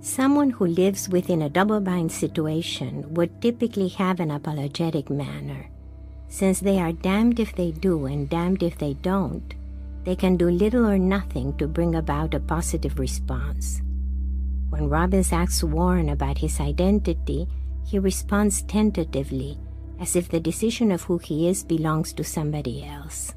Someone 0.00 0.50
who 0.50 0.66
lives 0.66 1.08
within 1.08 1.42
a 1.42 1.48
double 1.48 1.80
bind 1.80 2.12
situation 2.12 3.12
would 3.14 3.40
typically 3.42 3.88
have 3.88 4.20
an 4.20 4.30
apologetic 4.30 5.10
manner. 5.10 5.68
Since 6.28 6.60
they 6.60 6.78
are 6.78 6.92
damned 6.92 7.38
if 7.40 7.54
they 7.54 7.70
do 7.70 8.06
and 8.06 8.28
damned 8.28 8.62
if 8.62 8.78
they 8.78 8.94
don't, 8.94 9.54
they 10.04 10.14
can 10.14 10.36
do 10.36 10.50
little 10.50 10.86
or 10.86 10.98
nothing 10.98 11.56
to 11.56 11.66
bring 11.66 11.94
about 11.94 12.34
a 12.34 12.40
positive 12.40 12.98
response. 12.98 13.82
When 14.70 14.88
Robbins 14.88 15.32
asks 15.32 15.64
Warren 15.64 16.08
about 16.08 16.38
his 16.38 16.60
identity, 16.60 17.48
he 17.86 17.98
responds 17.98 18.62
tentatively, 18.62 19.58
as 20.00 20.16
if 20.16 20.28
the 20.28 20.40
decision 20.40 20.90
of 20.90 21.02
who 21.02 21.18
he 21.18 21.48
is 21.48 21.64
belongs 21.64 22.12
to 22.14 22.24
somebody 22.24 22.84
else. 22.84 23.34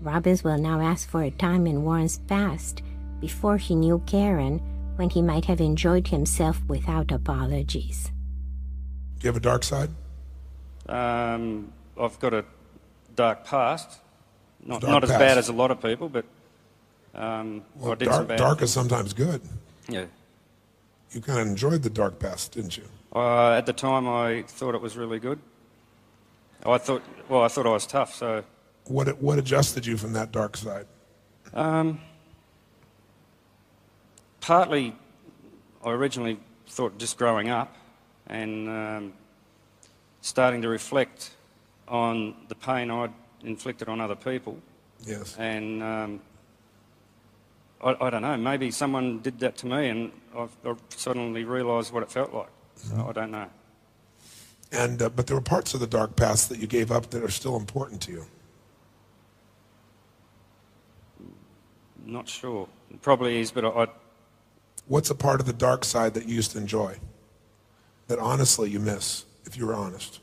Robbins 0.00 0.44
will 0.44 0.58
now 0.58 0.80
ask 0.80 1.08
for 1.08 1.22
a 1.22 1.30
time 1.30 1.66
in 1.66 1.82
Warren's 1.82 2.18
past 2.18 2.82
before 3.20 3.56
he 3.56 3.74
knew 3.74 4.02
Karen 4.06 4.60
when 4.96 5.10
he 5.10 5.22
might 5.22 5.44
have 5.46 5.60
enjoyed 5.60 6.08
himself 6.08 6.62
without 6.68 7.10
apologies. 7.10 8.12
Do 9.18 9.24
you 9.24 9.28
have 9.28 9.36
a 9.36 9.40
dark 9.40 9.64
side? 9.64 9.90
Um, 10.88 11.72
I've 12.00 12.18
got 12.20 12.32
a 12.32 12.44
dark 13.14 13.44
past, 13.44 13.98
not, 14.64 14.82
not 14.82 15.04
as 15.04 15.10
bad 15.10 15.38
as 15.38 15.48
a 15.48 15.52
lot 15.52 15.70
of 15.70 15.80
people, 15.80 16.08
but 16.08 16.24
um, 17.14 17.62
Well, 17.76 17.94
dark, 17.94 18.28
dark 18.36 18.62
is 18.62 18.72
sometimes 18.72 19.12
good. 19.12 19.40
Yeah. 19.88 20.04
You 21.12 21.20
kind 21.20 21.40
of 21.40 21.46
enjoyed 21.46 21.82
the 21.82 21.90
dark 21.90 22.18
past, 22.18 22.52
didn't 22.52 22.76
you? 22.76 22.84
Uh, 23.14 23.52
at 23.52 23.64
the 23.66 23.72
time, 23.72 24.06
I 24.06 24.44
thought 24.46 24.74
it 24.74 24.80
was 24.80 24.96
really 24.96 25.18
good. 25.18 25.38
I 26.66 26.76
thought, 26.78 27.02
well, 27.28 27.42
I 27.42 27.48
thought 27.48 27.66
I 27.66 27.70
was 27.70 27.86
tough, 27.86 28.14
so 28.14 28.44
What 28.84 29.20
what 29.22 29.38
adjusted 29.38 29.86
you 29.86 29.96
from 29.96 30.12
that 30.14 30.32
dark 30.32 30.56
side? 30.56 30.86
Um, 31.54 32.00
partly, 34.40 34.94
I 35.84 35.90
originally 35.90 36.38
thought 36.66 36.98
just 36.98 37.16
growing 37.16 37.48
up 37.48 37.74
and 38.26 38.68
um, 38.68 39.12
starting 40.20 40.60
to 40.62 40.68
reflect 40.68 41.30
on 41.86 42.34
the 42.48 42.54
pain 42.54 42.90
I'd 42.90 43.12
inflicted 43.44 43.88
on 43.88 44.00
other 44.00 44.16
people. 44.16 44.58
Yes. 45.04 45.36
And 45.38 45.82
um, 45.82 46.20
I, 47.82 47.96
I 48.00 48.10
don't 48.10 48.22
know, 48.22 48.36
maybe 48.36 48.70
someone 48.70 49.20
did 49.20 49.38
that 49.40 49.56
to 49.58 49.66
me 49.66 49.88
and 49.88 50.12
I've, 50.36 50.56
I've 50.64 50.80
suddenly 50.90 51.44
realised 51.44 51.92
what 51.92 52.02
it 52.02 52.10
felt 52.10 52.34
like. 52.34 52.48
So 52.76 53.06
I 53.08 53.12
don't 53.12 53.30
know. 53.30 53.48
And 54.70 55.00
uh, 55.00 55.08
but 55.08 55.26
there 55.26 55.36
were 55.36 55.42
parts 55.42 55.74
of 55.74 55.80
the 55.80 55.86
dark 55.86 56.14
past 56.14 56.48
that 56.50 56.58
you 56.58 56.66
gave 56.66 56.92
up 56.92 57.10
that 57.10 57.22
are 57.22 57.30
still 57.30 57.56
important 57.56 58.02
to 58.02 58.12
you. 58.12 58.26
Not 62.04 62.28
sure. 62.28 62.68
It 62.90 63.02
probably 63.02 63.40
is, 63.40 63.50
but 63.50 63.64
I, 63.64 63.68
I, 63.68 63.86
What's 64.86 65.10
a 65.10 65.14
part 65.14 65.40
of 65.40 65.46
the 65.46 65.52
dark 65.52 65.84
side 65.84 66.14
that 66.14 66.26
you 66.26 66.34
used 66.34 66.52
to 66.52 66.58
enjoy? 66.58 66.96
That 68.08 68.18
honestly 68.18 68.70
you 68.70 68.80
miss, 68.80 69.24
if 69.44 69.56
you 69.56 69.66
were 69.66 69.74
honest. 69.74 70.20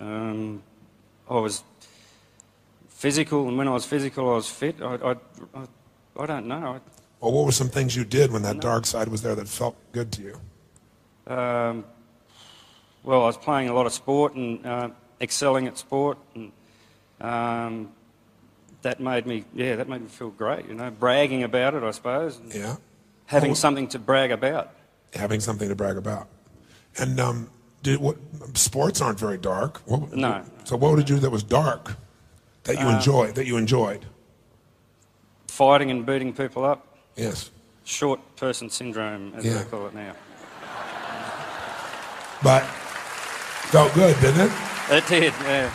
Um, 0.00 0.62
I 1.28 1.34
was 1.34 1.62
physical, 2.88 3.48
and 3.48 3.56
when 3.58 3.68
I 3.68 3.72
was 3.72 3.84
physical, 3.84 4.30
I 4.30 4.34
was 4.34 4.48
fit. 4.48 4.76
I, 4.82 4.94
I, 4.94 5.10
I, 5.54 5.66
I 6.18 6.26
don't 6.26 6.46
know. 6.46 6.80
Or 7.20 7.32
what 7.32 7.44
were 7.44 7.52
some 7.52 7.68
things 7.68 7.94
you 7.94 8.04
did 8.04 8.32
when 8.32 8.42
that 8.42 8.60
dark 8.60 8.86
side 8.86 9.08
was 9.08 9.22
there 9.22 9.34
that 9.34 9.46
felt 9.48 9.76
good 9.92 10.10
to 10.12 10.22
you? 10.22 10.40
Um, 11.32 11.84
well, 13.02 13.22
I 13.22 13.26
was 13.26 13.36
playing 13.36 13.68
a 13.68 13.74
lot 13.74 13.86
of 13.86 13.92
sport 13.92 14.34
and 14.34 14.64
uh, 14.66 14.88
excelling 15.20 15.66
at 15.66 15.76
sport, 15.78 16.18
and 16.34 16.50
um, 17.20 17.92
that 18.82 19.00
made 19.00 19.26
me, 19.26 19.44
yeah, 19.54 19.76
that 19.76 19.88
made 19.88 20.00
me 20.00 20.08
feel 20.08 20.30
great. 20.30 20.66
You 20.66 20.74
know, 20.74 20.90
bragging 20.90 21.42
about 21.42 21.74
it, 21.74 21.82
I 21.82 21.90
suppose. 21.90 22.40
Yeah. 22.54 22.76
Having 23.26 23.52
Oh. 23.52 23.54
something 23.54 23.86
to 23.88 23.98
brag 23.98 24.32
about. 24.32 24.72
Having 25.14 25.40
something 25.40 25.68
to 25.68 25.74
brag 25.74 25.96
about. 25.96 26.28
And 26.98 27.20
um, 27.20 27.50
did 27.82 27.98
what? 28.00 28.16
Sports 28.54 29.00
aren't 29.00 29.18
very 29.18 29.38
dark. 29.38 29.80
What, 29.86 30.12
No. 30.12 30.42
So 30.64 30.76
what 30.76 30.96
did 30.96 31.08
you 31.08 31.16
do 31.16 31.20
that 31.20 31.30
was 31.30 31.42
dark 31.42 31.96
that 32.64 32.78
you 32.78 32.86
Uh, 32.86 32.96
enjoyed? 32.96 33.34
That 33.34 33.46
you 33.46 33.56
enjoyed? 33.56 34.06
Fighting 35.48 35.90
and 35.90 36.04
beating 36.06 36.32
people 36.32 36.64
up. 36.64 36.86
Yes. 37.16 37.50
Short 37.84 38.20
person 38.36 38.70
syndrome, 38.70 39.32
as 39.36 39.44
Yeah. 39.44 39.58
they 39.58 39.64
call 39.64 39.86
it 39.86 39.94
now. 39.94 40.12
But 42.42 42.62
felt 43.72 43.92
good, 43.94 44.18
didn't 44.20 44.40
it? 44.48 44.52
It 44.90 45.06
did, 45.06 45.34
yeah. 45.44 45.72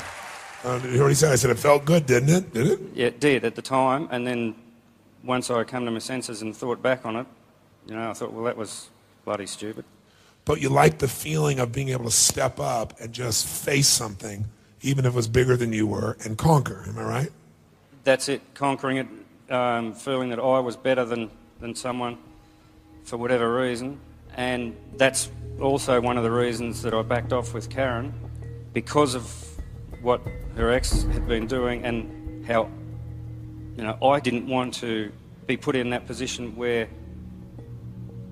Uh, 0.64 0.80
you 0.92 1.00
already 1.00 1.14
said. 1.16 1.32
I 1.32 1.36
said 1.36 1.52
it 1.52 1.60
felt 1.60 1.86
good, 1.86 2.06
didn't 2.08 2.30
it? 2.30 2.54
Did 2.54 2.68
it? 2.68 2.80
Yeah, 2.96 3.08
it 3.08 3.20
did 3.20 3.46
at 3.46 3.54
the 3.56 3.62
time, 3.62 4.08
and 4.12 4.26
then 4.26 4.56
once 5.24 5.52
I 5.52 5.64
came 5.64 5.86
to 5.86 5.92
my 5.92 6.00
senses 6.00 6.42
and 6.42 6.56
thought 6.58 6.82
back 6.82 7.06
on 7.06 7.16
it, 7.16 7.28
you 7.86 7.94
know, 7.96 8.10
I 8.10 8.14
thought, 8.14 8.34
well, 8.34 8.44
that 8.46 8.58
was 8.58 8.90
bloody 9.26 9.46
stupid. 9.46 9.86
But 10.46 10.62
you 10.62 10.70
like 10.70 11.00
the 11.00 11.08
feeling 11.08 11.60
of 11.60 11.72
being 11.72 11.90
able 11.90 12.06
to 12.06 12.12
step 12.12 12.60
up 12.60 13.00
and 13.00 13.12
just 13.12 13.48
face 13.48 13.88
something, 13.88 14.46
even 14.82 15.06
if 15.06 15.14
it 15.14 15.16
was 15.16 15.28
bigger 15.28 15.58
than 15.58 15.74
you 15.74 15.88
were, 15.88 16.18
and 16.24 16.38
conquer. 16.38 16.86
Am 16.88 16.98
I 17.00 17.04
right? 17.04 17.32
That's 18.04 18.30
it, 18.30 18.42
conquering 18.54 18.98
it, 18.98 19.52
um, 19.52 19.94
feeling 19.94 20.30
that 20.30 20.40
I 20.40 20.60
was 20.60 20.76
better 20.76 21.04
than, 21.04 21.32
than 21.60 21.74
someone 21.74 22.20
for 23.04 23.18
whatever 23.18 23.56
reason, 23.56 24.00
And 24.36 24.76
that's 24.98 25.30
also 25.62 26.02
one 26.02 26.18
of 26.18 26.24
the 26.24 26.32
reasons 26.32 26.82
that 26.82 26.94
I 26.94 27.02
backed 27.04 27.32
off 27.32 27.54
with 27.54 27.70
Karen 27.70 28.14
because 28.74 29.16
of 29.16 29.24
what 30.02 30.22
her 30.56 30.72
ex 30.72 31.04
had 31.04 31.28
been 31.28 31.48
doing 31.48 31.86
and 31.86 32.46
how, 32.46 32.70
you 33.78 33.84
know, 33.84 33.98
I 34.04 34.20
didn't 34.20 34.48
want 34.48 34.74
to 34.76 35.12
be 35.48 35.56
put 35.56 35.76
in 35.76 35.92
that 35.92 36.06
position 36.06 36.56
where 36.56 36.88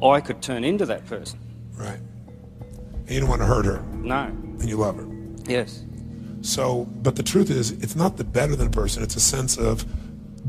I 0.03 0.19
could 0.19 0.41
turn 0.41 0.63
into 0.63 0.85
that 0.87 1.05
person. 1.05 1.39
Right. 1.83 1.99
And 3.05 3.09
you 3.11 3.19
don't 3.19 3.29
want 3.29 3.41
to 3.41 3.45
hurt 3.45 3.65
her, 3.65 3.81
No. 3.93 4.23
and 4.23 4.69
you 4.69 4.77
love 4.77 4.95
her. 4.97 5.07
Yes. 5.45 5.83
So, 6.41 6.85
but 7.01 7.15
the 7.17 7.23
truth 7.23 7.49
is, 7.49 7.71
it's 7.71 7.95
not 7.95 8.15
the 8.17 8.23
better 8.23 8.55
than 8.55 8.69
person, 8.69 9.03
it's 9.03 9.15
a 9.15 9.19
sense 9.19 9.57
of 9.57 9.85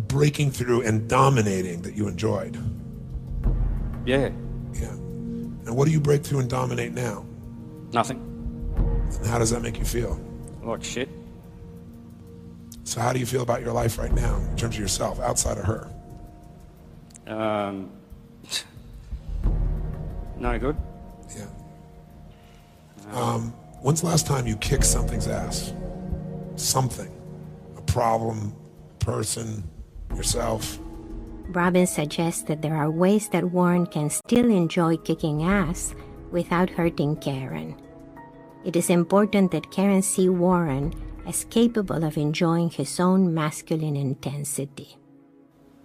breaking 0.09 0.51
through 0.53 0.83
and 0.83 1.09
dominating 1.09 1.83
that 1.83 1.95
you 1.95 2.07
enjoyed. 2.09 2.57
Yeah. 4.07 4.31
Yeah. 4.75 4.91
And 4.91 5.77
what 5.77 5.87
do 5.87 5.91
you 5.93 6.01
break 6.01 6.23
through 6.25 6.41
and 6.41 6.49
dominate 6.51 6.93
now? 6.93 7.25
Nothing. 7.93 8.19
And 9.19 9.27
how 9.27 9.39
does 9.39 9.51
that 9.51 9.63
make 9.63 9.79
you 9.79 9.85
feel? 9.85 10.21
Like 10.63 10.85
shit. 10.85 11.09
So, 12.85 13.01
how 13.01 13.13
do 13.13 13.19
you 13.19 13.27
feel 13.27 13.43
about 13.43 13.63
your 13.63 13.73
life 13.73 13.99
right 13.99 14.13
now 14.13 14.37
in 14.37 14.57
terms 14.57 14.75
of 14.77 14.81
yourself, 14.81 15.19
outside 15.21 15.59
of 15.59 15.65
her? 15.65 15.91
Um, 17.27 17.91
no 20.39 20.59
good. 20.59 20.77
Yeah. 21.37 21.47
Um, 23.13 23.53
when's 23.81 24.01
the 24.01 24.07
last 24.07 24.27
time 24.27 24.47
you 24.47 24.57
kicked 24.57 24.87
something's 24.87 25.29
ass? 25.29 25.73
Something. 26.57 27.11
A 27.77 27.83
problem, 27.83 28.55
person, 28.99 29.63
yourself. 30.15 30.79
Robbins 31.49 31.91
suggests 31.91 32.43
that 32.45 32.63
there 32.63 32.75
are 32.77 32.91
ways 32.91 33.29
that 33.29 33.51
Warren 33.51 33.87
can 33.87 34.09
still 34.11 34.51
enjoy 34.51 34.97
kicking 34.97 35.43
ass 35.45 35.95
without 36.31 36.71
hurting 36.71 37.17
Karen. 37.17 37.77
It 38.65 38.77
is 38.77 38.89
important 38.89 39.51
that 39.53 39.71
Karen 39.71 40.03
see 40.03 40.29
Warren 40.29 40.95
as 41.27 41.45
capable 41.45 42.03
of 42.03 42.17
enjoying 42.17 42.71
his 42.71 42.99
own 42.99 43.35
masculine 43.35 43.97
intensity. 43.97 44.97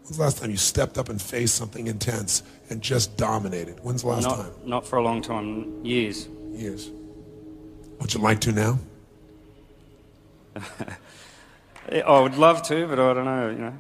When's 0.04 0.18
the 0.18 0.24
last 0.24 0.38
time 0.40 0.50
you 0.50 0.58
stepped 0.58 0.98
up 0.98 1.10
and 1.10 1.22
faced 1.22 1.56
something 1.56 1.88
intense 1.88 2.44
and 2.70 2.82
just 2.82 3.16
dominated? 3.18 3.80
When's 3.84 4.02
the 4.02 4.08
last 4.08 4.24
not, 4.24 4.38
time? 4.38 4.52
not 4.66 4.86
for 4.86 4.98
a 4.98 5.04
long 5.04 5.22
time. 5.22 5.86
Years. 5.86 6.28
Years. 6.52 6.90
Would 8.00 8.14
you 8.14 8.20
like 8.22 8.40
to 8.42 8.52
now? 8.52 8.80
I 11.92 12.20
would 12.20 12.38
love 12.38 12.64
to, 12.64 12.88
but 12.88 13.00
I 13.00 13.14
don't 13.14 13.26
know, 13.26 13.50
you 13.50 13.58
know. 13.58 13.74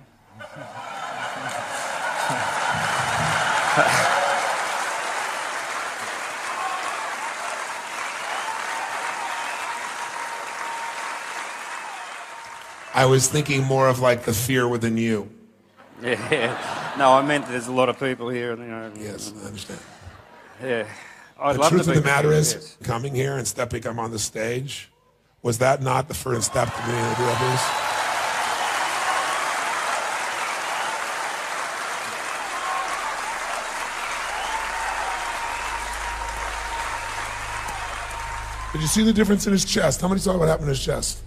I 12.93 13.05
was 13.05 13.29
thinking 13.29 13.63
more 13.63 13.87
of 13.87 13.99
like 13.99 14.23
the 14.23 14.33
fear 14.33 14.67
within 14.67 14.97
you. 14.97 15.29
Yeah. 16.01 16.75
No, 16.97 17.13
I 17.13 17.21
meant 17.21 17.47
there's 17.47 17.67
a 17.67 17.71
lot 17.71 17.87
of 17.87 17.97
people 17.97 18.27
here, 18.27 18.51
and, 18.51 18.61
you 18.61 18.67
know. 18.67 18.91
Yes, 18.97 19.31
I 19.41 19.47
understand. 19.47 19.79
Yeah. 20.61 20.85
I'd 21.39 21.55
the 21.55 21.59
love 21.59 21.69
truth 21.69 21.85
to 21.85 21.91
of 21.91 21.95
the 21.95 22.01
matter 22.01 22.33
is, 22.33 22.53
yes. 22.53 22.77
coming 22.83 23.15
here 23.15 23.37
and 23.37 23.47
stepping 23.47 23.87
up 23.87 23.97
on 23.97 24.11
the 24.11 24.19
stage, 24.19 24.91
was 25.41 25.59
that 25.59 25.81
not 25.81 26.09
the 26.09 26.13
first 26.13 26.51
step 26.51 26.67
to 26.67 26.81
being 26.85 26.97
able 26.97 27.15
to 27.15 27.21
do 27.21 27.25
this? 27.25 27.89
Did 38.73 38.81
you 38.81 38.87
see 38.87 39.03
the 39.03 39.13
difference 39.13 39.47
in 39.47 39.53
his 39.53 39.65
chest? 39.65 40.01
How 40.01 40.07
many 40.07 40.19
saw 40.19 40.37
what 40.37 40.47
happened 40.47 40.65
in 40.65 40.69
his 40.69 40.83
chest? 40.83 41.23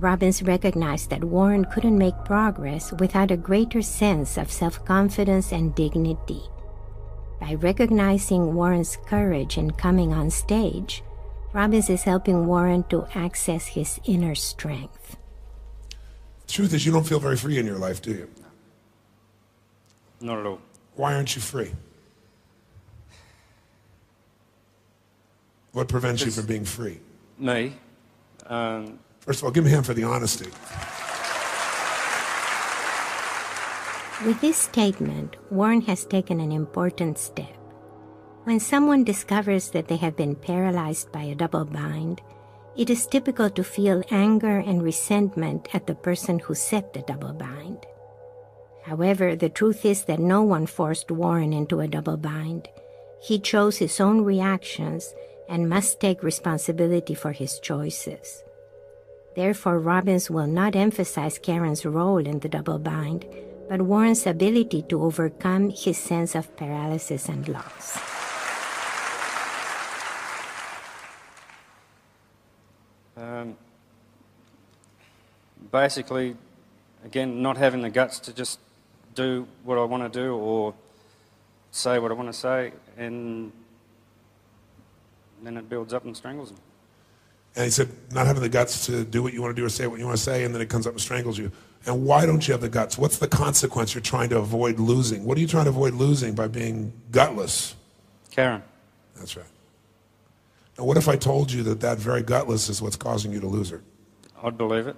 Robbins 0.00 0.42
recognized 0.42 1.10
that 1.10 1.22
Warren 1.22 1.66
couldn't 1.66 1.98
make 1.98 2.24
progress 2.24 2.92
without 2.94 3.30
a 3.30 3.36
greater 3.36 3.82
sense 3.82 4.38
of 4.38 4.50
self 4.50 4.84
confidence 4.84 5.52
and 5.52 5.74
dignity. 5.74 6.42
By 7.40 7.54
recognizing 7.54 8.54
Warren's 8.54 8.96
courage 9.06 9.58
in 9.58 9.72
coming 9.72 10.12
on 10.12 10.30
stage, 10.30 11.02
Robbins 11.52 11.90
is 11.90 12.02
helping 12.04 12.46
Warren 12.46 12.84
to 12.90 13.06
access 13.14 13.66
his 13.66 14.00
inner 14.04 14.34
strength. 14.34 15.16
Truth 16.46 16.74
is, 16.74 16.86
you 16.86 16.92
don't 16.92 17.06
feel 17.06 17.20
very 17.20 17.36
free 17.36 17.58
in 17.58 17.66
your 17.66 17.78
life, 17.78 18.00
do 18.00 18.10
you? 18.10 18.30
Not 20.20 20.38
at 20.38 20.46
all. 20.46 20.60
Why 20.96 21.14
aren't 21.14 21.34
you 21.34 21.42
free? 21.42 21.72
What 25.72 25.88
prevents 25.88 26.24
you 26.24 26.30
from 26.30 26.46
being 26.46 26.64
free? 26.64 27.00
Me. 27.38 27.74
Um, 28.46 28.98
First 29.30 29.42
of 29.42 29.44
all, 29.44 29.52
give 29.52 29.64
him 29.64 29.70
a 29.70 29.74
hand 29.76 29.86
for 29.86 29.94
the 29.94 30.02
honesty. 30.02 30.50
With 34.26 34.40
this 34.40 34.56
statement, 34.56 35.36
Warren 35.52 35.82
has 35.82 36.04
taken 36.04 36.40
an 36.40 36.50
important 36.50 37.16
step. 37.16 37.54
When 38.42 38.58
someone 38.58 39.04
discovers 39.04 39.70
that 39.70 39.86
they 39.86 39.98
have 39.98 40.16
been 40.16 40.34
paralyzed 40.34 41.12
by 41.12 41.22
a 41.22 41.36
double 41.36 41.64
bind, 41.64 42.20
it 42.76 42.90
is 42.90 43.06
typical 43.06 43.48
to 43.50 43.62
feel 43.62 44.02
anger 44.10 44.58
and 44.58 44.82
resentment 44.82 45.68
at 45.72 45.86
the 45.86 45.94
person 45.94 46.40
who 46.40 46.56
set 46.56 46.92
the 46.92 47.02
double 47.02 47.32
bind. 47.32 47.86
However, 48.82 49.36
the 49.36 49.48
truth 49.48 49.84
is 49.84 50.06
that 50.06 50.18
no 50.18 50.42
one 50.42 50.66
forced 50.66 51.12
Warren 51.12 51.52
into 51.52 51.78
a 51.78 51.86
double 51.86 52.16
bind. 52.16 52.66
He 53.22 53.38
chose 53.38 53.76
his 53.76 54.00
own 54.00 54.22
reactions 54.22 55.14
and 55.48 55.68
must 55.68 56.00
take 56.00 56.24
responsibility 56.24 57.14
for 57.14 57.30
his 57.30 57.60
choices. 57.60 58.42
Therefore, 59.34 59.78
Robbins 59.78 60.30
will 60.30 60.46
not 60.46 60.74
emphasize 60.74 61.38
Karen's 61.38 61.86
role 61.86 62.18
in 62.18 62.40
the 62.40 62.48
double 62.48 62.78
bind, 62.78 63.26
but 63.68 63.82
Warren's 63.82 64.26
ability 64.26 64.82
to 64.88 65.02
overcome 65.02 65.70
his 65.70 65.98
sense 65.98 66.34
of 66.34 66.56
paralysis 66.56 67.28
and 67.28 67.46
loss. 67.48 67.98
um, 73.16 73.56
basically, 75.70 76.36
again, 77.04 77.42
not 77.42 77.56
having 77.56 77.82
the 77.82 77.90
guts 77.90 78.18
to 78.20 78.32
just 78.32 78.58
do 79.14 79.46
what 79.64 79.78
I 79.78 79.84
want 79.84 80.12
to 80.12 80.18
do 80.18 80.34
or 80.34 80.74
say 81.70 81.98
what 81.98 82.10
I 82.10 82.14
want 82.14 82.28
to 82.28 82.38
say, 82.38 82.72
and 82.96 83.52
then 85.42 85.56
it 85.56 85.68
builds 85.68 85.94
up 85.94 86.04
and 86.04 86.16
strangles 86.16 86.50
them. 86.50 86.58
And 87.56 87.64
he 87.64 87.70
said, 87.70 87.88
not 88.12 88.26
having 88.26 88.42
the 88.42 88.48
guts 88.48 88.86
to 88.86 89.04
do 89.04 89.22
what 89.22 89.32
you 89.32 89.42
want 89.42 89.54
to 89.54 89.60
do 89.60 89.66
or 89.66 89.68
say 89.68 89.86
what 89.86 89.98
you 89.98 90.06
want 90.06 90.16
to 90.16 90.22
say, 90.22 90.44
and 90.44 90.54
then 90.54 90.62
it 90.62 90.68
comes 90.68 90.86
up 90.86 90.92
and 90.92 91.00
strangles 91.00 91.36
you. 91.36 91.50
And 91.86 92.04
why 92.04 92.26
don't 92.26 92.46
you 92.46 92.52
have 92.52 92.60
the 92.60 92.68
guts? 92.68 92.96
What's 92.96 93.18
the 93.18 93.28
consequence 93.28 93.94
you're 93.94 94.02
trying 94.02 94.28
to 94.30 94.38
avoid 94.38 94.78
losing? 94.78 95.24
What 95.24 95.36
are 95.38 95.40
you 95.40 95.46
trying 95.46 95.64
to 95.64 95.70
avoid 95.70 95.94
losing 95.94 96.34
by 96.34 96.46
being 96.46 96.92
gutless? 97.10 97.74
Karen. 98.30 98.62
That's 99.16 99.36
right. 99.36 99.46
Now, 100.78 100.84
what 100.84 100.96
if 100.96 101.08
I 101.08 101.16
told 101.16 101.50
you 101.50 101.62
that 101.64 101.80
that 101.80 101.98
very 101.98 102.22
gutless 102.22 102.68
is 102.68 102.80
what's 102.80 102.96
causing 102.96 103.32
you 103.32 103.40
to 103.40 103.46
lose 103.46 103.70
her? 103.70 103.82
I'd 104.42 104.56
believe 104.56 104.86
it. 104.86 104.96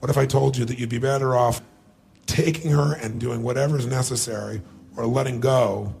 What 0.00 0.10
if 0.10 0.16
I 0.16 0.26
told 0.26 0.56
you 0.56 0.64
that 0.64 0.78
you'd 0.78 0.88
be 0.88 0.98
better 0.98 1.36
off 1.36 1.60
taking 2.26 2.70
her 2.70 2.94
and 2.94 3.18
doing 3.18 3.42
whatever's 3.42 3.86
necessary 3.86 4.62
or 4.96 5.06
letting 5.06 5.40
go 5.40 5.94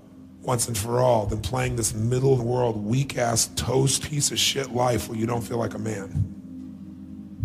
once 0.48 0.66
and 0.66 0.78
for 0.78 0.98
all 0.98 1.26
than 1.26 1.42
playing 1.42 1.76
this 1.76 1.94
middle 1.94 2.32
of 2.32 2.38
the 2.38 2.44
world, 2.44 2.82
weak 2.82 3.18
ass, 3.18 3.50
toast 3.54 4.02
piece 4.02 4.30
of 4.30 4.38
shit 4.38 4.72
life 4.72 5.06
where 5.06 5.18
you 5.18 5.26
don't 5.26 5.42
feel 5.42 5.58
like 5.58 5.74
a 5.74 5.78
man? 5.78 6.08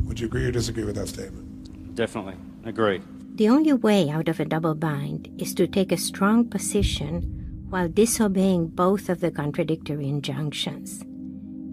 Would 0.06 0.22
you 0.22 0.28
agree 0.28 0.46
or 0.46 0.52
disagree 0.52 0.86
with 0.86 0.96
that 0.96 1.10
statement? 1.10 1.96
Definitely. 1.96 2.36
Agree. 2.64 3.02
The 3.36 3.50
only 3.50 3.74
way 3.74 4.10
out 4.10 4.30
of 4.30 4.40
a 4.40 4.46
double 4.46 4.74
bind 4.74 5.30
is 5.38 5.54
to 5.56 5.68
take 5.68 5.92
a 5.92 5.98
strong 5.98 6.48
position 6.48 7.66
while 7.70 7.90
disobeying 7.90 8.68
both 8.68 9.10
of 9.10 9.20
the 9.20 9.32
contradictory 9.32 10.08
injunctions. 10.08 11.02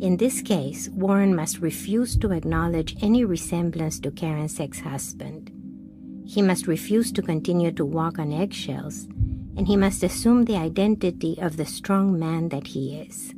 In 0.00 0.16
this 0.16 0.42
case, 0.42 0.88
Warren 0.88 1.36
must 1.36 1.58
refuse 1.58 2.16
to 2.16 2.32
acknowledge 2.32 2.96
any 3.02 3.24
resemblance 3.24 4.00
to 4.00 4.10
Karen's 4.10 4.58
ex 4.58 4.80
husband. 4.80 5.52
He 6.26 6.42
must 6.42 6.66
refuse 6.66 7.12
to 7.12 7.22
continue 7.22 7.70
to 7.70 7.84
walk 7.84 8.18
on 8.18 8.32
eggshells, 8.32 9.06
and 9.57 9.66
he 9.66 9.76
must 9.76 10.03
assume 10.03 10.44
the 10.44 10.57
identity 10.57 11.38
of 11.40 11.57
the 11.57 11.66
strong 11.66 12.18
man 12.18 12.48
that 12.51 12.68
he 12.68 12.96
is. 13.01 13.34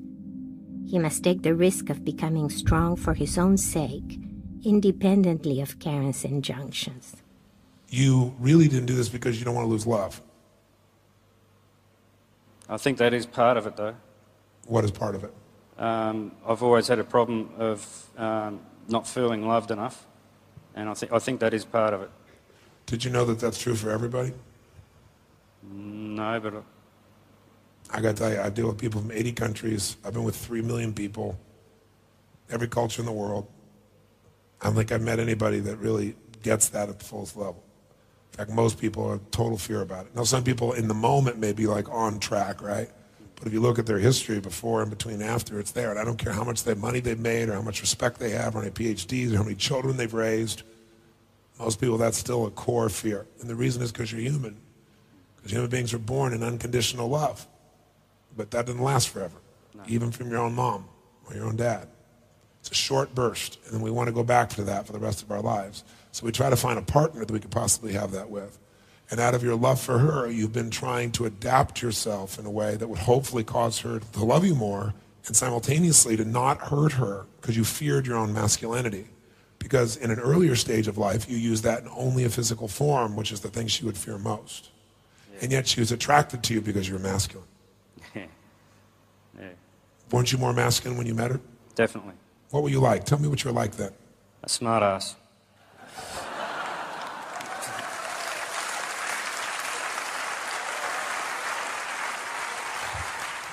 He 0.87 0.99
must 0.99 1.25
take 1.25 1.43
the 1.43 1.55
risk 1.55 1.89
of 1.91 2.05
becoming 2.05 2.51
strong 2.51 2.97
for 2.97 3.15
his 3.15 3.39
own 3.39 3.57
sake, 3.57 4.21
independently 4.65 5.61
of 5.61 5.79
Karen's 5.79 6.25
injunctions. 6.25 7.17
You 7.89 8.35
really 8.39 8.69
didn't 8.69 8.87
do 8.87 8.95
this 8.95 9.09
because 9.09 9.39
you 9.39 9.45
don't 9.45 9.55
want 9.55 9.67
to 9.67 9.71
lose 9.71 9.87
love. 9.87 10.21
I 12.69 12.77
think 12.77 12.99
that 12.99 13.13
is 13.13 13.27
part 13.27 13.57
of 13.57 13.67
it, 13.67 13.77
though. 13.77 13.97
What 14.67 14.85
is 14.85 14.91
part 14.91 15.15
of 15.15 15.25
it? 15.25 15.35
Um, 15.79 16.33
I've 16.47 16.63
always 16.63 16.89
had 16.89 16.99
a 16.99 17.05
problem 17.05 17.51
of 17.59 18.11
um, 18.17 18.61
not 18.89 19.07
feeling 19.07 19.47
loved 19.47 19.71
enough, 19.71 20.07
and 20.75 20.89
I 20.89 20.95
think 20.95 21.13
I 21.13 21.19
think 21.19 21.41
that 21.41 21.55
is 21.55 21.65
part 21.65 21.93
of 21.93 22.03
it. 22.03 22.11
Did 22.87 23.05
you 23.05 23.11
know 23.11 23.25
that 23.25 23.41
that's 23.41 23.59
true 23.59 23.75
for 23.75 23.91
everybody? 23.91 24.33
No, 25.63 26.41
but 26.41 26.55
uh, 26.55 26.61
I 27.91 28.01
got 28.01 28.17
to 28.17 28.23
tell 28.23 28.33
you, 28.33 28.41
I 28.41 28.49
deal 28.51 28.69
with 28.69 28.79
people 28.79 29.01
from 29.01 29.11
80 29.11 29.33
countries. 29.33 29.97
I've 30.05 30.15
been 30.15 30.25
with 30.25 30.37
3 30.37 30.63
million 30.63 30.93
people, 30.93 31.39
every 32.51 32.69
culture 32.69 33.03
in 33.03 33.07
the 33.07 33.13
world. 33.13 33.47
I 34.61 34.67
don't 34.67 34.75
think 34.75 34.93
I've 34.93 35.03
met 35.03 35.19
anybody 35.19 35.61
that 35.61 35.77
really 35.77 36.17
gets 36.43 36.69
that 36.71 36.89
at 36.89 36.99
the 36.99 37.05
fullest 37.05 37.37
level. 37.37 37.63
In 38.33 38.39
fact, 38.39 38.51
most 38.51 38.79
people 38.79 39.11
have 39.11 39.21
total 39.31 39.59
fear 39.59 39.83
about 39.83 40.07
it. 40.07 40.17
Now, 40.17 40.25
some 40.25 40.43
people 40.43 40.73
in 40.73 40.89
the 40.89 40.95
moment 40.95 41.39
may 41.39 41.53
be 41.53 41.67
like 41.67 41.91
on 41.91 42.19
track, 42.19 42.63
right? 42.63 42.89
But 43.37 43.49
if 43.49 43.53
you 43.53 43.61
look 43.61 43.79
at 43.79 43.87
their 43.87 43.99
history 43.99 44.41
before 44.41 44.83
and 44.83 44.91
between 44.91 45.17
and 45.17 45.25
after, 45.25 45.59
it's 45.59 45.73
there. 45.73 45.91
And 45.91 45.99
I 45.99 46.05
don't 46.05 46.17
care 46.17 46.33
how 46.33 46.45
much 46.45 46.65
money 46.77 47.01
they've 47.01 47.19
made 47.19 47.49
or 47.49 47.55
how 47.55 47.63
much 47.63 47.81
respect 47.81 48.19
they 48.19 48.31
have 48.31 48.55
or 48.55 48.61
many 48.61 48.71
PhDs 48.71 49.33
or 49.33 49.37
how 49.37 49.43
many 49.43 49.57
children 49.57 49.97
they've 49.97 50.15
raised. 50.15 50.63
Most 51.59 51.81
people, 51.81 51.99
that's 51.99 52.17
still 52.17 52.47
a 52.47 52.51
core 52.53 52.89
fear. 52.89 53.27
And 53.41 53.51
the 53.51 53.57
reason 53.57 53.83
is 53.83 53.93
because 53.93 54.13
you're 54.13 54.21
human. 54.21 54.57
Because 55.43 55.53
human 55.53 55.70
beings 55.70 55.93
are 55.93 55.99
born 55.99 56.32
in 56.32 56.43
unconditional 56.43 57.09
love. 57.09 57.47
But 58.36 58.53
that 58.53 58.66
doesn't 58.66 58.82
last 58.82 59.09
forever, 59.09 59.36
even 59.88 60.11
from 60.11 60.30
your 60.30 60.40
own 60.40 60.55
mom 60.55 60.86
or 61.28 61.34
your 61.34 61.47
own 61.47 61.57
dad. 61.57 61.88
It's 62.61 62.70
a 62.70 62.74
short 62.74 63.14
burst, 63.14 63.59
and 63.64 63.74
then 63.74 63.80
we 63.80 63.90
want 63.90 64.07
to 64.07 64.12
go 64.12 64.22
back 64.22 64.51
to 64.51 64.62
that 64.64 64.86
for 64.86 64.93
the 64.93 65.01
rest 65.01 65.22
of 65.22 65.32
our 65.32 65.43
lives. 65.43 65.82
So 66.12 66.24
we 66.24 66.30
try 66.30 66.49
to 66.49 66.57
find 66.57 66.78
a 66.78 66.82
partner 66.82 67.24
that 67.24 67.32
we 67.32 67.40
could 67.40 67.51
possibly 67.51 67.93
have 67.95 68.12
that 68.12 68.30
with. 68.30 68.59
And 69.11 69.18
out 69.18 69.34
of 69.34 69.43
your 69.43 69.57
love 69.57 69.80
for 69.80 69.99
her, 69.99 70.30
you've 70.30 70.53
been 70.53 70.70
trying 70.70 71.11
to 71.12 71.26
adapt 71.26 71.82
yourself 71.82 72.38
in 72.38 72.47
a 72.47 72.51
way 72.51 72.76
that 72.76 72.88
would 72.88 73.01
hopefully 73.01 73.45
cause 73.45 73.80
her 73.80 73.99
to 73.99 74.24
love 74.24 74.47
you 74.47 74.55
more 74.55 74.95
and 75.26 75.36
simultaneously 75.36 76.16
to 76.16 76.24
not 76.24 76.59
hurt 76.59 76.93
her 76.93 77.26
because 77.40 77.57
you 77.57 77.64
feared 77.64 78.07
your 78.07 78.16
own 78.16 78.32
masculinity. 78.32 79.09
Because 79.59 79.97
in 79.97 80.11
an 80.11 80.18
earlier 80.18 80.57
stage 80.57 80.88
of 80.88 80.99
life, 80.99 81.30
you 81.30 81.36
used 81.36 81.62
that 81.64 81.82
in 81.82 81.88
only 81.88 82.24
a 82.24 82.30
physical 82.30 82.68
form, 82.68 83.14
which 83.14 83.30
is 83.30 83.40
the 83.40 83.49
thing 83.49 83.66
she 83.66 83.84
would 83.84 83.97
fear 83.99 84.18
most. 84.18 84.70
And 85.43 85.51
yet 85.51 85.66
she 85.66 85.80
was 85.80 85.90
attracted 85.90 86.43
to 86.45 86.55
you 86.55 86.61
because 86.61 86.88
you 86.88 86.95
were 86.95 87.01
masculine. 87.01 87.47
Yeah, 89.40 89.49
Weren't 90.11 90.30
you 90.30 90.36
more 90.36 90.53
masculine 90.53 90.99
when 90.99 91.07
you 91.07 91.14
met 91.14 91.30
her? 91.30 91.40
definitely. 91.74 92.12
What 92.51 92.62
were 92.62 92.68
you 92.68 92.80
like? 92.80 93.05
Tell 93.05 93.18
me 93.18 93.28
what 93.28 93.43
you 93.43 93.49
were 93.51 93.55
like 93.57 93.72
then. 93.76 93.93
A 94.43 94.49
smart 94.49 94.82
ass. 94.82 95.16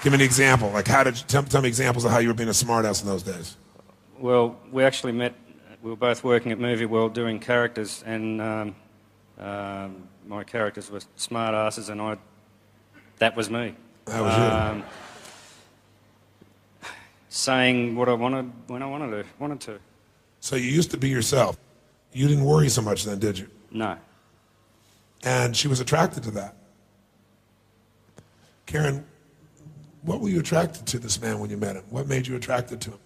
Give 0.01 0.13
me 0.13 0.15
an 0.19 0.21
example. 0.21 0.69
Like, 0.71 0.87
how 0.87 1.03
did 1.03 1.17
you 1.17 1.23
tell, 1.27 1.43
tell 1.43 1.61
me 1.61 1.67
examples 1.67 2.05
of 2.05 2.11
how 2.11 2.19
you 2.19 2.29
were 2.29 2.33
being 2.33 2.47
a 2.49 2.53
smartass 2.53 3.01
in 3.01 3.07
those 3.07 3.21
days? 3.21 3.57
Well, 4.17 4.57
we 4.71 4.83
actually 4.85 5.11
met. 5.11 5.33
We 5.81 5.89
were 5.89 5.97
both 5.97 6.23
working 6.23 6.53
at 6.53 6.59
Movie 6.59 6.85
World 6.85 7.13
doing 7.13 7.39
characters, 7.39 8.01
and 8.05 8.41
um, 8.41 8.75
um, 9.39 10.07
my 10.27 10.43
characters 10.43 10.91
were 10.91 11.01
smart 11.15 11.53
asses, 11.53 11.89
and 11.89 12.01
I. 12.01 12.17
That 13.19 13.35
was 13.35 13.49
me. 13.49 13.75
That 14.05 14.21
was 14.21 14.37
you. 14.37 14.43
Um, 14.43 14.83
saying 17.29 17.95
what 17.95 18.09
I 18.09 18.13
wanted 18.13 18.51
when 18.67 18.81
I 18.81 18.85
wanted 18.85 19.11
to. 19.11 19.25
Wanted 19.39 19.59
to. 19.61 19.79
So 20.39 20.55
you 20.55 20.69
used 20.69 20.91
to 20.91 20.97
be 20.97 21.09
yourself. 21.09 21.57
You 22.11 22.27
didn't 22.27 22.43
worry 22.43 22.69
so 22.69 22.81
much 22.81 23.03
then, 23.03 23.19
did 23.19 23.37
you? 23.37 23.47
No. 23.71 23.97
And 25.23 25.55
she 25.55 25.67
was 25.67 25.79
attracted 25.79 26.23
to 26.23 26.31
that. 26.31 26.55
Karen, 28.65 29.05
what 30.03 30.21
were 30.21 30.29
you 30.29 30.39
attracted 30.39 30.85
to 30.87 30.99
this 30.99 31.21
man 31.21 31.39
when 31.39 31.49
you 31.49 31.57
met 31.57 31.75
him? 31.75 31.83
What 31.89 32.07
made 32.07 32.25
you 32.25 32.35
attracted 32.35 32.79
to 32.81 32.91
him? 32.91 32.99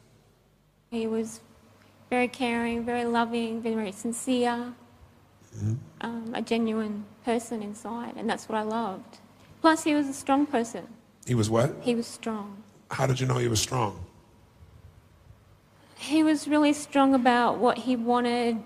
He 0.91 1.07
was 1.07 1.39
very 2.09 2.27
caring, 2.27 2.86
very 2.86 3.05
loving, 3.05 3.61
very 3.61 3.91
sincere, 3.91 4.73
um, 6.01 6.32
a 6.34 6.41
genuine 6.41 7.06
person 7.24 7.62
inside, 7.62 8.16
and 8.18 8.30
that's 8.30 8.49
what 8.49 8.58
I 8.58 8.64
loved. 8.64 9.20
Plus, 9.62 9.84
he 9.84 9.93
was 9.93 10.08
a 10.08 10.14
strong 10.14 10.45
person. 10.45 10.88
He 11.26 11.36
was 11.36 11.49
what? 11.49 11.76
He 11.82 11.95
was 11.95 12.08
strong. 12.08 12.64
How 12.91 13.08
did 13.08 13.20
you 13.20 13.26
know 13.26 13.38
he 13.38 13.47
was 13.47 13.62
strong? 13.62 14.06
He 15.97 16.22
was 16.22 16.47
really 16.47 16.74
strong 16.74 17.16
about 17.16 17.60
what 17.60 17.78
he 17.78 17.95
wanted, 17.95 18.60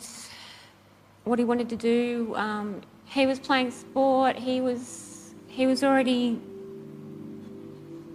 what 1.24 1.38
he 1.38 1.46
wanted 1.46 1.70
to 1.70 1.76
do. 1.76 2.34
Um, 2.36 2.82
he 3.06 3.26
was 3.26 3.40
playing 3.40 3.72
sport. 3.72 4.36
He 4.38 4.60
was 4.60 5.36
he 5.48 5.68
was 5.68 5.84
already 5.84 6.40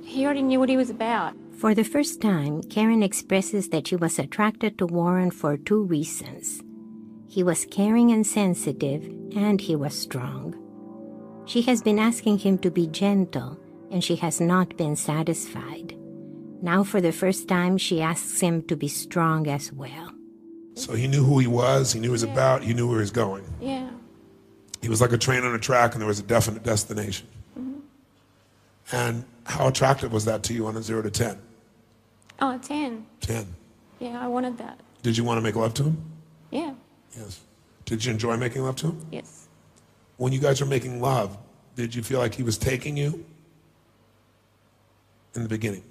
he 0.02 0.24
already 0.24 0.42
knew 0.42 0.58
what 0.58 0.68
he 0.68 0.76
was 0.76 0.90
about. 0.90 1.34
For 1.56 1.74
the 1.74 1.84
first 1.84 2.20
time, 2.20 2.62
Karen 2.64 3.02
expresses 3.02 3.68
that 3.68 3.86
she 3.86 3.96
was 3.96 4.18
attracted 4.18 4.78
to 4.78 4.86
Warren 4.86 5.30
for 5.30 5.56
two 5.56 5.84
reasons. 5.84 6.60
He 7.32 7.42
was 7.42 7.64
caring 7.64 8.12
and 8.12 8.26
sensitive, 8.26 9.06
and 9.34 9.58
he 9.58 9.74
was 9.74 9.98
strong. 9.98 10.54
She 11.46 11.62
has 11.62 11.80
been 11.80 11.98
asking 11.98 12.40
him 12.40 12.58
to 12.58 12.70
be 12.70 12.86
gentle, 12.86 13.58
and 13.90 14.04
she 14.04 14.16
has 14.16 14.38
not 14.38 14.76
been 14.76 14.96
satisfied. 14.96 15.96
Now, 16.60 16.84
for 16.84 17.00
the 17.00 17.10
first 17.10 17.48
time, 17.48 17.78
she 17.78 18.02
asks 18.02 18.38
him 18.40 18.60
to 18.64 18.76
be 18.76 18.86
strong 18.86 19.48
as 19.48 19.72
well. 19.72 20.12
So 20.74 20.92
he 20.92 21.08
knew 21.08 21.24
who 21.24 21.38
he 21.38 21.46
was, 21.46 21.94
he 21.94 22.00
knew 22.00 22.10
what 22.10 22.20
he 22.20 22.26
was 22.26 22.32
about, 22.34 22.64
he 22.64 22.74
knew 22.74 22.86
where 22.86 22.98
he 22.98 23.00
was 23.00 23.10
going. 23.10 23.44
Yeah. 23.62 23.88
He 24.82 24.90
was 24.90 25.00
like 25.00 25.12
a 25.12 25.18
train 25.18 25.42
on 25.42 25.54
a 25.54 25.58
track 25.58 25.94
and 25.94 26.02
there 26.02 26.08
was 26.08 26.20
a 26.20 26.24
definite 26.24 26.64
destination. 26.64 27.28
Mm-hmm. 27.58 27.80
And 28.94 29.24
how 29.44 29.68
attractive 29.68 30.12
was 30.12 30.26
that 30.26 30.42
to 30.42 30.52
you 30.52 30.66
on 30.66 30.76
a 30.76 30.82
0 30.82 31.00
to 31.00 31.10
10? 31.10 31.38
Oh, 32.40 32.58
10. 32.58 33.06
10. 33.22 33.46
Yeah, 34.00 34.22
I 34.22 34.28
wanted 34.28 34.58
that. 34.58 34.80
Did 35.02 35.16
you 35.16 35.24
want 35.24 35.38
to 35.38 35.42
make 35.42 35.56
love 35.56 35.72
to 35.74 35.84
him? 35.84 35.96
Yeah. 36.50 36.74
Yes. 37.16 37.40
Did 37.84 38.04
you 38.04 38.12
enjoy 38.12 38.36
making 38.36 38.62
love 38.62 38.76
to 38.76 38.88
him? 38.88 39.06
Yes. 39.10 39.48
When 40.16 40.32
you 40.32 40.38
guys 40.40 40.60
were 40.60 40.66
making 40.66 41.00
love, 41.00 41.36
did 41.76 41.94
you 41.94 42.02
feel 42.02 42.18
like 42.18 42.34
he 42.34 42.42
was 42.42 42.58
taking 42.58 42.96
you 42.96 43.24
in 45.34 45.42
the 45.42 45.48
beginning? 45.48 45.82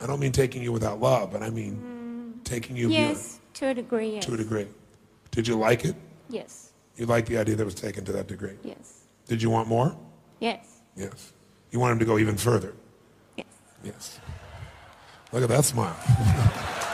I 0.00 0.06
don't 0.06 0.18
mean 0.20 0.32
taking 0.32 0.62
you 0.62 0.72
without 0.72 1.00
love, 1.00 1.30
but 1.32 1.42
I 1.42 1.50
mean 1.50 2.40
taking 2.44 2.76
you 2.76 2.88
beyond- 2.88 3.16
Yes, 3.16 3.38
to 3.54 3.68
a 3.68 3.74
degree, 3.74 4.14
yes. 4.14 4.24
to 4.26 4.34
a 4.34 4.36
degree. 4.36 4.66
Did 5.30 5.46
you 5.46 5.56
like 5.56 5.84
it? 5.84 5.94
Yes. 6.28 6.72
You 6.96 7.06
liked 7.06 7.28
the 7.28 7.38
idea 7.38 7.54
that 7.56 7.64
was 7.64 7.74
taken 7.74 8.04
to 8.04 8.12
that 8.12 8.26
degree. 8.26 8.56
Yes. 8.64 9.04
Did 9.26 9.40
you 9.40 9.48
want 9.48 9.68
more? 9.68 9.96
Yes. 10.40 10.66
Yes. 10.96 11.32
You 11.70 11.78
want 11.80 11.92
him 11.92 11.98
to 12.00 12.04
go 12.04 12.18
even 12.18 12.36
further? 12.36 12.74
Yes. 13.36 13.46
Yes. 13.84 14.20
Look 15.32 15.42
at 15.44 15.48
that 15.48 15.64
smile. 15.64 15.96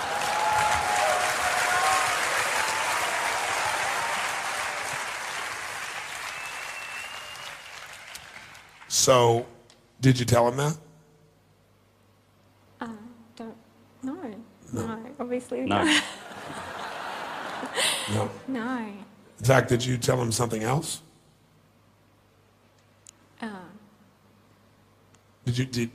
so, 8.99 9.47
did 10.01 10.19
you 10.19 10.25
tell 10.27 10.49
him 10.49 10.57
that? 10.57 10.77
Uh, 12.81 12.89
don't. 13.37 13.57
No. 14.03 14.17
No. 14.73 14.99
Obviously 15.21 15.61
No. 15.61 15.85
not. 15.85 16.03
No. 18.13 18.31
No. 18.49 18.79
In 19.39 19.45
fact, 19.45 19.69
did 19.69 19.85
you 19.85 19.97
tell 19.99 20.21
him 20.21 20.33
something 20.33 20.63
else? 20.63 21.03
Uh, 23.41 23.47
Did 25.45 25.59
you 25.59 25.65
did 25.67 25.91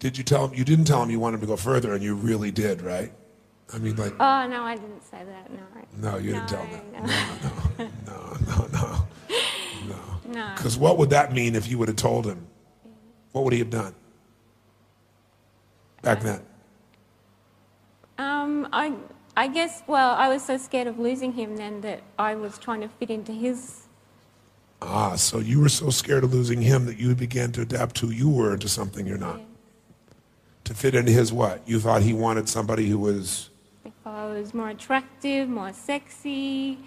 did 0.00 0.18
you 0.18 0.24
tell 0.24 0.48
him 0.48 0.54
you 0.54 0.64
didn't 0.64 0.84
tell 0.84 1.02
him 1.02 1.10
you 1.10 1.18
wanted 1.18 1.36
him 1.36 1.40
to 1.42 1.46
go 1.46 1.56
further 1.56 1.94
and 1.94 2.02
you 2.02 2.14
really 2.14 2.50
did, 2.50 2.82
right? 2.82 3.10
I 3.72 3.78
mean 3.78 3.96
like 3.96 4.12
oh 4.20 4.46
no, 4.48 4.62
I 4.64 4.74
didn't 4.76 5.02
say 5.02 5.22
that. 5.24 5.50
No. 5.50 6.10
no, 6.10 6.18
you 6.18 6.32
didn't 6.32 6.48
tell 6.48 6.62
him 6.64 6.80
that. 6.92 7.02
No. 7.78 7.86
No, 8.06 8.36
no, 8.48 8.66
no. 8.72 8.78
No. 8.80 9.06
Because 10.28 10.76
what 10.78 10.98
would 10.98 11.10
that 11.10 11.32
mean 11.32 11.54
if 11.54 11.68
you 11.68 11.78
would 11.78 11.88
have 11.88 11.96
told 11.96 12.26
him? 12.26 12.46
What 13.32 13.44
would 13.44 13.52
he 13.52 13.58
have 13.58 13.70
done? 13.70 13.94
Back 16.02 16.20
then. 16.20 16.40
Um, 18.18 18.68
I, 18.72 18.94
I 19.36 19.48
guess. 19.48 19.82
Well, 19.86 20.14
I 20.14 20.28
was 20.28 20.44
so 20.44 20.56
scared 20.56 20.86
of 20.86 20.98
losing 20.98 21.32
him 21.32 21.56
then 21.56 21.80
that 21.80 22.02
I 22.18 22.34
was 22.34 22.58
trying 22.58 22.80
to 22.82 22.88
fit 22.88 23.10
into 23.10 23.32
his. 23.32 23.82
Ah, 24.80 25.16
so 25.16 25.38
you 25.38 25.60
were 25.60 25.68
so 25.68 25.90
scared 25.90 26.24
of 26.24 26.34
losing 26.34 26.60
him 26.60 26.86
that 26.86 26.98
you 26.98 27.14
began 27.14 27.52
to 27.52 27.62
adapt 27.62 27.98
who 27.98 28.10
you 28.10 28.28
were 28.28 28.52
into 28.52 28.68
something 28.68 29.06
you're 29.06 29.18
not. 29.18 29.40
To 30.64 30.74
fit 30.74 30.94
into 30.94 31.10
his 31.12 31.32
what? 31.32 31.66
You 31.66 31.80
thought 31.80 32.02
he 32.02 32.12
wanted 32.12 32.48
somebody 32.48 32.88
who 32.88 32.98
was 32.98 33.50
If 33.84 33.92
I 34.06 34.26
was 34.26 34.54
more 34.54 34.68
attractive, 34.68 35.48
more 35.48 35.72
sexy, 35.72 36.78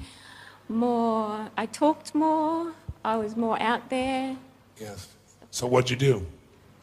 more. 0.69 1.49
I 1.57 1.65
talked 1.65 2.13
more. 2.15 2.73
I 3.07 3.15
was 3.15 3.37
more 3.37 3.57
out 3.61 3.89
there. 3.89 4.35
yes. 4.77 5.07
So 5.49 5.65
what'd 5.65 5.89
you 5.89 5.95
do? 5.95 6.25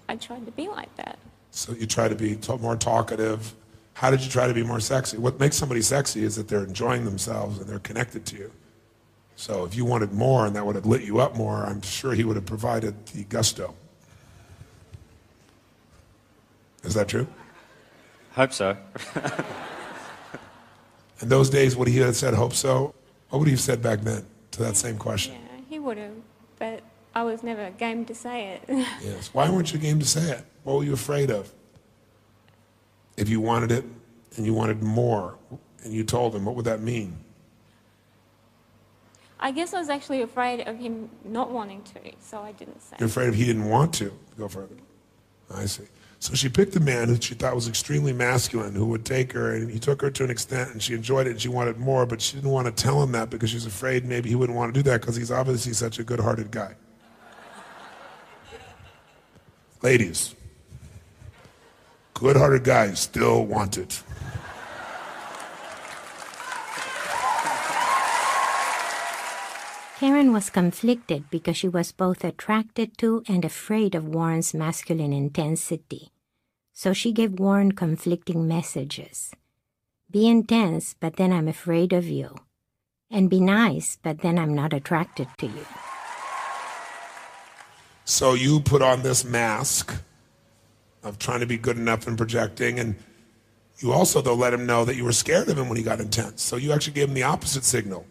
I 0.09 0.17
tried 0.17 0.47
to 0.47 0.53
be 0.53 0.69
like 0.69 0.95
that. 0.97 1.19
So 1.51 1.73
you 1.73 1.87
try 1.87 2.09
to 2.09 2.15
be 2.15 2.37
t- 2.37 2.57
more 2.57 2.77
talkative. 2.77 3.53
How 3.93 4.11
did 4.11 4.23
you 4.23 4.31
try 4.31 4.49
to 4.49 4.55
be 4.55 4.63
more 4.63 4.81
sexy? 4.81 5.19
What 5.19 5.39
makes 5.39 5.55
somebody 5.55 5.83
sexy 5.83 6.25
is 6.25 6.35
that 6.37 6.49
they're 6.49 6.65
enjoying 6.65 7.05
themselves 7.05 7.59
and 7.59 7.69
they're 7.69 7.79
connected 7.79 8.25
to 8.25 8.37
you. 8.37 8.51
So 9.37 9.67
if 9.67 9.77
you 9.77 9.85
wanted 9.85 10.13
more 10.13 10.47
and 10.47 10.57
that 10.57 10.65
would 10.65 10.77
have 10.77 10.87
lit 10.87 11.03
you 11.03 11.21
up 11.21 11.37
more, 11.37 11.67
I'm 11.67 11.83
sure 11.83 12.15
he 12.15 12.25
would 12.25 12.37
have 12.37 12.47
provided 12.47 13.05
the 13.09 13.25
gusto. 13.25 13.75
Is 16.85 16.95
that 16.95 17.09
true? 17.09 17.27
Hope 18.33 18.55
so. 18.55 18.79
In 21.21 21.29
those 21.29 21.51
days, 21.51 21.77
would 21.77 21.89
he 21.89 21.99
have 21.99 22.17
said, 22.17 22.33
hope 22.33 22.55
so? 22.55 22.95
What 23.29 23.41
would 23.41 23.49
he 23.49 23.53
have 23.53 23.61
said 23.61 23.83
back 23.83 24.01
then 24.01 24.25
to 24.53 24.63
that 24.63 24.77
same 24.77 24.97
question? 24.97 25.35
Yeah, 25.35 25.41
he 25.41 25.44
would 25.85 25.99
have, 25.99 26.15
but 26.59 26.83
I 27.15 27.23
was 27.23 27.43
never 27.43 27.71
game 27.71 28.05
to 28.07 28.15
say 28.15 28.55
it. 28.55 28.63
Yes. 29.03 29.31
Why 29.33 29.49
weren't 29.51 29.73
you 29.73 29.79
game 29.79 30.01
to 30.01 30.07
say 30.07 30.33
it? 30.33 30.45
What 30.65 30.77
were 30.77 30.85
you 30.85 30.95
afraid 30.95 31.31
of? 31.31 31.53
If 33.17 33.29
you 33.29 33.41
wanted 33.41 33.71
it 33.71 33.85
and 34.37 34.45
you 34.45 34.55
wanted 34.55 34.83
more 34.83 35.37
and 35.85 35.93
you 35.93 36.03
told 36.03 36.35
him, 36.35 36.45
what 36.45 36.57
would 36.57 36.65
that 36.65 36.81
mean? 36.81 37.19
I 39.39 39.51
guess 39.51 39.75
I 39.75 39.79
was 39.79 39.91
actually 39.91 40.23
afraid 40.23 40.67
of 40.67 40.79
him 40.79 41.11
not 41.25 41.51
wanting 41.51 41.83
to, 41.83 42.01
so 42.19 42.41
I 42.41 42.53
didn't 42.53 42.81
say. 42.81 42.97
You're 42.99 43.09
afraid 43.09 43.29
of 43.29 43.35
he 43.35 43.45
didn't 43.45 43.69
want 43.69 43.93
to 43.95 44.13
go 44.39 44.49
further. 44.49 44.77
I 45.55 45.67
see. 45.67 45.85
So 46.25 46.33
she 46.33 46.49
picked 46.49 46.75
a 46.75 46.81
man 46.81 47.09
who 47.09 47.21
she 47.21 47.35
thought 47.35 47.55
was 47.55 47.69
extremely 47.69 48.15
masculine, 48.15 48.75
who 48.75 48.87
would 48.87 49.05
take 49.05 49.31
her, 49.33 49.55
and 49.55 49.71
he 49.71 49.79
took 49.79 50.01
her 50.01 50.11
to 50.13 50.25
an 50.25 50.31
extent, 50.31 50.71
and 50.73 50.83
she 50.83 50.95
enjoyed 50.95 51.27
it, 51.27 51.33
and 51.33 51.41
she 51.43 51.49
wanted 51.49 51.77
more, 51.77 52.07
but 52.07 52.23
she 52.23 52.37
didn't 52.37 52.51
want 52.51 52.65
to 52.67 52.73
tell 52.73 53.03
him 53.03 53.13
that 53.13 53.29
because 53.29 53.51
she 53.51 53.57
was 53.57 53.67
afraid 53.67 54.07
maybe 54.07 54.31
he 54.31 54.35
wouldn't 54.35 54.57
want 54.57 54.73
to 54.73 54.83
do 54.83 54.91
that 54.91 55.03
because 55.03 55.17
he's 55.17 55.31
obviously 55.31 55.75
such 55.75 55.99
a 55.99 56.03
good-hearted 56.03 56.51
guy. 56.51 56.77
Ladies, 59.83 60.35
good-hearted 62.15 62.65
guys 62.65 63.01
still 63.01 63.45
want 63.45 63.77
it. 63.77 64.03
Karen 69.99 70.33
was 70.33 70.49
conflicted 70.49 71.29
because 71.29 71.59
she 71.59 71.69
was 71.69 71.93
both 71.93 72.25
attracted 72.25 72.97
to 72.97 73.23
and 73.29 73.45
afraid 73.45 73.95
of 73.95 74.09
Warren's 74.09 74.55
masculine 74.55 75.13
intensity. 75.13 76.09
So 76.77 76.93
she 76.93 77.13
gave 77.13 77.39
Warren 77.39 77.73
conflicting 77.73 78.49
messages. 78.49 79.31
Be 80.11 80.27
intense, 80.29 80.97
but 80.99 81.17
then 81.17 81.33
I'm 81.33 81.47
afraid 81.47 81.93
of 81.93 82.07
you. 82.07 82.35
And 83.11 83.31
be 83.31 83.39
nice, 83.39 83.97
but 84.03 84.19
then 84.19 84.39
I'm 84.39 84.55
not 84.55 84.73
attracted 84.73 85.29
to 85.39 85.47
you. 85.47 85.67
So 88.05 88.35
you 88.35 88.59
put 88.59 88.83
on 88.83 89.03
this 89.03 89.25
mask 89.25 90.03
of 91.05 91.19
trying 91.19 91.41
to 91.41 91.47
be 91.47 91.57
good 91.57 91.79
enough 91.79 92.09
and 92.09 92.19
projecting, 92.19 92.81
and 92.81 92.97
you 93.79 93.93
also, 93.93 94.21
though, 94.21 94.35
let 94.35 94.53
him 94.53 94.67
know 94.67 94.85
that 94.85 94.97
you 94.97 95.05
were 95.05 95.13
scared 95.13 95.49
of 95.49 95.57
him 95.57 95.69
when 95.69 95.79
he 95.79 95.85
got 95.85 96.01
intense. 96.01 96.43
So 96.43 96.57
you 96.57 96.73
actually 96.73 96.95
gave 96.95 97.09
him 97.09 97.15
the 97.15 97.23
opposite 97.23 97.65
signal. 97.65 98.05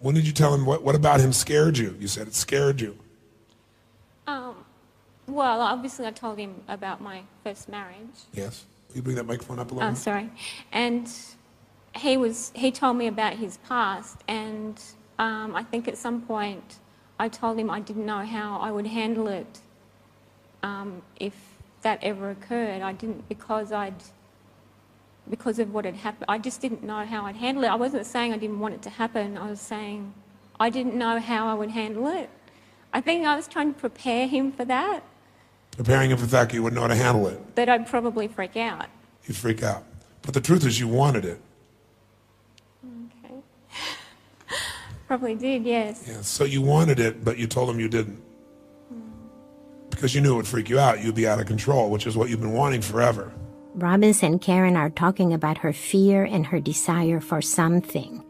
When 0.00 0.16
did 0.16 0.26
you 0.26 0.32
tell 0.32 0.52
him 0.52 0.66
what, 0.66 0.82
what 0.82 0.96
about 0.96 1.20
him 1.20 1.32
scared 1.32 1.78
you? 1.78 1.96
You 2.00 2.08
said 2.08 2.26
it 2.26 2.34
scared 2.34 2.80
you. 2.80 2.98
Well, 5.30 5.60
obviously, 5.60 6.06
I 6.06 6.10
told 6.10 6.38
him 6.38 6.54
about 6.68 7.00
my 7.00 7.22
first 7.44 7.68
marriage. 7.68 8.26
Yes. 8.32 8.64
Will 8.88 8.96
you 8.96 9.02
bring 9.02 9.16
that 9.16 9.26
microphone 9.26 9.58
up 9.58 9.70
a 9.70 9.74
little? 9.74 9.90
Oh, 9.90 9.94
sorry. 9.94 10.30
And 10.72 11.08
he 11.96 12.16
was 12.16 12.50
he 12.54 12.70
told 12.72 12.96
me 12.96 13.06
about 13.06 13.34
his 13.34 13.58
past, 13.58 14.18
and 14.26 14.80
um, 15.18 15.54
I 15.54 15.62
think 15.62 15.86
at 15.86 15.96
some 15.96 16.22
point 16.22 16.76
I 17.18 17.28
told 17.28 17.58
him 17.58 17.70
I 17.70 17.80
didn't 17.80 18.06
know 18.06 18.24
how 18.24 18.58
I 18.58 18.72
would 18.72 18.86
handle 18.86 19.28
it 19.28 19.60
um, 20.62 21.02
if 21.20 21.34
that 21.82 22.02
ever 22.02 22.30
occurred. 22.30 22.82
I 22.82 22.92
didn't 22.92 23.28
because 23.28 23.70
I'd 23.72 24.02
because 25.28 25.60
of 25.60 25.72
what 25.72 25.84
had 25.84 25.94
happened. 25.94 26.24
I 26.28 26.38
just 26.38 26.60
didn't 26.60 26.82
know 26.82 27.04
how 27.04 27.26
I'd 27.26 27.36
handle 27.36 27.62
it. 27.62 27.68
I 27.68 27.76
wasn't 27.76 28.06
saying 28.06 28.32
I 28.32 28.38
didn't 28.38 28.58
want 28.58 28.74
it 28.74 28.82
to 28.82 28.90
happen. 28.90 29.38
I 29.38 29.48
was 29.48 29.60
saying 29.60 30.12
I 30.58 30.70
didn't 30.70 30.96
know 30.96 31.20
how 31.20 31.46
I 31.46 31.54
would 31.54 31.70
handle 31.70 32.08
it. 32.08 32.28
I 32.92 33.00
think 33.00 33.24
I 33.24 33.36
was 33.36 33.46
trying 33.46 33.72
to 33.72 33.78
prepare 33.78 34.26
him 34.26 34.50
for 34.50 34.64
that. 34.64 35.04
Preparing 35.76 36.10
him 36.10 36.18
for 36.18 36.26
the 36.26 36.30
fact 36.30 36.52
you 36.52 36.62
wouldn't 36.62 36.76
know 36.76 36.82
how 36.82 36.88
to 36.88 36.96
handle 36.96 37.26
it. 37.26 37.56
That 37.56 37.68
I'd 37.68 37.86
probably 37.86 38.28
freak 38.28 38.56
out. 38.56 38.86
You'd 39.26 39.36
freak 39.36 39.62
out. 39.62 39.84
But 40.22 40.34
the 40.34 40.40
truth 40.40 40.66
is 40.66 40.78
you 40.78 40.88
wanted 40.88 41.24
it. 41.24 41.40
Okay. 42.84 43.34
Probably 45.06 45.34
did, 45.34 45.64
yes. 45.64 46.04
Yeah. 46.06 46.20
So 46.20 46.44
you 46.44 46.62
wanted 46.62 47.00
it, 47.00 47.24
but 47.24 47.38
you 47.38 47.46
told 47.46 47.70
him 47.70 47.80
you 47.80 47.88
didn't. 47.88 48.22
Because 49.88 50.14
you 50.14 50.20
knew 50.20 50.34
it 50.34 50.36
would 50.36 50.46
freak 50.46 50.68
you 50.68 50.78
out. 50.78 51.02
You'd 51.02 51.14
be 51.14 51.26
out 51.26 51.40
of 51.40 51.46
control, 51.46 51.90
which 51.90 52.06
is 52.06 52.16
what 52.16 52.30
you've 52.30 52.40
been 52.40 52.52
wanting 52.52 52.80
forever. 52.80 53.32
Robbins 53.74 54.22
and 54.22 54.40
Karen 54.40 54.76
are 54.76 54.90
talking 54.90 55.32
about 55.32 55.58
her 55.58 55.72
fear 55.72 56.24
and 56.24 56.46
her 56.46 56.60
desire 56.60 57.20
for 57.20 57.40
something. 57.40 58.24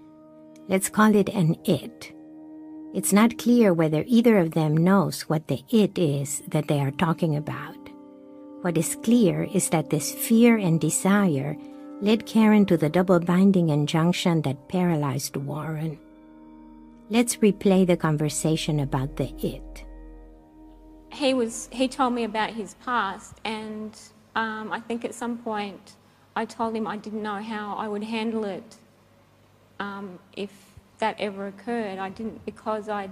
Let's 0.68 0.88
call 0.88 1.14
it 1.14 1.28
an 1.28 1.56
it. 1.64 2.12
It's 2.92 3.12
not 3.12 3.38
clear 3.38 3.72
whether 3.72 4.04
either 4.06 4.38
of 4.38 4.52
them 4.52 4.76
knows 4.76 5.22
what 5.22 5.46
the 5.48 5.62
it 5.70 5.96
is 5.98 6.42
that 6.48 6.68
they 6.68 6.80
are 6.80 6.90
talking 6.90 7.36
about. 7.36 7.76
What 8.62 8.76
is 8.76 8.96
clear 9.02 9.44
is 9.44 9.70
that 9.70 9.90
this 9.90 10.12
fear 10.12 10.56
and 10.56 10.80
desire 10.80 11.56
led 12.00 12.26
Karen 12.26 12.66
to 12.66 12.76
the 12.76 12.88
double 12.88 13.20
binding 13.20 13.68
injunction 13.68 14.42
that 14.42 14.68
paralyzed 14.68 15.36
Warren. 15.36 15.98
Let's 17.10 17.36
replay 17.36 17.86
the 17.86 17.96
conversation 17.96 18.80
about 18.80 19.16
the 19.16 19.32
it. 19.44 19.84
he 21.12 21.34
was 21.34 21.68
he 21.72 21.88
told 21.88 22.14
me 22.14 22.24
about 22.24 22.50
his 22.50 22.74
past 22.84 23.34
and 23.44 23.98
um, 24.36 24.72
I 24.72 24.80
think 24.80 25.04
at 25.04 25.14
some 25.14 25.38
point 25.38 25.92
I 26.36 26.44
told 26.44 26.74
him 26.76 26.86
I 26.86 26.96
didn't 26.96 27.22
know 27.22 27.42
how 27.42 27.74
I 27.76 27.88
would 27.88 28.04
handle 28.04 28.44
it 28.44 28.76
um, 29.80 30.18
if 30.36 30.50
that 31.00 31.16
ever 31.18 31.46
occurred. 31.46 31.98
I 31.98 32.08
didn't 32.08 32.44
because 32.46 32.88
I'd 32.88 33.10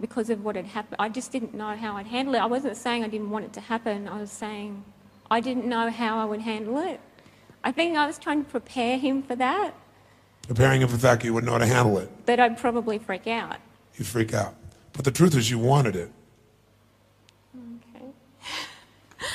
because 0.00 0.30
of 0.30 0.44
what 0.44 0.56
had 0.56 0.66
happened. 0.66 0.96
I 0.98 1.08
just 1.08 1.30
didn't 1.30 1.54
know 1.54 1.76
how 1.76 1.96
I'd 1.96 2.06
handle 2.06 2.34
it. 2.34 2.38
I 2.38 2.46
wasn't 2.46 2.76
saying 2.76 3.04
I 3.04 3.08
didn't 3.08 3.30
want 3.30 3.44
it 3.44 3.52
to 3.52 3.60
happen. 3.60 4.08
I 4.08 4.20
was 4.20 4.32
saying 4.32 4.84
I 5.30 5.40
didn't 5.40 5.66
know 5.66 5.90
how 5.90 6.18
I 6.18 6.24
would 6.24 6.40
handle 6.40 6.78
it. 6.78 7.00
I 7.62 7.72
think 7.72 7.96
I 7.96 8.06
was 8.06 8.18
trying 8.18 8.44
to 8.44 8.50
prepare 8.50 8.98
him 8.98 9.22
for 9.22 9.36
that. 9.36 9.74
Preparing 10.46 10.82
him 10.82 10.88
for 10.88 10.96
the 10.96 11.02
fact 11.02 11.24
you 11.24 11.32
wouldn't 11.32 11.46
know 11.46 11.58
how 11.58 11.64
to 11.64 11.66
handle 11.66 11.98
it. 11.98 12.26
That 12.26 12.40
I'd 12.40 12.58
probably 12.58 12.98
freak 12.98 13.26
out. 13.26 13.56
You'd 13.96 14.06
freak 14.06 14.34
out. 14.34 14.54
But 14.92 15.04
the 15.04 15.10
truth 15.10 15.34
is 15.34 15.50
you 15.50 15.58
wanted 15.58 15.96
it. 15.96 16.10
Okay. 17.56 18.06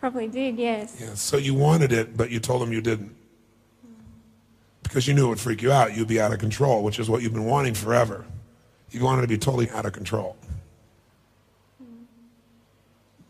probably 0.00 0.28
did, 0.28 0.58
yes. 0.58 0.96
Yeah. 1.00 1.14
So 1.14 1.36
you 1.36 1.54
wanted 1.54 1.92
it, 1.92 2.16
but 2.16 2.30
you 2.30 2.40
told 2.40 2.62
him 2.62 2.72
you 2.72 2.80
didn't. 2.80 3.15
Because 4.86 5.08
you 5.08 5.14
knew 5.14 5.26
it 5.26 5.30
would 5.30 5.40
freak 5.40 5.62
you 5.62 5.72
out. 5.72 5.96
You'd 5.96 6.06
be 6.06 6.20
out 6.20 6.32
of 6.32 6.38
control, 6.38 6.84
which 6.84 7.00
is 7.00 7.10
what 7.10 7.20
you've 7.20 7.32
been 7.32 7.44
wanting 7.44 7.74
forever. 7.74 8.24
You 8.90 9.02
wanted 9.02 9.22
to 9.22 9.28
be 9.28 9.36
totally 9.36 9.68
out 9.70 9.84
of 9.84 9.92
control. 9.92 10.36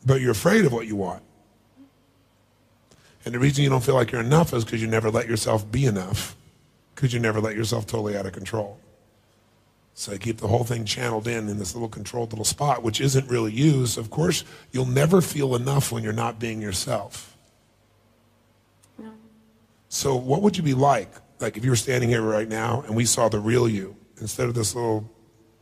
But 0.05 0.21
you're 0.21 0.33
afraid 0.33 0.65
of 0.65 0.73
what 0.73 0.87
you 0.87 0.97
want. 0.97 1.23
And 3.25 3.35
the 3.35 3.39
reason 3.39 3.65
you 3.65 3.71
don't 3.71 3.83
feel 3.83 3.95
like 3.95 4.13
you're 4.13 4.21
enough 4.21 4.53
is 4.53 4.65
because 4.65 4.81
you 4.81 4.87
never 4.87 5.11
let 5.11 5.29
yourself 5.29 5.69
be 5.71 5.87
enough. 5.87 6.37
Because 6.95 7.13
you 7.13 7.19
never 7.19 7.41
let 7.41 7.57
yourself 7.57 7.87
totally 7.87 8.17
out 8.17 8.27
of 8.27 8.33
control. 8.33 8.79
So 9.95 10.13
you 10.13 10.19
keep 10.19 10.39
the 10.39 10.49
whole 10.49 10.63
thing 10.63 10.85
channeled 10.85 11.27
in 11.27 11.49
in 11.49 11.59
this 11.59 11.75
little 11.75 11.89
controlled 11.89 12.31
little 12.31 12.45
spot, 12.45 12.83
which 12.83 13.01
isn't 13.01 13.29
really 13.31 13.53
used. 13.53 13.97
Of 13.97 14.11
course, 14.11 14.45
you'll 14.71 14.85
never 14.85 15.23
feel 15.23 15.57
enough 15.57 15.91
when 15.91 16.05
you're 16.05 16.13
not 16.13 16.39
being 16.39 16.61
yourself. 16.61 17.35
No. 18.99 19.11
So 19.89 20.15
what 20.15 20.43
would 20.43 20.59
you 20.59 20.63
be 20.63 20.75
like, 20.75 21.11
like 21.41 21.57
if 21.57 21.65
you 21.65 21.71
were 21.71 21.77
standing 21.77 22.09
here 22.09 22.23
right 22.23 22.49
now 22.49 22.83
and 22.87 22.97
we 22.97 23.05
saw 23.05 23.29
the 23.29 23.39
real 23.39 23.69
you 23.69 23.97
instead 24.21 24.49
of 24.49 24.55
this 24.55 24.75
little, 24.75 25.09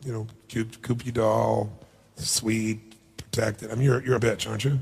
you 0.05 0.13
know, 0.13 0.27
cute 0.49 0.81
Kewpie 0.83 1.13
doll, 1.13 1.71
sweet, 2.17 2.95
protected. 3.17 3.71
I 3.71 3.75
mean, 3.75 3.85
you're 3.85 4.03
you're 4.05 4.17
a 4.17 4.21
bitch, 4.21 4.49
aren't 4.49 4.65
you? 4.65 4.81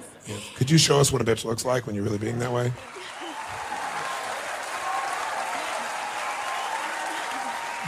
Yeah. 0.26 0.36
Could 0.54 0.70
you 0.70 0.76
show 0.76 1.00
us 1.00 1.10
what 1.10 1.22
a 1.22 1.24
bitch 1.24 1.44
looks 1.46 1.64
like 1.64 1.86
when 1.86 1.94
you're 1.96 2.04
really 2.04 2.18
being 2.18 2.38
that 2.40 2.52
way? 2.52 2.70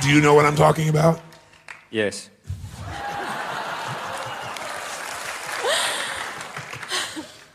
Do 0.02 0.08
you 0.08 0.20
know 0.20 0.34
what 0.34 0.46
I'm 0.46 0.56
talking 0.56 0.88
about? 0.88 1.20
Yes. 1.90 2.30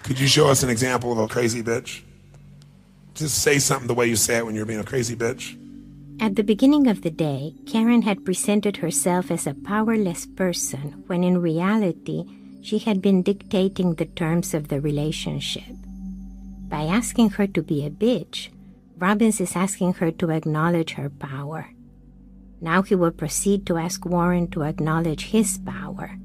Could 0.04 0.20
you 0.20 0.28
show 0.28 0.48
us 0.48 0.64
an 0.64 0.70
example 0.70 1.12
of 1.12 1.18
a 1.18 1.28
crazy 1.28 1.62
bitch? 1.62 2.04
Just 3.18 3.42
say 3.42 3.58
something 3.58 3.88
the 3.88 3.96
way 3.96 4.06
you 4.06 4.16
say 4.16 4.38
it 4.38 4.46
when 4.46 4.54
you're 4.54 4.70
being 4.70 4.80
a 4.80 4.84
crazy 4.84 5.16
bitch. 5.16 5.58
At 6.22 6.36
the 6.36 6.44
beginning 6.44 6.86
of 6.86 7.02
the 7.02 7.10
day, 7.10 7.56
Karen 7.66 8.04
had 8.04 8.24
presented 8.24 8.78
herself 8.78 9.32
as 9.32 9.48
a 9.48 9.56
powerless 9.56 10.28
person 10.28 11.04
when 11.08 11.24
in 11.24 11.42
reality, 11.42 12.26
she 12.62 12.78
had 12.78 13.02
been 13.02 13.24
dictating 13.24 13.96
the 13.96 14.06
terms 14.06 14.54
of 14.54 14.68
the 14.68 14.80
relationship. 14.80 15.74
By 16.70 16.84
asking 16.84 17.32
her 17.42 17.48
to 17.48 17.64
be 17.64 17.84
a 17.84 17.90
bitch, 17.90 18.50
Robbins 18.98 19.42
is 19.42 19.56
asking 19.56 19.94
her 19.96 20.12
to 20.12 20.30
acknowledge 20.30 20.94
her 20.94 21.10
power. 21.10 21.72
Now 22.62 22.84
he 22.84 22.94
will 22.94 23.12
proceed 23.12 23.66
to 23.66 23.78
ask 23.78 24.06
Warren 24.06 24.50
to 24.52 24.62
acknowledge 24.62 25.34
his 25.34 25.58
power. 25.58 26.18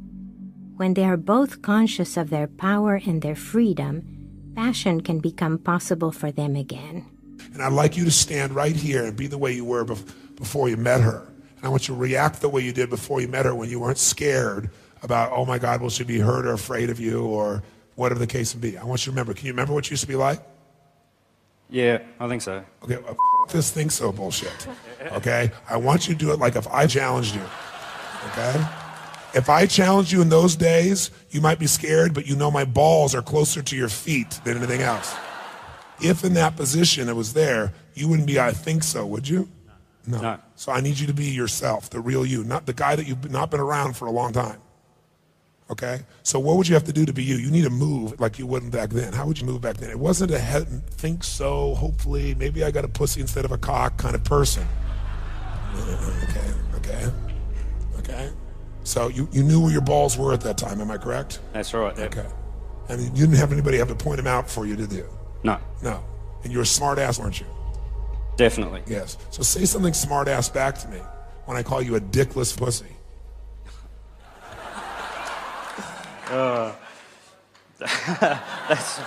When 0.76 0.93
they 0.93 1.05
are 1.05 1.16
both 1.16 1.62
conscious 1.62 2.18
of 2.18 2.28
their 2.28 2.49
power 2.49 3.01
and 3.07 3.22
their 3.22 3.36
freedom, 3.36 4.22
passion 4.55 5.01
can 5.01 5.19
become 5.19 5.59
possible 5.59 6.13
for 6.13 6.31
them 6.31 6.57
again. 6.57 7.07
And 7.53 7.63
I'd 7.63 7.73
like 7.73 7.97
you 7.97 8.05
to 8.05 8.11
stand 8.11 8.55
right 8.55 8.75
here 8.75 9.05
and 9.05 9.17
be 9.17 9.27
the 9.27 9.39
way 9.39 9.53
you 9.53 9.65
were 9.65 9.85
bef- 9.85 10.37
before 10.37 10.69
you 10.69 10.77
met 10.77 11.01
her. 11.01 11.27
And 11.57 11.67
I 11.67 11.69
want 11.69 11.89
you 11.89 11.95
to 11.95 12.01
react 12.01 12.41
the 12.41 12.49
way 12.49 12.63
you 12.63 12.73
did 12.73 12.91
before 12.91 13.21
you 13.21 13.29
met 13.29 13.47
her 13.47 13.55
when 13.55 13.69
you 13.69 13.81
weren't 13.81 13.99
scared 13.99 14.71
about, 15.03 15.33
oh 15.33 15.45
my 15.45 15.59
God, 15.59 15.81
will 15.81 15.91
she 15.91 16.05
be 16.05 16.19
hurt 16.19 16.47
or 16.47 16.53
afraid 16.53 16.91
of 16.91 17.01
you 17.01 17.25
or 17.25 17.63
whatever 17.97 18.19
the 18.19 18.27
case 18.27 18.55
may 18.55 18.71
be. 18.71 18.79
I 18.79 18.85
want 18.85 19.01
you 19.03 19.05
to 19.07 19.11
remember. 19.11 19.35
Can 19.35 19.47
you 19.47 19.53
remember 19.53 19.75
what 19.75 19.89
you 19.91 19.95
used 19.95 20.03
to 20.03 20.09
be 20.09 20.17
like? 20.17 20.41
Yeah, 21.69 22.03
I 22.21 22.29
think 22.29 22.43
so. 22.43 22.65
Okay, 22.85 22.97
well, 22.99 23.17
f- 23.47 23.53
this 23.53 23.71
think 23.71 23.91
so 23.91 24.13
bullshit. 24.13 24.67
Okay? 25.13 25.51
I 25.69 25.77
want 25.77 26.07
you 26.07 26.15
to 26.15 26.19
do 26.19 26.33
it 26.33 26.39
like 26.39 26.57
if 26.57 26.67
I 26.69 26.87
challenged 26.87 27.35
you. 27.35 27.43
Okay? 28.29 28.65
If 29.35 29.49
I 29.49 29.66
challenge 29.66 30.12
you 30.12 30.20
in 30.20 30.28
those 30.28 30.57
days, 30.57 31.11
you 31.30 31.41
might 31.41 31.59
be 31.59 31.66
scared, 31.66 32.12
but 32.12 32.26
you 32.26 32.37
know 32.37 32.51
my 32.51 32.64
balls 32.64 33.14
are 33.14 33.22
closer 33.22 33.62
to 33.62 33.76
your 33.76 33.89
feet 33.89 34.30
than 34.45 34.59
anything 34.59 34.83
else. 34.83 35.14
If 36.03 36.24
in 36.24 36.35
that 36.35 36.57
position 36.57 37.09
it 37.09 37.16
was 37.16 37.33
there, 37.33 37.72
you 37.95 38.09
wouldn't 38.09 38.26
be, 38.26 38.39
I 38.39 38.53
think 38.53 38.83
so, 38.83 39.07
would 39.07 39.26
you? 39.26 39.49
No. 40.07 40.20
No. 40.20 40.39
So 40.55 40.72
I 40.72 40.80
need 40.80 40.99
you 40.99 41.07
to 41.07 41.14
be 41.14 41.24
yourself, 41.24 41.89
the 41.89 42.01
real 42.01 42.26
you, 42.26 42.45
not 42.45 42.66
the 42.66 42.74
guy 42.74 42.95
that 42.95 43.07
you've 43.07 43.30
not 43.30 43.51
been 43.51 43.61
around 43.61 43.97
for 43.97 44.07
a 44.07 44.11
long 44.11 44.33
time. 44.33 44.61
Okay? 45.70 46.01
So 46.22 46.39
what 46.39 46.59
would 46.59 46.68
you 46.68 46.74
have 46.74 46.85
to 46.85 46.93
do 46.93 47.07
to 47.07 47.12
be 47.14 47.22
you? 47.22 47.37
You 47.37 47.51
need 47.51 47.64
to 47.64 47.70
move 47.70 48.20
like 48.20 48.39
you 48.39 48.47
wouldn't 48.47 48.72
back 48.72 48.91
then. 48.91 49.14
How 49.14 49.26
would 49.26 49.41
you 49.41 49.47
move 49.47 49.62
back 49.62 49.78
then? 49.78 49.89
It 49.89 49.99
wasn't 49.99 50.33
a 50.33 50.39
head, 50.39 50.87
think 50.89 51.24
so, 51.24 51.74
hopefully, 51.74 52.35
maybe 52.35 52.64
I 52.64 52.70
got 52.70 52.85
a 52.85 52.89
pussy 52.89 53.22
instead 53.22 53.47
of 53.47 53.53
a 53.53 53.59
cock 53.59 53.97
kind 53.97 54.14
of 54.14 54.24
person. 54.24 54.66
Okay, 55.74 56.53
okay, 56.76 57.12
okay. 57.99 58.30
So 58.85 59.09
you, 59.09 59.28
you 59.33 59.43
knew 59.43 59.61
where 59.61 59.72
your 59.72 59.80
balls 59.80 60.18
were 60.18 60.33
at 60.33 60.41
that 60.43 60.59
time, 60.59 60.80
am 60.80 60.91
I 60.91 60.99
correct? 60.99 61.41
That's 61.53 61.72
right. 61.72 61.97
yep. 61.97 62.16
Okay. 62.16 62.28
And 62.89 63.03
you 63.03 63.26
didn't 63.26 63.37
have 63.37 63.53
anybody 63.53 63.78
have 63.78 63.89
to 63.89 63.95
point 63.95 64.16
them 64.16 64.26
out 64.26 64.51
for 64.51 64.66
you, 64.66 64.76
did 64.76 64.93
you? 64.93 65.09
No, 65.45 65.59
No. 65.83 66.03
And 66.45 66.53
you're 66.53 66.62
a 66.62 66.66
smart 66.66 66.99
ass, 66.99 67.18
weren't 67.20 67.41
you? 67.41 67.47
definitely. 68.37 68.83
Yes. 68.87 69.18
So 69.30 69.43
say 69.43 69.64
something 69.64 69.93
smart 69.93 70.26
ass 70.26 70.49
back 70.49 70.76
to 70.78 70.89
me 70.89 70.99
when 71.45 71.57
I 71.57 71.62
call 71.62 71.80
you 71.83 71.95
a 71.97 72.01
dickless 72.01 72.57
pussy. 72.57 72.87
Uh, 76.28 76.72
that's, 77.78 79.01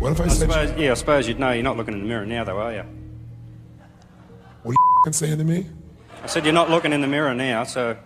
What 0.00 0.12
if 0.12 0.20
I 0.20 0.24
I 0.24 0.28
said, 0.28 0.48
suppose, 0.50 0.78
yeah, 0.78 0.92
I 0.92 0.94
suppose 0.94 1.28
you'd 1.28 1.38
know 1.38 1.50
you're 1.52 1.62
not 1.62 1.76
looking 1.76 1.92
in 1.92 2.00
the 2.00 2.06
mirror 2.06 2.24
now, 2.24 2.42
though, 2.42 2.58
are 2.58 2.72
you? 2.72 2.84
what 4.62 4.74
are 4.74 5.06
you 5.06 5.12
saying 5.12 5.36
to 5.36 5.44
me? 5.44 5.66
I 6.22 6.26
said 6.26 6.44
you're 6.44 6.54
not 6.54 6.70
looking 6.70 6.94
in 6.94 7.02
the 7.02 7.06
mirror 7.06 7.34
now, 7.34 7.64
so 7.64 7.96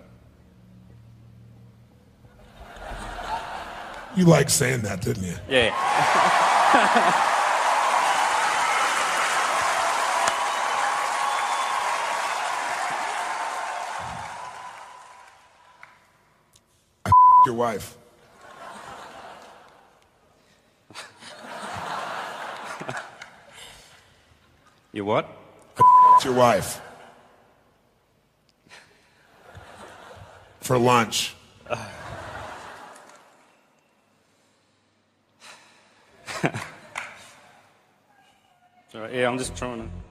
You 4.16 4.24
like 4.24 4.50
saying 4.50 4.82
that, 4.82 5.02
didn't 5.02 5.24
you? 5.24 5.34
yeah. 5.48 5.70
Your 17.46 17.54
wife. 17.54 17.96
You 24.94 25.04
what? 25.04 25.28
Your 26.24 26.34
wife. 26.34 26.80
For 30.60 30.78
lunch. 30.78 31.34
All 31.68 31.80
right, 38.94 39.12
yeah, 39.12 39.28
I'm 39.28 39.36
just 39.36 39.56
trying 39.56 39.82
to. 39.82 40.03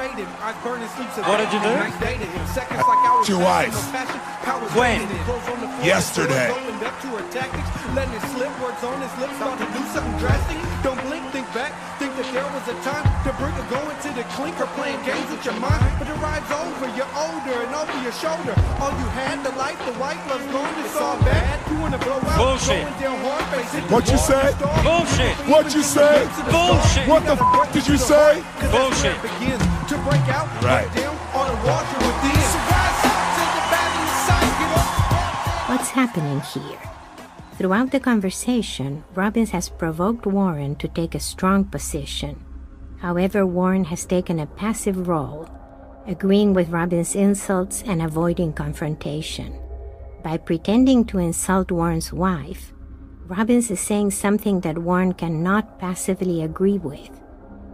Faded. 0.00 0.28
I 0.40 0.56
burn 0.64 0.80
his 0.80 0.90
sleeps. 0.96 1.20
What 1.28 1.36
did 1.36 1.52
you 1.52 1.60
do? 1.60 1.72
Nice 1.76 1.98
dated 2.00 2.28
him. 2.32 2.44
Seconds 2.56 2.80
like 2.88 3.02
I 3.04 3.12
was 3.20 3.28
Your 3.28 3.44
passing, 3.44 3.76
wife. 3.76 4.48
no 4.48 4.80
When? 4.80 5.00
wasted. 5.04 5.20
Clothes 5.28 5.48
on 5.52 5.58
the 5.60 5.68
floor, 5.68 5.84
Yesterday. 5.84 6.48
Up 6.80 6.96
to 7.04 7.08
her 7.20 7.26
tactics, 7.28 7.68
letting 7.92 8.14
it 8.16 8.24
slip. 8.32 8.48
Words 8.64 8.80
on 8.84 8.96
his 9.04 9.12
lips, 9.20 9.36
about 9.36 9.60
to 9.60 9.68
do 9.76 9.82
something 9.92 10.16
drastic. 10.16 10.56
Don't 10.80 11.00
blink, 11.04 11.24
think 11.36 11.44
back. 11.52 11.72
Think 12.00 12.16
that 12.16 12.28
there 12.32 12.48
was 12.56 12.64
a 12.72 12.76
time 12.80 13.04
to 13.28 13.30
bring 13.36 13.52
her 13.52 13.66
going 13.68 13.96
to 14.00 14.10
the 14.16 14.24
clinker, 14.32 14.64
playing 14.80 15.00
games 15.04 15.28
with 15.28 15.44
your 15.44 15.58
mind. 15.60 15.84
But 16.00 16.08
the 16.08 16.16
ride's 16.24 16.48
over. 16.48 16.88
You're 16.96 17.12
older 17.12 17.56
and 17.60 17.72
over 17.76 17.92
your 18.00 18.16
shoulder. 18.16 18.56
All 18.80 18.92
you 18.96 19.08
had, 19.12 19.44
the 19.44 19.52
life, 19.60 19.76
the 19.84 19.92
white 20.00 20.20
love's 20.32 20.48
gone. 20.48 20.72
It's 20.80 20.96
all 20.96 21.20
bad. 21.20 21.49
You 21.70 21.76
wanna 21.78 21.98
blow 21.98 22.18
out? 22.18 22.36
Bullshit. 22.36 22.82
Going 22.82 23.00
down 23.00 23.18
hard, 23.22 23.44
face 23.54 23.74
it. 23.74 23.84
What'd 23.90 24.10
you 24.10 24.18
say? 24.18 24.44
Bullshit. 24.82 25.36
What'd 25.48 25.72
you 25.74 25.82
say? 25.82 26.28
Bullshit. 26.50 27.08
What 27.08 27.22
the 27.24 27.36
f- 27.38 27.72
did 27.72 27.86
you 27.86 27.96
say? 27.96 28.42
Bullshit. 28.70 29.16
to 29.90 29.96
break 30.06 30.26
out, 30.30 30.46
Right. 30.62 30.86
break 30.92 31.02
down 31.04 31.16
on 31.34 31.46
the 31.50 31.58
water 31.66 31.96
within. 31.98 32.42
So 32.50 32.58
rise 32.70 33.02
up 33.10 33.18
to 33.36 33.44
the 33.54 33.64
battle 33.74 34.02
inside, 34.06 34.52
get 34.60 34.70
up. 34.78 35.68
What's 35.70 35.90
happening 35.90 36.40
here? 36.40 36.78
Throughout 37.58 37.90
the 37.90 38.00
conversation, 38.00 39.04
Robbins 39.14 39.50
has 39.50 39.68
provoked 39.68 40.26
Warren 40.26 40.76
to 40.76 40.88
take 40.88 41.14
a 41.14 41.20
strong 41.20 41.64
position. 41.64 42.36
However, 42.98 43.44
Warren 43.46 43.84
has 43.84 44.04
taken 44.06 44.38
a 44.38 44.46
passive 44.46 45.08
role, 45.08 45.48
agreeing 46.06 46.54
with 46.54 46.70
Robbins' 46.70 47.14
insults 47.16 47.82
and 47.86 48.00
avoiding 48.00 48.52
confrontation. 48.52 49.52
By 50.22 50.36
pretending 50.36 51.06
to 51.06 51.18
insult 51.18 51.70
Warren's 51.70 52.12
wife, 52.12 52.72
Robbins 53.26 53.70
is 53.70 53.80
saying 53.80 54.10
something 54.10 54.60
that 54.60 54.76
Warren 54.76 55.14
cannot 55.14 55.78
passively 55.78 56.42
agree 56.42 56.78
with, 56.78 57.10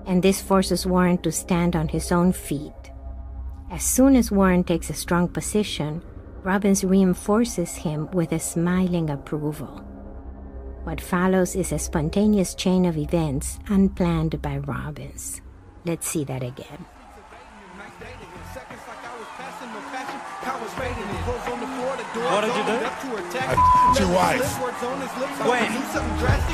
and 0.07 0.23
this 0.23 0.41
forces 0.41 0.87
Warren 0.87 1.19
to 1.19 1.33
stand 1.33 1.75
on 1.75 1.89
his 1.89 2.13
own 2.13 2.33
feet. 2.33 2.73
As 3.71 3.83
soon 3.83 4.15
as 4.15 4.31
Warren 4.31 4.63
takes 4.63 4.91
a 4.91 4.95
strong 4.95 5.27
position, 5.29 6.03
Robbins 6.45 6.85
reinforces 6.85 7.75
him 7.75 8.09
with 8.13 8.31
a 8.31 8.39
smiling 8.39 9.11
approval. 9.11 9.83
What 10.85 11.01
follows 11.01 11.57
is 11.57 11.73
a 11.73 11.81
spontaneous 11.81 12.55
chain 12.55 12.85
of 12.85 12.97
events 12.97 13.59
unplanned 13.67 14.41
by 14.41 14.59
Robbins. 14.59 15.41
Let's 15.85 16.07
see 16.07 16.23
that 16.25 16.45
again. 16.45 16.87
What 22.27 22.43
did 22.43 22.55
you 22.59 22.64
do? 22.66 22.77
It's 22.83 24.01
your 24.01 24.11
wife. 24.11 24.43
When? 25.47 25.70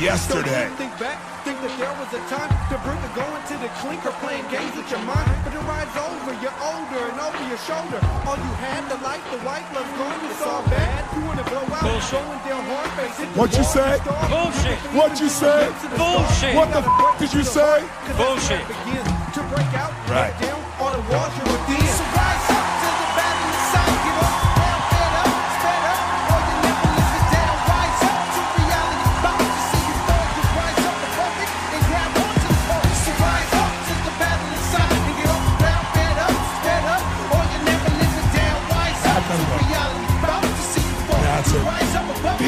Yesterday. 0.03 0.69
Think 0.77 0.93
back, 1.01 1.17
think 1.45 1.57
that 1.65 1.73
there 1.81 1.95
was 1.97 2.11
a 2.13 2.23
time 2.29 2.51
to 2.71 2.77
bring 2.85 3.01
the 3.01 3.13
going 3.17 3.43
to 3.51 3.57
the 3.59 3.71
clinker, 3.81 4.13
playing 4.21 4.45
games 4.53 4.75
with 4.77 4.89
your 4.93 5.01
mind. 5.09 5.27
But 5.45 5.53
the 5.57 5.65
ride's 5.65 5.97
over, 5.97 6.33
you're 6.45 6.55
older 6.61 7.03
and 7.09 7.19
over 7.19 7.41
your 7.49 7.59
shoulder. 7.65 7.99
All 8.29 8.37
you 8.37 8.53
had, 8.61 8.85
the 8.93 8.99
light, 9.01 9.25
the 9.33 9.41
white 9.49 9.65
love's 9.73 9.91
gone, 9.97 10.21
it's 10.29 10.43
all 10.45 10.63
bad. 10.69 11.01
You 11.17 11.25
wanna 11.25 11.45
blow 11.49 11.65
out, 11.65 11.83
Bullshit. 11.83 12.21
going 12.21 12.43
down 12.45 12.63
hard 12.69 12.91
face. 12.99 13.17
What'd 13.37 13.57
you 13.57 13.65
say? 13.65 13.91
Bullshit. 14.29 14.79
What'd 14.93 15.19
you 15.21 15.29
say? 15.31 15.61
Bullshit. 15.97 16.55
What 16.55 16.69
the 16.73 16.83
f- 16.85 17.19
did 17.19 17.33
you 17.33 17.45
say? 17.45 17.81
Bullshit. 18.21 18.63
begins 18.69 19.09
to 19.35 19.41
break 19.49 19.71
out, 19.79 19.93
Right. 20.13 20.35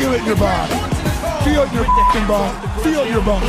Feel 0.05 0.13
it 0.13 0.21
in 0.21 0.27
your 0.27 0.37
body. 0.37 0.75
Feel 1.49 1.65
your 1.73 1.89
fucking 1.89 2.29
body. 2.29 2.53
Feel 2.85 3.09
your 3.09 3.25
body. 3.25 3.49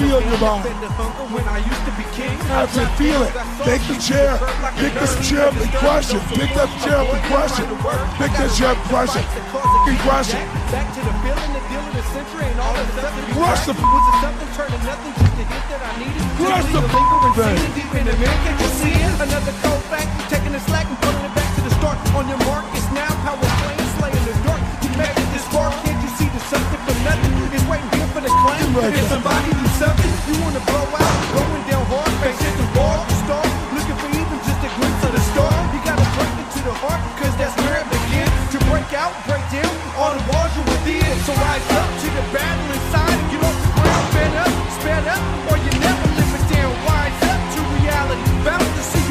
Feel 0.00 0.24
your 0.24 0.40
body. 0.40 0.64
I 0.64 2.56
it. 2.72 2.88
Feel 2.96 3.20
it. 3.20 3.36
Take 3.60 3.84
the 3.84 4.00
chair. 4.00 4.40
Pick 4.80 4.96
this 4.96 5.12
chair 5.20 5.52
up 5.52 5.54
and 5.60 5.68
crush 5.76 6.16
it. 6.16 6.24
Pick 6.32 6.56
that 6.56 6.72
chair 6.80 7.04
up 7.04 7.12
and 7.12 7.20
crush 7.28 7.60
it. 7.60 7.68
Pick 8.16 8.32
that 8.32 8.48
chair 8.56 8.72
up 8.72 8.80
and 8.80 8.88
crush 8.88 9.12
it. 9.12 9.28
Fucking 9.52 10.00
crush 10.00 10.32
it. 10.32 10.40
Crush 13.36 13.68
the? 13.68 13.76
Crush 16.40 16.64
the 16.72 16.80
thing. 16.80 17.04
Another 19.20 19.52
cold 19.60 19.84
fact, 19.92 20.08
taking 20.32 20.52
the 20.52 20.60
slack 20.60 20.86
and 20.88 20.98
pulling 21.02 21.24
it 21.28 21.34
back 21.36 21.54
to 21.56 21.60
the 21.60 21.68
start. 21.76 21.98
On 22.16 22.26
your 22.26 22.38
mark, 22.38 22.64
it's 22.72 22.90
now 22.96 23.12
power 23.20 23.51
running. 28.42 28.74
Right 28.74 28.94
somebody 29.06 29.50
needs 29.54 29.76
something, 29.78 30.12
you 30.26 30.34
wanna 30.42 30.62
blow 30.66 30.86
out, 30.98 31.18
going 31.34 31.64
down 31.70 31.84
hard, 31.86 32.12
face 32.22 32.40
hit 32.42 32.54
the 32.58 32.66
wall, 32.78 33.06
you 33.06 33.78
looking 33.78 33.98
for 34.02 34.10
even 34.10 34.38
just 34.42 34.60
a 34.66 34.70
glimpse 34.76 35.02
of 35.06 35.12
the 35.14 35.22
star. 35.32 35.52
You 35.72 35.80
gotta 35.86 36.06
break 36.18 36.32
into 36.42 36.60
the 36.66 36.74
heart, 36.82 37.00
cause 37.18 37.34
that's 37.38 37.54
where 37.62 37.78
it 37.78 37.88
begins. 37.88 38.34
To 38.52 38.58
break 38.68 38.90
out, 38.92 39.14
break 39.30 39.44
down, 39.54 39.72
all 39.96 40.12
the 40.12 40.24
walls 40.30 40.52
you 40.58 40.62
within. 40.66 41.14
So 41.24 41.32
rise 41.38 41.66
up 41.78 41.88
to 42.02 42.08
the 42.18 42.24
battle 42.34 42.68
inside 42.76 43.14
and 43.14 43.28
get 43.30 43.40
off 43.46 43.58
the 43.62 43.70
ground, 43.78 44.06
fed 44.14 44.32
up, 44.44 44.52
sped 44.76 45.04
up, 45.06 45.22
or 45.48 45.56
you 45.62 45.70
never 45.78 46.06
live 46.18 46.32
it 46.36 46.44
down. 46.50 46.72
Rise 46.84 47.18
up 47.30 47.40
to 47.54 47.60
reality, 47.78 48.26
bound 48.44 48.70
to 48.76 48.82
see. 48.90 49.01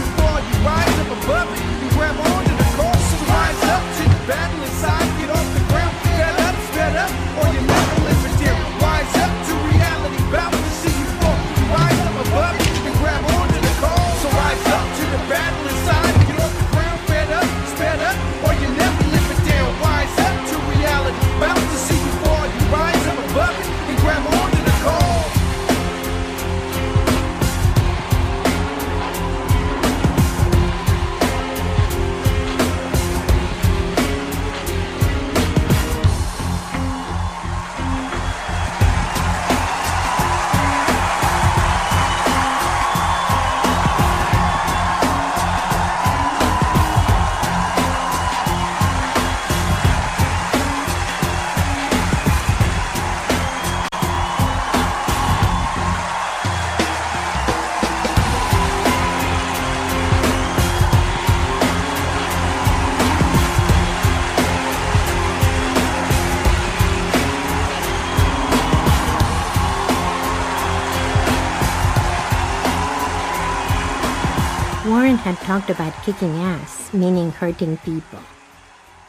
Had 75.32 75.48
talked 75.48 75.70
about 75.70 75.96
kicking 76.04 76.36
ass, 76.44 76.94
meaning 76.94 77.32
hurting 77.32 77.78
people. 77.78 78.20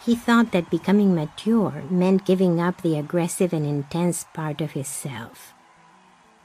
He 0.06 0.14
thought 0.14 0.52
that 0.52 0.70
becoming 0.70 1.14
mature 1.14 1.82
meant 1.90 2.24
giving 2.24 2.60
up 2.60 2.80
the 2.82 2.96
aggressive 2.96 3.52
and 3.52 3.66
intense 3.66 4.24
part 4.32 4.60
of 4.60 4.70
his 4.70 4.86
self. 4.86 5.52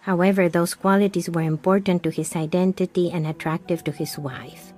However, 0.01 0.49
those 0.49 0.73
qualities 0.73 1.29
were 1.29 1.41
important 1.45 2.01
to 2.03 2.09
his 2.09 2.35
identity 2.35 3.11
and 3.11 3.27
attractive 3.27 3.83
to 3.83 3.91
his 3.91 4.17
wife. 4.17 4.73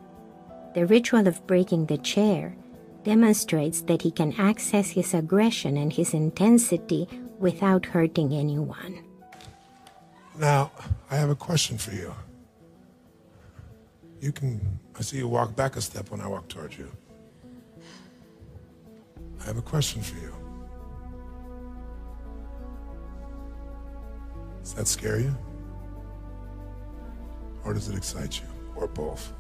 The 0.76 0.86
ritual 0.86 1.28
of 1.28 1.48
breaking 1.48 1.86
the 1.86 1.98
chair 1.98 2.56
demonstrates 3.04 3.82
that 3.84 4.02
he 4.02 4.12
can 4.12 4.34
access 4.38 4.92
his 4.92 5.14
aggression 5.14 5.78
and 5.78 5.94
his 5.94 6.14
intensity 6.14 7.08
without 7.40 7.86
hurting 7.86 8.34
anyone. 8.34 9.00
Now, 10.38 10.72
I 11.10 11.16
have 11.16 11.30
a 11.30 11.36
question 11.36 11.78
for 11.78 11.92
you. 11.92 12.14
You 14.20 14.34
can, 14.34 14.80
I 15.00 15.02
see 15.02 15.18
you 15.18 15.30
walk 15.30 15.56
back 15.56 15.78
a 15.78 15.82
step 15.82 16.12
when 16.12 16.20
I 16.20 16.28
walk 16.28 16.50
towards 16.50 16.78
you. 16.78 16.92
I 19.40 19.46
have 19.46 19.58
a 19.58 19.62
question 19.62 20.02
for 20.02 20.18
you. 20.18 20.36
Does 24.62 24.74
that 24.74 24.88
scare 24.88 25.22
you? 25.22 25.34
Or 27.64 27.74
does 27.74 27.88
it 27.88 27.96
excite 27.96 28.42
you? 28.42 28.48
Or 28.76 28.88
both? 28.88 29.32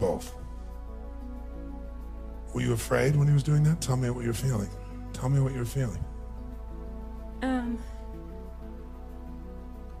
Both. 0.00 0.34
Were 2.52 2.62
you 2.62 2.72
afraid 2.72 3.14
when 3.14 3.28
he 3.28 3.34
was 3.34 3.44
doing 3.44 3.62
that? 3.62 3.80
Tell 3.80 3.96
me 3.96 4.10
what 4.10 4.24
you're 4.24 4.34
feeling. 4.34 4.70
Tell 5.12 5.28
me 5.28 5.38
what 5.38 5.54
you're 5.54 5.64
feeling. 5.64 6.04
Um, 7.42 7.78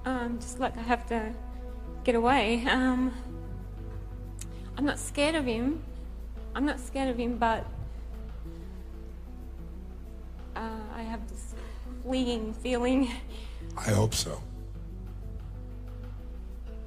um, 0.04 0.38
just 0.40 0.58
like 0.58 0.76
I 0.76 0.82
have 0.82 1.06
to 1.06 1.32
get 2.04 2.14
away. 2.14 2.64
Um, 2.66 3.12
I'm 4.76 4.84
not 4.84 4.98
scared 4.98 5.34
of 5.34 5.44
him. 5.44 5.82
I'm 6.54 6.64
not 6.64 6.80
scared 6.80 7.08
of 7.08 7.18
him, 7.18 7.36
but 7.36 7.66
uh, 10.56 10.80
I 10.94 11.02
have 11.02 11.28
this 11.28 11.54
fleeing 12.02 12.52
feeling. 12.54 13.10
I 13.76 13.90
hope 13.90 14.14
so. 14.14 14.42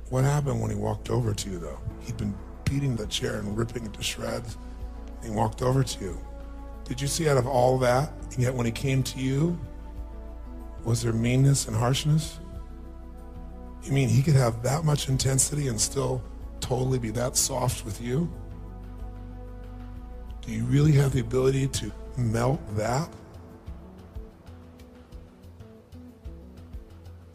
What 0.10 0.24
happened 0.24 0.62
when 0.62 0.70
he 0.70 0.76
walked 0.76 1.10
over 1.10 1.34
to 1.34 1.50
you, 1.50 1.60
though? 1.60 1.80
He'd 2.02 2.18
been 2.18 2.36
beating 2.66 2.96
the 2.96 3.08
chair 3.08 3.38
and 3.38 3.58
ripping 3.58 3.86
it 3.86 3.94
to 3.94 4.04
shreds. 4.04 4.58
And 5.22 5.32
he 5.32 5.36
walked 5.36 5.62
over 5.62 5.84
to 5.84 6.04
you. 6.04 6.20
Did 6.84 7.00
you 7.00 7.08
see 7.08 7.30
out 7.30 7.38
of 7.38 7.48
all 7.48 7.78
that, 7.80 8.12
and 8.32 8.40
yet 8.40 8.54
when 8.54 8.66
he 8.66 8.72
came 8.72 9.04
to 9.04 9.20
you, 9.20 9.58
was 10.84 11.02
there 11.02 11.14
meanness 11.14 11.68
and 11.68 11.76
harshness? 11.76 12.40
You 13.84 13.92
mean 13.92 14.08
he 14.08 14.22
could 14.24 14.36
have 14.36 14.64
that 14.64 14.86
much 14.86 15.10
intensity 15.10 15.68
and 15.68 15.80
still 15.80 16.24
totally 16.62 17.00
be 17.00 17.12
that 17.12 17.36
soft 17.36 17.84
with 17.84 18.02
you? 18.02 18.32
Do 20.46 20.52
you 20.52 20.64
really 20.66 20.94
have 20.94 21.12
the 21.14 21.20
ability 21.20 21.68
to 21.68 21.92
melt 22.18 22.62
that? 22.76 23.10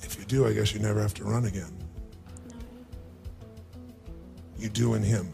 If 0.01 0.19
you 0.19 0.25
do, 0.25 0.47
I 0.47 0.53
guess 0.53 0.73
you 0.73 0.81
never 0.81 1.01
have 1.01 1.15
to 1.15 1.25
run 1.25 1.45
again. 1.45 1.77
You 4.59 4.69
do 4.69 4.95
in 4.95 5.03
him. 5.03 5.33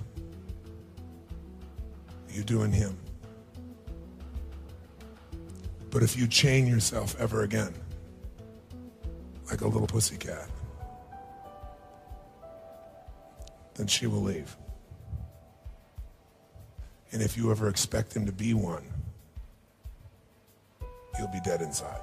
You 2.29 2.43
do 2.43 2.63
in 2.63 2.73
him. 2.73 2.99
But 5.91 6.03
if 6.03 6.17
you 6.19 6.27
chain 6.27 6.67
yourself 6.67 7.15
ever 7.21 7.45
again, 7.45 7.73
like 9.49 9.61
a 9.61 9.69
little 9.69 9.87
pussycat, 9.87 10.49
then 13.75 13.87
she 13.87 14.07
will 14.07 14.23
leave. 14.23 14.57
And 17.13 17.23
if 17.23 17.37
you 17.37 17.51
ever 17.51 17.69
expect 17.69 18.15
him 18.15 18.27
to 18.27 18.33
be 18.33 18.55
one, 18.55 18.85
you'll 21.19 21.29
be 21.29 21.41
dead 21.45 21.61
inside. 21.61 22.01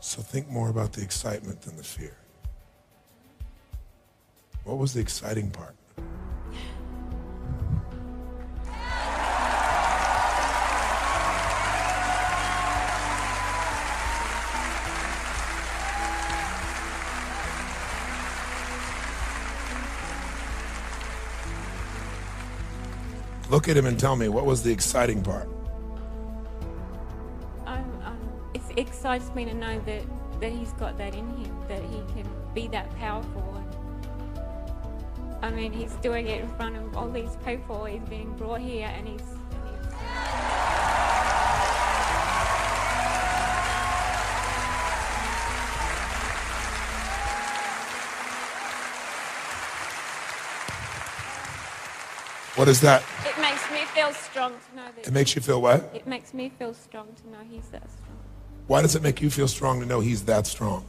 So 0.00 0.22
think 0.22 0.48
more 0.48 0.70
about 0.70 0.92
the 0.92 1.02
excitement 1.02 1.60
than 1.62 1.76
the 1.76 1.82
fear. 1.82 2.16
What 4.64 4.78
was 4.78 4.94
the 4.94 5.00
exciting 5.00 5.50
part? 5.50 5.74
Look 23.60 23.68
at 23.68 23.76
him 23.76 23.84
and 23.84 24.00
tell 24.00 24.16
me 24.16 24.30
what 24.30 24.46
was 24.46 24.62
the 24.62 24.72
exciting 24.72 25.22
part? 25.22 25.46
I'm, 27.66 27.84
um, 28.06 28.18
it 28.54 28.62
excites 28.78 29.34
me 29.34 29.44
to 29.44 29.52
know 29.52 29.78
that, 29.80 30.02
that 30.40 30.50
he's 30.50 30.72
got 30.72 30.96
that 30.96 31.14
in 31.14 31.28
him, 31.36 31.54
that 31.68 31.82
he 31.82 31.98
can 32.14 32.26
be 32.54 32.68
that 32.68 32.88
powerful. 32.96 33.62
I 35.42 35.50
mean, 35.50 35.74
he's 35.74 35.92
doing 35.96 36.26
it 36.26 36.40
in 36.40 36.48
front 36.56 36.78
of 36.78 36.96
all 36.96 37.10
these 37.10 37.36
people. 37.44 37.84
He's 37.84 38.00
being 38.08 38.34
brought 38.38 38.62
here, 38.62 38.90
and 38.96 39.06
he's. 39.06 39.20
And 39.20 39.28
he's 39.28 40.70
What 52.60 52.68
is 52.68 52.80
that? 52.80 53.02
it 53.24 53.40
makes 53.40 53.70
me 53.70 53.86
feel 53.94 54.12
strong 54.12 54.52
to 54.52 54.76
know 54.76 54.84
that. 54.94 54.99
It 55.10 55.14
makes 55.14 55.34
you 55.34 55.42
feel 55.42 55.60
what? 55.60 55.90
It 55.92 56.06
makes 56.06 56.32
me 56.32 56.52
feel 56.56 56.72
strong 56.72 57.08
to 57.16 57.30
know 57.30 57.42
he's 57.50 57.66
that 57.70 57.90
strong. 57.90 58.18
Why 58.68 58.80
does 58.80 58.94
it 58.94 59.02
make 59.02 59.20
you 59.20 59.28
feel 59.28 59.48
strong 59.48 59.80
to 59.80 59.86
know 59.86 59.98
he's 59.98 60.22
that 60.26 60.46
strong? 60.46 60.86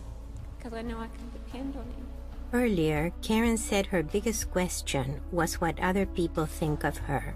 Because 0.56 0.78
I 0.78 0.84
know 0.84 1.00
I 1.00 1.08
can 1.08 1.26
depend 1.34 1.76
on 1.76 1.90
him. 1.98 2.06
Earlier, 2.54 3.12
Karen 3.24 3.58
said 3.58 3.88
her 3.88 4.04
biggest 4.04 4.52
question 4.52 5.22
was 5.32 5.60
what 5.60 5.80
other 5.80 6.06
people 6.06 6.46
think 6.46 6.84
of 6.84 6.98
her. 7.10 7.34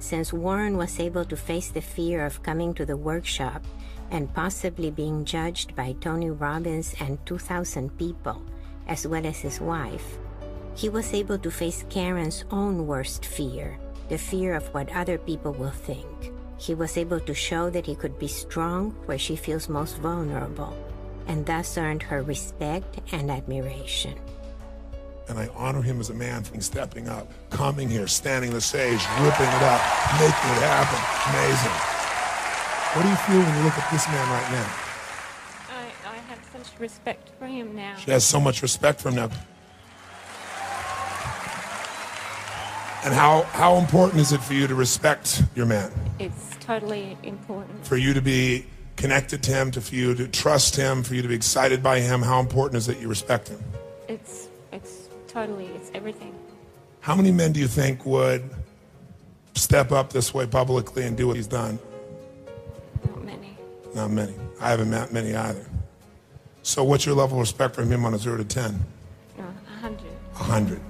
Since 0.00 0.32
Warren 0.32 0.76
was 0.76 0.98
able 0.98 1.24
to 1.24 1.36
face 1.36 1.70
the 1.70 1.80
fear 1.80 2.26
of 2.26 2.42
coming 2.42 2.74
to 2.74 2.84
the 2.84 2.96
workshop 2.96 3.62
and 4.10 4.34
possibly 4.34 4.90
being 4.90 5.24
judged 5.24 5.76
by 5.76 5.94
Tony 6.00 6.30
Robbins 6.30 6.96
and 6.98 7.24
2,000 7.26 7.96
people, 7.96 8.42
as 8.88 9.06
well 9.06 9.24
as 9.24 9.38
his 9.38 9.60
wife, 9.60 10.18
he 10.74 10.88
was 10.88 11.14
able 11.14 11.38
to 11.38 11.50
face 11.52 11.84
Karen's 11.88 12.44
own 12.50 12.88
worst 12.88 13.24
fear 13.24 13.78
the 14.08 14.18
fear 14.18 14.54
of 14.54 14.66
what 14.74 14.90
other 14.92 15.18
people 15.18 15.52
will 15.52 15.70
think. 15.70 16.32
He 16.58 16.74
was 16.74 16.96
able 16.96 17.20
to 17.20 17.34
show 17.34 17.70
that 17.70 17.86
he 17.86 17.94
could 17.94 18.18
be 18.18 18.28
strong 18.28 18.90
where 19.06 19.18
she 19.18 19.36
feels 19.36 19.68
most 19.68 19.98
vulnerable, 19.98 20.76
and 21.26 21.44
thus 21.44 21.76
earned 21.76 22.02
her 22.02 22.22
respect 22.22 23.00
and 23.12 23.30
admiration. 23.30 24.18
And 25.28 25.38
I 25.38 25.48
honor 25.56 25.80
him 25.80 26.00
as 26.00 26.10
a 26.10 26.14
man 26.14 26.44
for 26.44 26.60
stepping 26.60 27.08
up, 27.08 27.32
coming 27.50 27.88
here, 27.88 28.06
standing 28.06 28.52
the 28.52 28.60
stage, 28.60 29.00
ripping 29.20 29.48
it 29.48 29.62
up, 29.62 29.80
making 30.20 30.50
it 30.52 30.62
happen. 30.62 31.00
Amazing. 31.32 31.94
What 32.94 33.02
do 33.02 33.08
you 33.08 33.16
feel 33.16 33.40
when 33.40 33.56
you 33.58 33.64
look 33.64 33.78
at 33.78 33.90
this 33.90 34.06
man 34.06 34.30
right 34.30 34.50
now? 34.52 34.72
I, 35.70 36.12
I 36.12 36.16
have 36.28 36.38
such 36.52 36.78
respect 36.78 37.30
for 37.38 37.46
him 37.46 37.74
now. 37.74 37.96
She 37.96 38.10
has 38.10 38.24
so 38.24 38.38
much 38.38 38.62
respect 38.62 39.00
for 39.00 39.08
him 39.08 39.16
now. 39.16 39.30
And 43.04 43.12
how, 43.12 43.42
how 43.42 43.76
important 43.76 44.18
is 44.22 44.32
it 44.32 44.40
for 44.40 44.54
you 44.54 44.66
to 44.66 44.74
respect 44.74 45.42
your 45.54 45.66
man? 45.66 45.92
It's 46.18 46.56
totally 46.60 47.18
important. 47.22 47.86
For 47.86 47.98
you 47.98 48.14
to 48.14 48.22
be 48.22 48.64
connected 48.96 49.42
to 49.42 49.50
him, 49.50 49.70
to, 49.72 49.82
for 49.82 49.94
you 49.94 50.14
to 50.14 50.26
trust 50.26 50.74
him, 50.74 51.02
for 51.02 51.14
you 51.14 51.20
to 51.20 51.28
be 51.28 51.34
excited 51.34 51.82
by 51.82 52.00
him, 52.00 52.22
how 52.22 52.40
important 52.40 52.78
is 52.78 52.88
it 52.88 53.00
you 53.00 53.08
respect 53.08 53.48
him? 53.48 53.62
It's, 54.08 54.48
it's 54.72 55.10
totally, 55.28 55.66
it's 55.66 55.90
everything. 55.92 56.34
How 57.00 57.14
many 57.14 57.30
men 57.30 57.52
do 57.52 57.60
you 57.60 57.68
think 57.68 58.06
would 58.06 58.48
step 59.54 59.92
up 59.92 60.10
this 60.10 60.32
way 60.32 60.46
publicly 60.46 61.04
and 61.04 61.14
do 61.14 61.26
what 61.26 61.36
he's 61.36 61.46
done? 61.46 61.78
Not 63.04 63.22
many. 63.22 63.58
Not 63.94 64.10
many. 64.12 64.34
I 64.62 64.70
haven't 64.70 64.88
met 64.88 65.12
many 65.12 65.34
either. 65.34 65.66
So 66.62 66.82
what's 66.82 67.04
your 67.04 67.16
level 67.16 67.36
of 67.36 67.42
respect 67.42 67.74
for 67.74 67.82
him 67.82 68.06
on 68.06 68.14
a 68.14 68.18
0 68.18 68.38
to 68.38 68.44
10? 68.44 68.80
A 69.36 69.42
100. 69.42 70.00
100. 70.32 70.80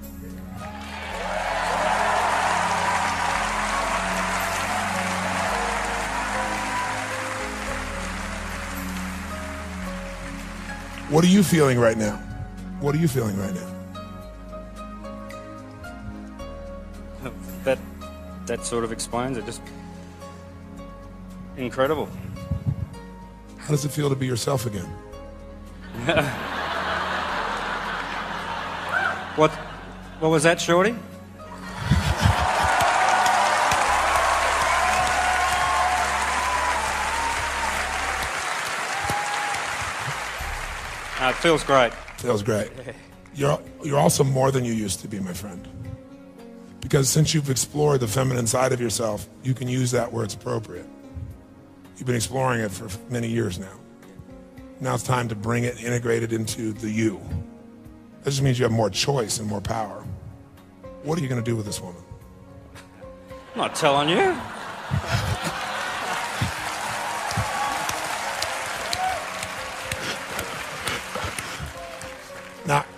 What 11.09 11.23
are 11.23 11.27
you 11.27 11.43
feeling 11.43 11.79
right 11.79 11.97
now? 11.97 12.17
What 12.79 12.95
are 12.95 12.97
you 12.97 13.07
feeling 13.07 13.37
right 13.37 13.53
now? 13.53 13.71
That 17.63 17.79
that 18.45 18.65
sort 18.65 18.83
of 18.83 18.91
explains 18.91 19.37
it. 19.37 19.45
Just 19.45 19.61
incredible. 21.57 22.09
How 23.57 23.69
does 23.69 23.85
it 23.85 23.89
feel 23.89 24.09
to 24.09 24.15
be 24.15 24.27
yourself 24.27 24.65
again? 24.65 24.89
What, 29.35 29.51
what 30.21 30.29
was 30.29 30.43
that, 30.43 30.61
Shorty? 30.61 30.95
Uh, 41.25 41.29
it 41.29 41.35
feels 41.37 41.63
great. 41.63 41.91
Feels 42.17 42.43
great. 42.43 42.69
You're, 43.33 43.59
you're 43.83 43.99
also 43.99 44.23
more 44.23 44.49
than 44.49 44.63
you 44.63 44.71
used 44.71 45.01
to 45.01 45.09
be, 45.09 45.19
my 45.19 45.33
friend. 45.33 45.67
Because 46.79 47.09
since 47.09 47.33
you've 47.33 47.49
explored 47.49 47.99
the 47.99 48.07
feminine 48.07 48.47
side 48.47 48.71
of 48.71 48.79
yourself, 48.79 49.27
you 49.43 49.53
can 49.53 49.67
use 49.67 49.91
that 49.91 50.13
where 50.13 50.23
it's 50.23 50.35
appropriate. 50.35 50.87
You've 51.97 52.05
been 52.05 52.15
exploring 52.15 52.61
it 52.61 52.71
for 52.71 52.87
many 53.11 53.27
years 53.27 53.59
now. 53.59 53.77
Now 54.79 54.93
it's 54.93 55.03
time 55.03 55.27
to 55.27 55.35
bring 55.35 55.65
it, 55.65 55.83
integrate 55.83 56.23
it 56.23 56.31
into 56.31 56.71
the 56.71 56.89
you. 56.89 57.19
That 58.23 58.29
just 58.29 58.41
means 58.41 58.57
you 58.57 58.63
have 58.63 58.71
more 58.71 58.89
choice 58.89 59.39
and 59.39 59.49
more 59.49 59.59
power. 59.59 60.05
What 61.03 61.19
are 61.19 61.21
you 61.21 61.27
going 61.27 61.43
to 61.43 61.51
do 61.51 61.57
with 61.57 61.65
this 61.65 61.81
woman? 61.81 62.03
I'm 63.53 63.57
not 63.57 63.75
telling 63.75 64.07
you. 64.07 64.39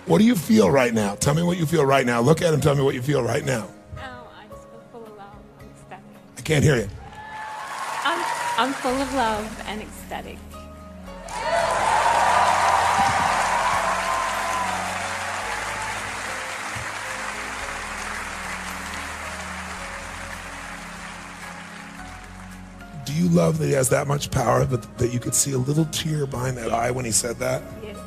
What 0.08 0.18
do 0.18 0.24
you 0.24 0.34
feel 0.34 0.70
right 0.70 0.94
now? 0.94 1.14
Tell 1.16 1.34
me 1.34 1.42
what 1.42 1.58
you 1.58 1.66
feel 1.66 1.84
right 1.84 2.06
now. 2.06 2.20
Look 2.20 2.40
at 2.40 2.54
him. 2.54 2.60
Tell 2.60 2.74
me 2.74 2.82
what 2.82 2.94
you 2.94 3.02
feel 3.02 3.22
right 3.22 3.44
now. 3.44 3.68
Oh, 3.98 4.30
I 4.34 4.48
just 4.48 4.68
feel 4.68 4.80
full 4.90 5.04
of 5.04 5.16
love. 5.16 5.36
I'm 5.60 5.66
ecstatic. 5.68 6.04
I 6.38 6.40
can't 6.40 6.64
hear 6.64 6.76
you. 6.76 6.88
I'm, 8.04 8.24
I'm 8.58 8.72
full 8.72 8.90
of 8.90 9.14
love 9.14 9.62
and 9.66 9.82
ecstatic. 9.82 10.38
Do 23.04 23.12
you 23.14 23.28
love 23.28 23.58
that 23.58 23.66
he 23.66 23.72
has 23.72 23.88
that 23.90 24.06
much 24.06 24.30
power 24.30 24.64
that, 24.64 24.98
that 24.98 25.12
you 25.12 25.20
could 25.20 25.34
see 25.34 25.52
a 25.52 25.58
little 25.58 25.84
tear 25.86 26.26
behind 26.26 26.56
that 26.56 26.72
eye 26.72 26.90
when 26.90 27.04
he 27.04 27.10
said 27.10 27.36
that? 27.40 27.62
Yes. 27.82 27.98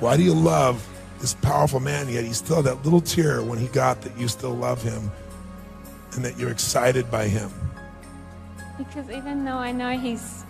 Why 0.00 0.16
do 0.16 0.22
you 0.22 0.34
love 0.34 0.86
this 1.18 1.34
powerful 1.34 1.80
man 1.80 2.08
yet 2.08 2.24
he 2.24 2.32
still 2.32 2.56
had 2.56 2.66
that 2.66 2.84
little 2.84 3.00
tear 3.00 3.42
when 3.42 3.58
he 3.58 3.66
got 3.68 4.00
that 4.02 4.16
you 4.16 4.28
still 4.28 4.54
love 4.54 4.80
him 4.80 5.10
and 6.12 6.24
that 6.24 6.38
you're 6.38 6.50
excited 6.50 7.10
by 7.10 7.26
him? 7.26 7.50
Because 8.76 9.10
even 9.10 9.44
though 9.44 9.56
I 9.56 9.72
know 9.72 9.98
he's, 9.98 10.44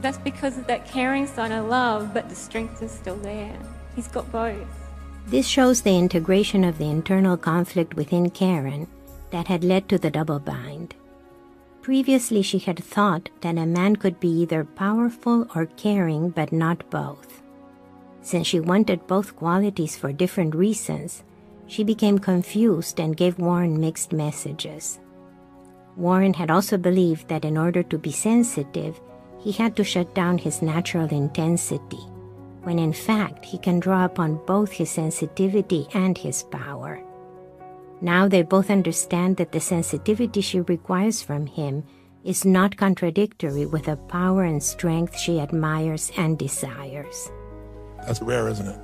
that's 0.00 0.16
because 0.16 0.56
of 0.56 0.66
that 0.68 0.86
caring 0.86 1.26
side 1.26 1.52
I 1.52 1.60
love, 1.60 2.14
but 2.14 2.30
the 2.30 2.34
strength 2.34 2.82
is 2.82 2.90
still 2.90 3.18
there. 3.18 3.54
He's 3.94 4.08
got 4.08 4.30
both. 4.32 4.66
This 5.26 5.46
shows 5.46 5.82
the 5.82 5.98
integration 5.98 6.64
of 6.64 6.78
the 6.78 6.88
internal 6.88 7.36
conflict 7.36 7.94
within 7.94 8.30
Karen 8.30 8.88
that 9.32 9.48
had 9.48 9.64
led 9.64 9.88
to 9.90 9.98
the 9.98 10.10
double 10.10 10.38
bind. 10.38 10.94
Previously, 11.82 12.40
she 12.40 12.58
had 12.58 12.82
thought 12.82 13.28
that 13.42 13.58
a 13.58 13.66
man 13.66 13.96
could 13.96 14.18
be 14.18 14.28
either 14.28 14.64
powerful 14.64 15.46
or 15.54 15.66
caring, 15.66 16.30
but 16.30 16.52
not 16.52 16.88
both. 16.88 17.42
Since 18.24 18.46
she 18.46 18.58
wanted 18.58 19.06
both 19.06 19.36
qualities 19.36 19.96
for 19.96 20.10
different 20.10 20.54
reasons, 20.54 21.22
she 21.66 21.84
became 21.84 22.18
confused 22.18 22.98
and 22.98 23.14
gave 23.16 23.38
Warren 23.38 23.78
mixed 23.78 24.14
messages. 24.14 24.98
Warren 25.94 26.32
had 26.32 26.50
also 26.50 26.78
believed 26.78 27.28
that 27.28 27.44
in 27.44 27.58
order 27.58 27.82
to 27.82 27.98
be 27.98 28.10
sensitive, 28.10 28.98
he 29.38 29.52
had 29.52 29.76
to 29.76 29.84
shut 29.84 30.14
down 30.14 30.38
his 30.38 30.62
natural 30.62 31.06
intensity, 31.12 32.00
when 32.62 32.78
in 32.78 32.94
fact 32.94 33.44
he 33.44 33.58
can 33.58 33.78
draw 33.78 34.06
upon 34.06 34.40
both 34.46 34.72
his 34.72 34.88
sensitivity 34.88 35.86
and 35.92 36.16
his 36.16 36.44
power. 36.44 37.04
Now 38.00 38.26
they 38.26 38.40
both 38.40 38.70
understand 38.70 39.36
that 39.36 39.52
the 39.52 39.60
sensitivity 39.60 40.40
she 40.40 40.60
requires 40.60 41.20
from 41.20 41.46
him 41.46 41.84
is 42.24 42.46
not 42.46 42.78
contradictory 42.78 43.66
with 43.66 43.84
the 43.84 43.96
power 43.96 44.44
and 44.44 44.62
strength 44.62 45.18
she 45.18 45.40
admires 45.40 46.10
and 46.16 46.38
desires. 46.38 47.30
That's 48.06 48.20
rare, 48.20 48.48
isn't 48.48 48.68
it? 48.68 48.78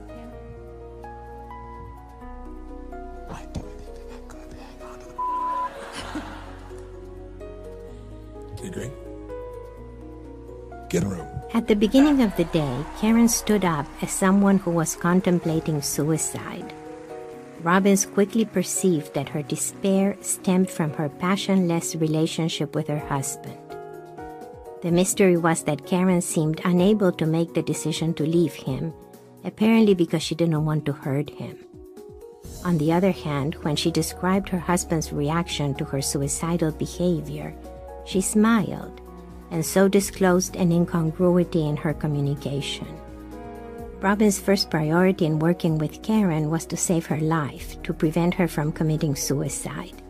Do 8.56 8.66
you 8.66 8.72
agree? 8.72 8.90
Get 10.88 11.04
a 11.04 11.06
room. 11.06 11.26
At 11.54 11.66
the 11.66 11.76
beginning 11.76 12.20
of 12.22 12.36
the 12.36 12.44
day, 12.44 12.84
Karen 13.00 13.28
stood 13.28 13.64
up 13.64 13.86
as 14.02 14.10
someone 14.10 14.58
who 14.58 14.70
was 14.70 14.96
contemplating 14.96 15.82
suicide. 15.82 16.72
Robbins 17.62 18.06
quickly 18.06 18.44
perceived 18.44 19.14
that 19.14 19.28
her 19.30 19.42
despair 19.42 20.16
stemmed 20.20 20.70
from 20.70 20.92
her 20.94 21.08
passionless 21.08 21.94
relationship 21.96 22.74
with 22.74 22.88
her 22.88 22.98
husband. 22.98 23.56
The 24.82 24.90
mystery 24.90 25.36
was 25.36 25.64
that 25.64 25.86
Karen 25.86 26.22
seemed 26.22 26.60
unable 26.64 27.12
to 27.12 27.26
make 27.26 27.52
the 27.52 27.62
decision 27.62 28.14
to 28.14 28.24
leave 28.24 28.54
him, 28.54 28.94
apparently 29.44 29.94
because 29.94 30.22
she 30.22 30.34
didn't 30.34 30.64
want 30.64 30.84
to 30.86 30.92
hurt 30.92 31.30
him. 31.30 31.58
On 32.64 32.76
the 32.78 32.92
other 32.92 33.12
hand, 33.12 33.54
when 33.62 33.76
she 33.76 33.90
described 33.90 34.48
her 34.48 34.58
husband's 34.58 35.12
reaction 35.12 35.74
to 35.74 35.84
her 35.84 36.02
suicidal 36.02 36.72
behavior, 36.72 37.54
she 38.04 38.20
smiled 38.20 39.00
and 39.50 39.64
so 39.64 39.88
disclosed 39.88 40.56
an 40.56 40.70
incongruity 40.70 41.66
in 41.66 41.76
her 41.76 41.94
communication. 41.94 42.86
Robbins' 44.00 44.38
first 44.38 44.70
priority 44.70 45.26
in 45.26 45.38
working 45.38 45.76
with 45.76 46.02
Karen 46.02 46.50
was 46.50 46.64
to 46.66 46.76
save 46.76 47.06
her 47.06 47.20
life, 47.20 47.82
to 47.82 47.92
prevent 47.92 48.34
her 48.34 48.48
from 48.48 48.72
committing 48.72 49.14
suicide. 49.14 50.02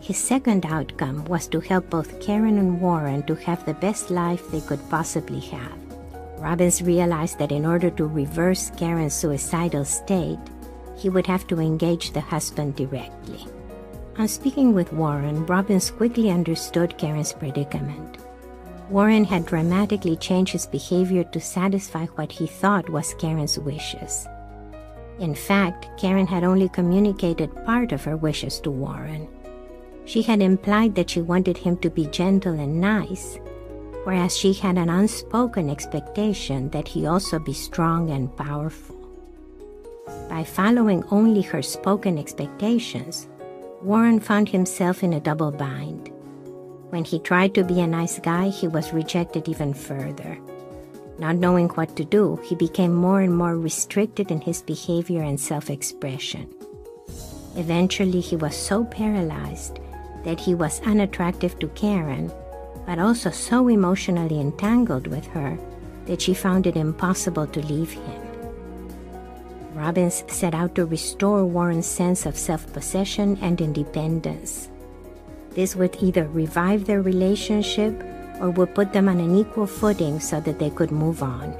His 0.00 0.16
second 0.16 0.64
outcome 0.64 1.24
was 1.24 1.48
to 1.48 1.60
help 1.60 1.90
both 1.90 2.20
Karen 2.20 2.58
and 2.58 2.80
Warren 2.80 3.22
to 3.24 3.34
have 3.34 3.64
the 3.66 3.74
best 3.74 4.10
life 4.10 4.50
they 4.50 4.60
could 4.60 4.80
possibly 4.88 5.40
have. 5.40 5.85
Robbins 6.46 6.80
realized 6.80 7.40
that 7.40 7.50
in 7.50 7.66
order 7.66 7.90
to 7.90 8.06
reverse 8.06 8.70
Karen's 8.78 9.14
suicidal 9.14 9.84
state, 9.84 10.38
he 10.96 11.08
would 11.08 11.26
have 11.26 11.44
to 11.48 11.58
engage 11.58 12.12
the 12.12 12.20
husband 12.20 12.76
directly. 12.76 13.44
On 14.16 14.28
speaking 14.28 14.72
with 14.72 14.92
Warren, 14.92 15.44
Robbins 15.44 15.90
quickly 15.90 16.30
understood 16.30 16.96
Karen's 16.98 17.32
predicament. 17.32 18.18
Warren 18.90 19.24
had 19.24 19.44
dramatically 19.44 20.14
changed 20.14 20.52
his 20.52 20.68
behavior 20.68 21.24
to 21.24 21.40
satisfy 21.40 22.06
what 22.14 22.30
he 22.30 22.46
thought 22.46 22.88
was 22.90 23.12
Karen's 23.18 23.58
wishes. 23.58 24.28
In 25.18 25.34
fact, 25.34 25.88
Karen 25.98 26.28
had 26.28 26.44
only 26.44 26.68
communicated 26.68 27.50
part 27.66 27.90
of 27.90 28.04
her 28.04 28.16
wishes 28.16 28.60
to 28.60 28.70
Warren. 28.70 29.26
She 30.04 30.22
had 30.22 30.40
implied 30.40 30.94
that 30.94 31.10
she 31.10 31.22
wanted 31.22 31.58
him 31.58 31.76
to 31.78 31.90
be 31.90 32.06
gentle 32.06 32.54
and 32.54 32.80
nice, 32.80 33.36
whereas 34.06 34.38
she 34.38 34.52
had 34.52 34.78
an 34.78 34.88
unspoken 34.88 35.68
expectation 35.68 36.70
that 36.70 36.86
he 36.86 37.06
also 37.06 37.40
be 37.40 37.52
strong 37.52 38.08
and 38.10 38.30
powerful. 38.36 38.94
By 40.30 40.44
following 40.44 41.02
only 41.10 41.42
her 41.42 41.60
spoken 41.60 42.16
expectations, 42.16 43.26
Warren 43.82 44.20
found 44.20 44.48
himself 44.48 45.02
in 45.02 45.12
a 45.12 45.18
double 45.18 45.50
bind. 45.50 46.12
When 46.90 47.02
he 47.02 47.18
tried 47.18 47.52
to 47.56 47.64
be 47.64 47.80
a 47.80 47.86
nice 47.88 48.20
guy, 48.20 48.48
he 48.48 48.68
was 48.68 48.92
rejected 48.92 49.48
even 49.48 49.74
further. 49.74 50.38
Not 51.18 51.34
knowing 51.34 51.68
what 51.70 51.96
to 51.96 52.04
do, 52.04 52.36
he 52.44 52.54
became 52.54 52.94
more 52.94 53.22
and 53.22 53.36
more 53.36 53.58
restricted 53.58 54.30
in 54.30 54.40
his 54.40 54.62
behavior 54.62 55.22
and 55.22 55.40
self 55.40 55.68
expression. 55.68 56.46
Eventually, 57.56 58.20
he 58.20 58.36
was 58.36 58.54
so 58.54 58.84
paralyzed 58.84 59.80
that 60.22 60.38
he 60.38 60.54
was 60.54 60.80
unattractive 60.82 61.58
to 61.58 61.66
Karen, 61.74 62.30
but 62.86 62.98
also 62.98 63.30
so 63.30 63.68
emotionally 63.68 64.40
entangled 64.40 65.08
with 65.08 65.26
her 65.26 65.58
that 66.06 66.22
she 66.22 66.32
found 66.32 66.66
it 66.66 66.76
impossible 66.76 67.46
to 67.48 67.60
leave 67.66 67.90
him. 67.90 68.22
Robbins 69.74 70.24
set 70.28 70.54
out 70.54 70.74
to 70.76 70.86
restore 70.86 71.44
Warren's 71.44 71.86
sense 71.86 72.24
of 72.24 72.38
self 72.38 72.72
possession 72.72 73.36
and 73.42 73.60
independence. 73.60 74.70
This 75.50 75.76
would 75.76 75.96
either 76.00 76.28
revive 76.28 76.86
their 76.86 77.02
relationship 77.02 77.92
or 78.40 78.50
would 78.50 78.74
put 78.74 78.92
them 78.92 79.08
on 79.08 79.20
an 79.20 79.36
equal 79.36 79.66
footing 79.66 80.20
so 80.20 80.40
that 80.40 80.58
they 80.58 80.70
could 80.70 80.92
move 80.92 81.22
on. 81.22 81.52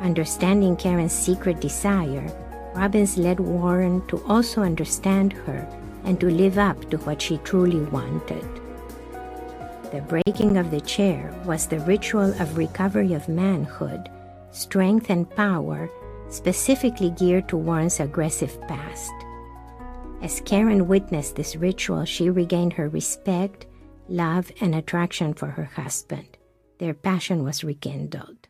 Understanding 0.00 0.76
Karen's 0.76 1.12
secret 1.12 1.60
desire, 1.60 2.26
Robbins 2.74 3.16
led 3.16 3.40
Warren 3.40 4.06
to 4.08 4.22
also 4.26 4.62
understand 4.62 5.32
her 5.32 5.66
and 6.04 6.20
to 6.20 6.30
live 6.30 6.58
up 6.58 6.90
to 6.90 6.98
what 6.98 7.20
she 7.20 7.38
truly 7.38 7.80
wanted. 7.90 8.57
The 9.90 10.02
breaking 10.02 10.58
of 10.58 10.70
the 10.70 10.82
chair 10.82 11.32
was 11.46 11.66
the 11.66 11.80
ritual 11.80 12.30
of 12.42 12.58
recovery 12.58 13.14
of 13.14 13.28
manhood, 13.28 14.10
strength, 14.50 15.08
and 15.08 15.28
power 15.30 15.88
specifically 16.28 17.10
geared 17.10 17.48
to 17.48 17.56
Warren's 17.56 17.98
aggressive 17.98 18.60
past. 18.68 19.12
As 20.20 20.42
Karen 20.42 20.88
witnessed 20.88 21.36
this 21.36 21.56
ritual, 21.56 22.04
she 22.04 22.28
regained 22.28 22.74
her 22.74 22.88
respect, 22.88 23.64
love, 24.08 24.52
and 24.60 24.74
attraction 24.74 25.32
for 25.32 25.46
her 25.46 25.64
husband. 25.64 26.36
Their 26.78 26.92
passion 26.92 27.42
was 27.42 27.64
rekindled. 27.64 28.48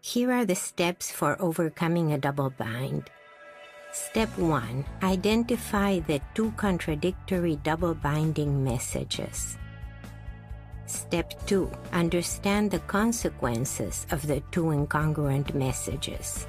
Here 0.00 0.30
are 0.30 0.44
the 0.44 0.54
steps 0.54 1.10
for 1.10 1.40
overcoming 1.42 2.12
a 2.12 2.18
double 2.18 2.50
bind. 2.50 3.10
Step 3.90 4.28
1 4.38 4.84
Identify 5.02 6.00
the 6.00 6.20
two 6.34 6.52
contradictory 6.52 7.56
double 7.56 7.94
binding 7.94 8.62
messages. 8.62 9.58
Step 10.88 11.34
2 11.44 11.70
Understand 11.92 12.70
the 12.70 12.80
consequences 12.88 14.06
of 14.10 14.26
the 14.26 14.40
two 14.50 14.72
incongruent 14.72 15.52
messages. 15.52 16.46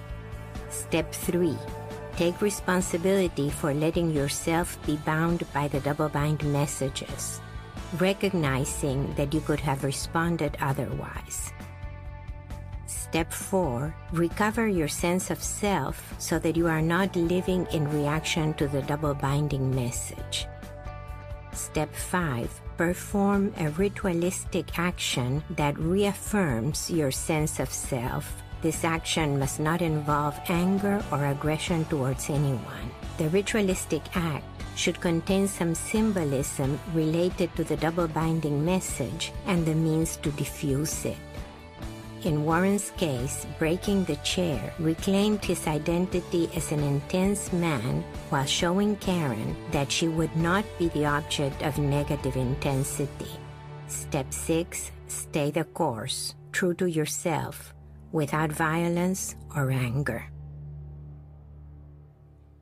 Step 0.69 1.11
3 1.11 1.57
Take 2.15 2.41
responsibility 2.41 3.49
for 3.49 3.73
letting 3.73 4.11
yourself 4.11 4.79
be 4.85 4.95
bound 5.03 5.43
by 5.53 5.67
the 5.67 5.81
double 5.81 6.07
bind 6.07 6.41
messages, 6.53 7.41
recognizing 7.99 9.13
that 9.15 9.33
you 9.33 9.41
could 9.41 9.59
have 9.59 9.83
responded 9.83 10.55
otherwise. 10.61 11.51
Step 12.87 13.33
4 13.33 13.93
Recover 14.13 14.69
your 14.69 14.87
sense 14.87 15.29
of 15.29 15.43
self 15.43 16.15
so 16.17 16.39
that 16.39 16.55
you 16.55 16.67
are 16.67 16.81
not 16.81 17.13
living 17.13 17.67
in 17.73 17.91
reaction 17.91 18.53
to 18.53 18.69
the 18.69 18.83
double 18.83 19.13
binding 19.13 19.75
message. 19.75 20.47
Step 21.53 21.93
5 21.93 22.61
Perform 22.77 23.53
a 23.57 23.69
ritualistic 23.69 24.79
action 24.79 25.43
that 25.51 25.77
reaffirms 25.77 26.89
your 26.89 27.11
sense 27.11 27.59
of 27.59 27.69
self. 27.69 28.31
This 28.61 28.83
action 28.83 29.39
must 29.39 29.59
not 29.59 29.81
involve 29.81 30.39
anger 30.47 31.03
or 31.11 31.25
aggression 31.25 31.85
towards 31.85 32.29
anyone. 32.29 32.91
The 33.17 33.29
ritualistic 33.29 34.03
act 34.15 34.45
should 34.75 35.01
contain 35.01 35.47
some 35.47 35.75
symbolism 35.75 36.79
related 36.93 37.53
to 37.55 37.63
the 37.63 37.75
double 37.75 38.07
binding 38.07 38.63
message 38.63 39.33
and 39.45 39.65
the 39.65 39.75
means 39.75 40.15
to 40.17 40.31
diffuse 40.31 41.05
it. 41.05 41.17
In 42.23 42.43
Warren's 42.43 42.91
case, 42.97 43.47
breaking 43.57 44.03
the 44.03 44.17
chair 44.17 44.73
reclaimed 44.77 45.43
his 45.43 45.65
identity 45.67 46.49
as 46.53 46.73
an 46.73 46.81
intense 46.81 47.53
man 47.53 48.03
while 48.29 48.45
showing 48.45 48.97
Karen 48.97 49.55
that 49.71 49.89
she 49.89 50.09
would 50.09 50.35
not 50.35 50.65
be 50.77 50.89
the 50.89 51.05
object 51.05 51.61
of 51.63 51.77
negative 51.77 52.35
intensity. 52.35 53.31
Step 53.87 54.33
6 54.33 54.91
Stay 55.07 55.49
the 55.49 55.63
course, 55.63 56.35
true 56.51 56.73
to 56.75 56.85
yourself, 56.87 57.73
without 58.11 58.51
violence 58.51 59.35
or 59.55 59.71
anger. 59.71 60.25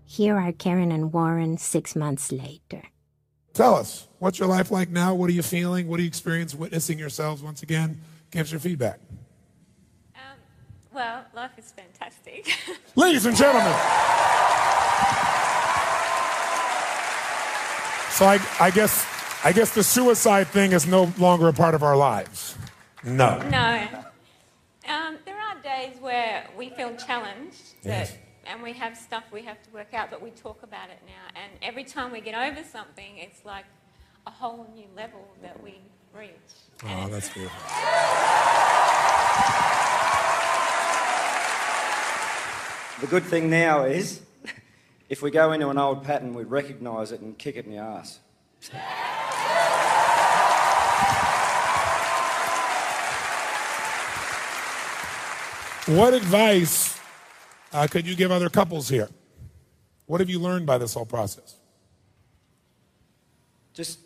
Here 0.05 0.37
are 0.37 0.53
Karen 0.53 0.91
and 0.91 1.11
Warren 1.11 1.57
six 1.57 1.95
months 1.95 2.31
later. 2.31 2.83
Tell 3.53 3.75
us, 3.75 4.07
what's 4.19 4.37
your 4.37 4.47
life 4.47 4.69
like 4.69 4.89
now? 4.89 5.15
What 5.15 5.29
are 5.31 5.33
you 5.33 5.41
feeling? 5.41 5.87
What 5.87 5.97
do 5.97 6.03
you 6.03 6.07
experience 6.07 6.53
witnessing 6.53 6.99
yourselves 6.99 7.41
once 7.41 7.63
again? 7.63 7.99
Give 8.31 8.43
us 8.43 8.51
your 8.51 8.59
feedback. 8.59 8.99
Well, 10.97 11.25
life 11.35 11.51
is 11.59 11.71
fantastic. 11.73 12.57
Ladies 12.95 13.27
and 13.27 13.37
gentlemen. 13.37 13.71
So 18.09 18.25
I, 18.25 18.39
I 18.59 18.71
guess 18.73 19.05
I 19.43 19.51
guess 19.51 19.75
the 19.75 19.83
suicide 19.83 20.47
thing 20.47 20.71
is 20.71 20.87
no 20.87 21.13
longer 21.19 21.49
a 21.49 21.53
part 21.53 21.75
of 21.75 21.83
our 21.83 21.95
lives. 21.95 22.57
No. 23.03 23.37
no. 23.47 23.87
Um, 24.89 25.19
there 25.23 25.37
are 25.37 25.61
days 25.61 26.01
where 26.01 26.47
we 26.57 26.71
feel 26.71 26.95
challenged 26.95 27.75
that, 27.83 28.09
Yes. 28.09 28.17
and 28.47 28.63
we 28.63 28.73
have 28.73 28.97
stuff 28.97 29.23
we 29.31 29.43
have 29.43 29.61
to 29.61 29.69
work 29.69 29.93
out, 29.93 30.09
but 30.09 30.19
we 30.19 30.31
talk 30.31 30.63
about 30.63 30.89
it 30.89 30.97
now. 31.05 31.39
And 31.39 31.51
every 31.61 31.83
time 31.83 32.11
we 32.11 32.21
get 32.21 32.33
over 32.33 32.67
something, 32.67 33.19
it's 33.19 33.45
like 33.45 33.65
a 34.25 34.31
whole 34.31 34.67
new 34.73 34.87
level 34.95 35.27
that 35.43 35.61
we 35.61 35.75
reach. 36.11 36.31
Oh, 36.83 37.07
that's 37.07 37.29
beautiful. 37.29 37.61
The 42.99 43.05
good 43.05 43.23
thing 43.23 43.49
now 43.51 43.83
is, 43.83 44.21
if 45.07 45.21
we 45.21 45.29
go 45.29 45.51
into 45.51 45.69
an 45.69 45.77
old 45.77 46.03
pattern, 46.03 46.33
we 46.33 46.43
recognise 46.43 47.11
it 47.11 47.21
and 47.21 47.37
kick 47.37 47.55
it 47.55 47.65
in 47.65 47.71
the 47.71 47.77
ass. 47.77 48.19
What 55.85 56.13
advice 56.15 56.99
uh, 57.71 57.85
could 57.85 58.07
you 58.07 58.15
give 58.15 58.31
other 58.31 58.49
couples 58.49 58.89
here? 58.89 59.09
What 60.07 60.19
have 60.19 60.29
you 60.29 60.39
learned 60.39 60.65
by 60.65 60.79
this 60.79 60.95
whole 60.95 61.05
process? 61.05 61.55
Just 63.73 63.99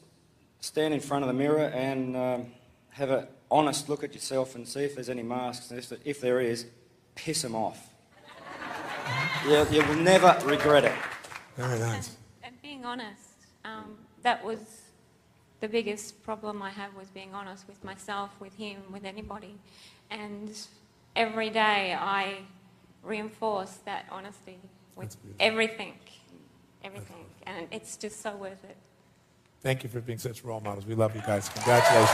stand 0.60 0.94
in 0.94 1.00
front 1.00 1.24
of 1.24 1.30
the 1.30 1.34
mirror 1.34 1.70
and 1.70 2.18
um, 2.18 2.48
have 2.90 3.10
an 3.10 3.28
honest 3.50 3.88
look 3.88 4.04
at 4.04 4.14
yourself 4.14 4.54
and 4.56 4.68
see 4.68 4.82
if 4.82 4.96
there's 4.96 5.10
any 5.10 5.24
masks. 5.24 5.72
And 5.72 5.80
if, 5.80 5.94
if 6.06 6.20
there 6.20 6.42
is, 6.42 6.66
piss 7.16 7.42
them 7.42 7.56
off. 7.56 7.91
You, 9.46 9.66
you 9.72 9.86
will 9.88 9.96
never 9.96 10.38
regret 10.46 10.86
it. 10.86 10.94
Very 11.58 11.80
nice. 11.80 12.16
And 12.44 12.60
being 12.62 12.86
honest, 12.86 13.36
um, 13.66 13.98
that 14.24 14.44
was 14.44 14.60
the 15.60 15.68
biggest 15.68 16.24
problem 16.24 16.62
I 16.62 16.70
have 16.72 16.96
was 16.96 17.10
being 17.10 17.34
honest 17.34 17.68
with 17.68 17.84
myself, 17.84 18.32
with 18.40 18.56
him, 18.56 18.82
with 18.92 19.06
anybody. 19.06 19.56
And 20.10 20.58
every 21.16 21.50
day 21.50 21.96
I 22.00 22.38
reinforce 23.04 23.78
that 23.86 24.06
honesty 24.12 24.60
with 24.96 25.16
everything, 25.40 25.94
everything. 26.84 27.26
And 27.46 27.68
it's 27.72 27.98
just 27.98 28.22
so 28.22 28.36
worth 28.36 28.64
it. 28.64 28.78
Thank 29.62 29.84
you 29.84 29.90
for 29.90 30.02
being 30.02 30.18
such 30.18 30.44
role 30.44 30.60
models. 30.60 30.86
We 30.86 30.96
love 30.96 31.16
you 31.16 31.22
guys. 31.22 31.48
Congratulations. 31.50 32.10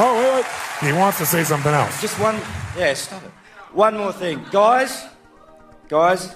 Oh, 0.00 0.14
wait, 0.16 0.32
wait. 0.36 0.92
He 0.92 0.96
wants 0.96 1.18
to 1.18 1.26
say 1.26 1.42
something 1.42 1.72
else. 1.72 2.00
Just 2.00 2.20
one, 2.20 2.40
yeah, 2.76 2.94
stop 2.94 3.24
it. 3.24 3.30
One 3.72 3.98
more 3.98 4.12
thing. 4.12 4.44
Guys, 4.50 5.04
guys, 5.88 6.34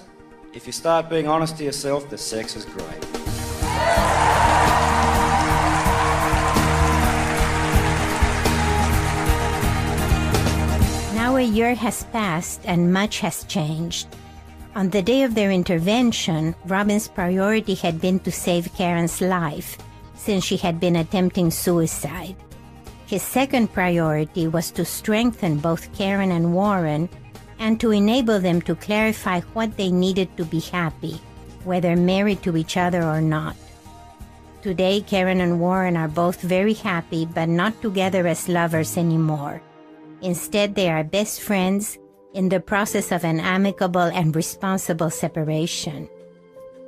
if 0.53 0.67
you 0.67 0.71
start 0.71 1.09
being 1.09 1.27
honest 1.27 1.57
to 1.57 1.63
yourself, 1.63 2.07
the 2.09 2.17
sex 2.17 2.55
is 2.55 2.63
great. 2.63 3.01
Now 11.15 11.37
a 11.37 11.41
year 11.41 11.73
has 11.73 12.03
passed 12.13 12.61
and 12.65 12.93
much 12.93 13.19
has 13.21 13.43
changed. 13.45 14.07
On 14.75 14.89
the 14.91 15.01
day 15.01 15.23
of 15.23 15.33
their 15.33 15.49
intervention, 15.49 16.53
Robbins' 16.65 17.07
priority 17.07 17.73
had 17.73 17.99
been 17.99 18.19
to 18.21 18.31
save 18.31 18.73
Karen's 18.75 19.21
life, 19.21 19.77
since 20.13 20.43
she 20.43 20.57
had 20.57 20.79
been 20.79 20.97
attempting 20.97 21.49
suicide. 21.49 22.35
His 23.07 23.23
second 23.23 23.73
priority 23.73 24.47
was 24.47 24.71
to 24.71 24.85
strengthen 24.85 25.57
both 25.57 25.91
Karen 25.93 26.31
and 26.31 26.53
Warren 26.53 27.09
and 27.63 27.79
to 27.79 27.95
enable 27.95 28.43
them 28.43 28.61
to 28.61 28.75
clarify 28.75 29.39
what 29.55 29.71
they 29.77 29.89
needed 29.89 30.27
to 30.35 30.43
be 30.43 30.59
happy, 30.59 31.15
whether 31.63 31.95
married 31.95 32.43
to 32.43 32.57
each 32.57 32.75
other 32.75 33.01
or 33.01 33.21
not. 33.21 33.55
Today, 34.61 34.99
Karen 34.99 35.39
and 35.39 35.61
Warren 35.61 35.95
are 35.95 36.11
both 36.11 36.41
very 36.41 36.73
happy, 36.73 37.25
but 37.25 37.47
not 37.47 37.81
together 37.81 38.27
as 38.27 38.51
lovers 38.51 38.97
anymore. 38.97 39.63
Instead, 40.21 40.75
they 40.75 40.91
are 40.91 41.07
best 41.07 41.39
friends 41.39 41.97
in 42.33 42.49
the 42.49 42.59
process 42.59 43.13
of 43.13 43.23
an 43.23 43.39
amicable 43.39 44.11
and 44.11 44.35
responsible 44.35 45.09
separation. 45.09 46.09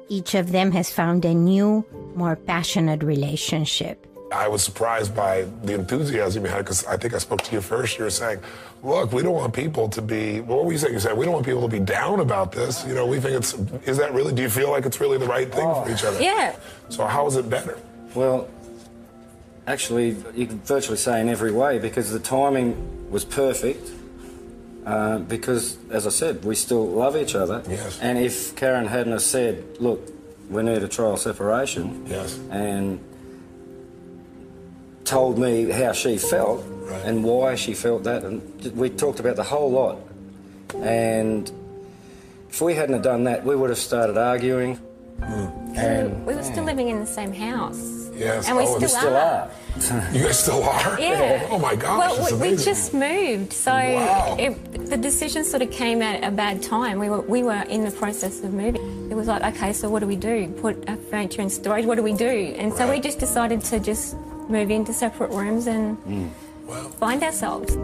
Each 0.09 0.35
of 0.35 0.51
them 0.51 0.71
has 0.73 0.91
found 0.91 1.23
a 1.23 1.33
new, 1.33 1.85
more 2.15 2.35
passionate 2.35 3.01
relationship. 3.01 4.05
I 4.31 4.47
was 4.47 4.63
surprised 4.63 5.15
by 5.15 5.45
the 5.63 5.73
enthusiasm 5.75 6.43
you 6.43 6.49
had 6.49 6.59
because 6.59 6.85
I 6.85 6.97
think 6.97 7.13
I 7.13 7.19
spoke 7.19 7.41
to 7.43 7.51
you 7.53 7.61
first. 7.61 7.97
You 7.97 8.05
were 8.05 8.09
saying, 8.09 8.39
look, 8.83 9.11
we 9.13 9.21
don't 9.21 9.33
want 9.33 9.53
people 9.53 9.87
to 9.89 10.01
be, 10.01 10.41
what 10.41 10.65
were 10.65 10.71
you 10.71 10.77
saying? 10.77 10.93
You 10.93 10.99
said, 10.99 11.17
we 11.17 11.25
don't 11.25 11.33
want 11.33 11.45
people 11.45 11.61
to 11.61 11.67
be 11.67 11.79
down 11.79 12.19
about 12.19 12.51
this. 12.51 12.85
You 12.85 12.95
know, 12.95 13.05
we 13.05 13.19
think 13.19 13.35
it's, 13.37 13.53
is 13.85 13.97
that 13.97 14.13
really, 14.13 14.33
do 14.33 14.41
you 14.41 14.49
feel 14.49 14.71
like 14.71 14.85
it's 14.85 14.99
really 14.99 15.17
the 15.17 15.27
right 15.27 15.51
thing 15.51 15.73
for 15.73 15.89
each 15.89 16.03
other? 16.03 16.21
Yeah. 16.21 16.55
So 16.89 17.05
how 17.05 17.27
is 17.27 17.35
it 17.35 17.49
better? 17.49 17.77
Well, 18.13 18.47
actually, 19.67 20.15
you 20.35 20.47
could 20.47 20.63
virtually 20.65 20.97
say 20.97 21.21
in 21.21 21.29
every 21.29 21.51
way 21.51 21.79
because 21.79 22.11
the 22.11 22.19
timing 22.19 23.09
was 23.11 23.25
perfect. 23.25 23.91
Uh, 24.85 25.17
because, 25.17 25.77
as 25.89 26.05
I 26.05 26.11
said, 26.11 26.45
we 26.45 26.53
still 26.53 26.85
love 26.85 27.15
each 27.17 27.33
other. 27.33 27.63
Yes. 27.67 27.99
And 28.01 28.19
if 28.19 28.55
Karen 28.55 28.85
hadn't 28.85 29.13
have 29.13 29.23
said, 29.23 29.63
"Look, 29.79 29.99
we 30.47 30.61
need 30.61 30.83
a 30.83 30.87
trial 30.87 31.17
separation," 31.17 32.05
Yes. 32.05 32.37
and 32.51 32.99
told 35.05 35.37
me 35.37 35.69
how 35.69 35.93
she 35.93 36.17
felt 36.17 36.65
Right. 36.67 37.01
and 37.05 37.23
why 37.23 37.55
she 37.55 37.73
felt 37.73 38.03
that, 38.03 38.23
and 38.23 38.41
we 38.75 38.89
talked 38.89 39.19
about 39.19 39.37
the 39.37 39.43
whole 39.43 39.71
lot. 39.71 39.97
And 40.81 41.51
if 42.49 42.61
we 42.61 42.75
hadn't 42.75 42.93
have 42.93 43.03
done 43.03 43.23
that, 43.23 43.45
we 43.45 43.55
would 43.55 43.69
have 43.69 43.79
started 43.79 44.17
arguing. 44.17 44.75
Hmm. 45.23 45.47
And 45.75 46.25
We 46.25 46.35
were 46.35 46.43
still 46.43 46.59
hmm. 46.59 46.65
living 46.65 46.89
in 46.89 46.99
the 46.99 47.05
same 47.05 47.33
house. 47.33 48.09
Yes. 48.15 48.47
And 48.47 48.57
we 48.57 48.63
oh, 48.63 48.77
still, 48.77 48.81
and 48.83 48.91
still 48.91 49.15
are. 49.15 49.49
You 50.13 50.23
guys 50.23 50.39
still 50.39 50.63
are? 50.63 50.99
Yeah. 50.99 51.47
Oh 51.49 51.59
my 51.59 51.75
gosh, 51.75 52.17
Well, 52.17 52.39
we, 52.39 52.51
we 52.51 52.55
just 52.55 52.93
moved, 52.93 53.51
so 53.51 53.73
Wow. 53.73 54.37
it, 54.39 54.89
the 54.89 54.97
decision 54.97 55.43
sort 55.43 55.61
of 55.61 55.71
came 55.71 56.01
at 56.01 56.23
a 56.23 56.31
bad 56.31 56.61
time. 56.61 56.99
We 56.99 57.09
were 57.09 57.21
we 57.21 57.43
were 57.43 57.63
in 57.69 57.83
the 57.83 57.91
process 57.91 58.41
of 58.43 58.53
moving. 58.53 59.11
It 59.11 59.15
was 59.15 59.27
like, 59.27 59.43
okay, 59.55 59.73
so 59.73 59.89
what 59.89 59.99
do 59.99 60.07
we 60.07 60.15
do? 60.15 60.47
Put 60.61 60.87
our 60.89 60.97
furniture 61.09 61.41
in 61.41 61.49
storage. 61.49 61.85
What 61.85 61.95
do 61.95 62.03
we 62.03 62.13
do? 62.13 62.55
And 62.57 62.73
so 62.73 62.89
we 62.89 62.99
just 62.99 63.19
decided 63.19 63.61
to 63.71 63.79
just 63.79 64.15
move 64.49 64.69
into 64.71 64.93
separate 64.93 65.31
rooms 65.31 65.67
and 65.67 65.97
Wow. 66.67 66.87
find 66.99 67.23
ourselves. 67.23 67.75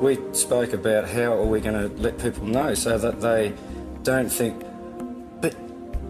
we 0.00 0.18
spoke 0.32 0.72
about 0.72 1.06
how 1.08 1.32
are 1.34 1.44
we 1.44 1.60
going 1.60 1.74
to 1.74 1.94
let 2.02 2.16
people 2.18 2.46
know 2.46 2.72
so 2.74 2.96
that 2.96 3.20
they 3.20 3.52
don't 4.02 4.30
think, 4.30 4.62
but 5.42 5.54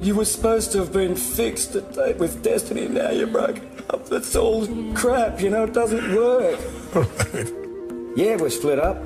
you 0.00 0.14
were 0.14 0.24
supposed 0.24 0.70
to 0.72 0.78
have 0.78 0.92
been 0.92 1.16
fixed 1.16 1.74
at 1.74 1.92
date 1.92 2.16
with 2.16 2.40
Destiny, 2.42 2.86
now 2.86 3.10
you're 3.10 3.26
broken 3.26 3.68
up. 3.90 4.06
That's 4.08 4.36
all 4.36 4.64
crap, 4.94 5.40
you 5.40 5.50
know, 5.50 5.64
it 5.64 5.72
doesn't 5.72 6.14
work. 6.14 6.60
Yeah, 8.16 8.34
we're 8.36 8.50
split 8.50 8.80
up. 8.80 8.96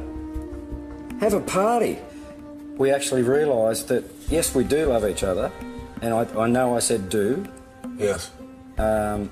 Have 1.20 1.34
a 1.34 1.40
party. 1.40 1.98
We 2.78 2.90
actually 2.90 3.20
realised 3.22 3.88
that, 3.88 4.02
yes, 4.30 4.54
we 4.54 4.64
do 4.64 4.86
love 4.86 5.06
each 5.06 5.22
other, 5.22 5.52
and 6.00 6.14
I, 6.14 6.22
I 6.38 6.46
know 6.48 6.74
I 6.74 6.78
said 6.78 7.10
do, 7.10 7.46
Yes. 7.98 8.30
Um, 8.78 9.30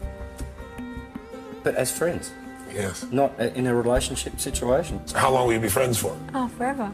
but 1.63 1.75
as 1.77 1.91
friends, 1.97 2.33
Yes. 2.73 3.05
not 3.13 3.39
in 3.39 3.67
a 3.67 3.75
relationship 3.75 4.41
situation. 4.41 5.01
So 5.07 5.19
how 5.19 5.31
long 5.31 5.47
will 5.47 5.55
you 5.55 5.61
be 5.61 5.69
friends 5.69 5.99
for? 5.99 6.17
Oh, 6.35 6.49
forever. 6.49 6.91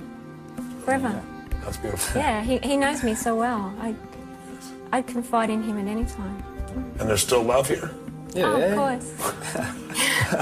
Forever. 0.85 1.23
That's 1.63 1.77
beautiful. 1.77 2.21
Yeah, 2.21 2.43
he, 2.43 2.59
he 2.59 2.77
knows 2.77 3.03
me 3.05 3.15
so 3.15 3.37
well. 3.37 3.73
I, 3.81 3.95
I'd 4.93 5.07
confide 5.07 5.51
in 5.51 5.63
him 5.63 5.79
at 5.79 5.87
any 5.87 6.05
time. 6.05 6.43
And 6.99 7.09
there's 7.09 7.21
still 7.23 7.43
love 7.43 7.69
here. 7.69 7.91
Yeah. 8.35 8.45
Oh, 8.47 8.61
of 8.61 8.75
course. 8.77 9.35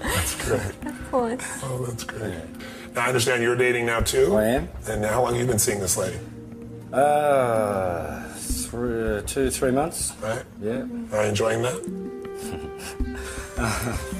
That's 0.00 0.44
great. 0.46 0.86
Of 0.86 1.10
course. 1.10 1.44
Oh, 1.64 1.84
that's 1.88 2.04
great. 2.04 2.34
Now 2.94 3.04
I 3.04 3.08
understand 3.08 3.42
you're 3.42 3.56
dating 3.56 3.86
now 3.86 4.00
too. 4.00 4.36
I 4.36 4.44
am. 4.44 4.68
And 4.88 5.04
how 5.04 5.22
long 5.22 5.32
have 5.34 5.40
you 5.40 5.46
been 5.46 5.58
seeing 5.58 5.80
this 5.80 5.96
lady? 5.96 6.18
Uh, 6.92 8.22
three, 8.66 9.22
two, 9.26 9.50
three 9.50 9.70
months. 9.70 10.12
Right? 10.20 10.42
Yeah. 10.60 10.84
Are 11.12 11.22
you 11.22 11.28
enjoying 11.30 11.62
that? 11.62 11.78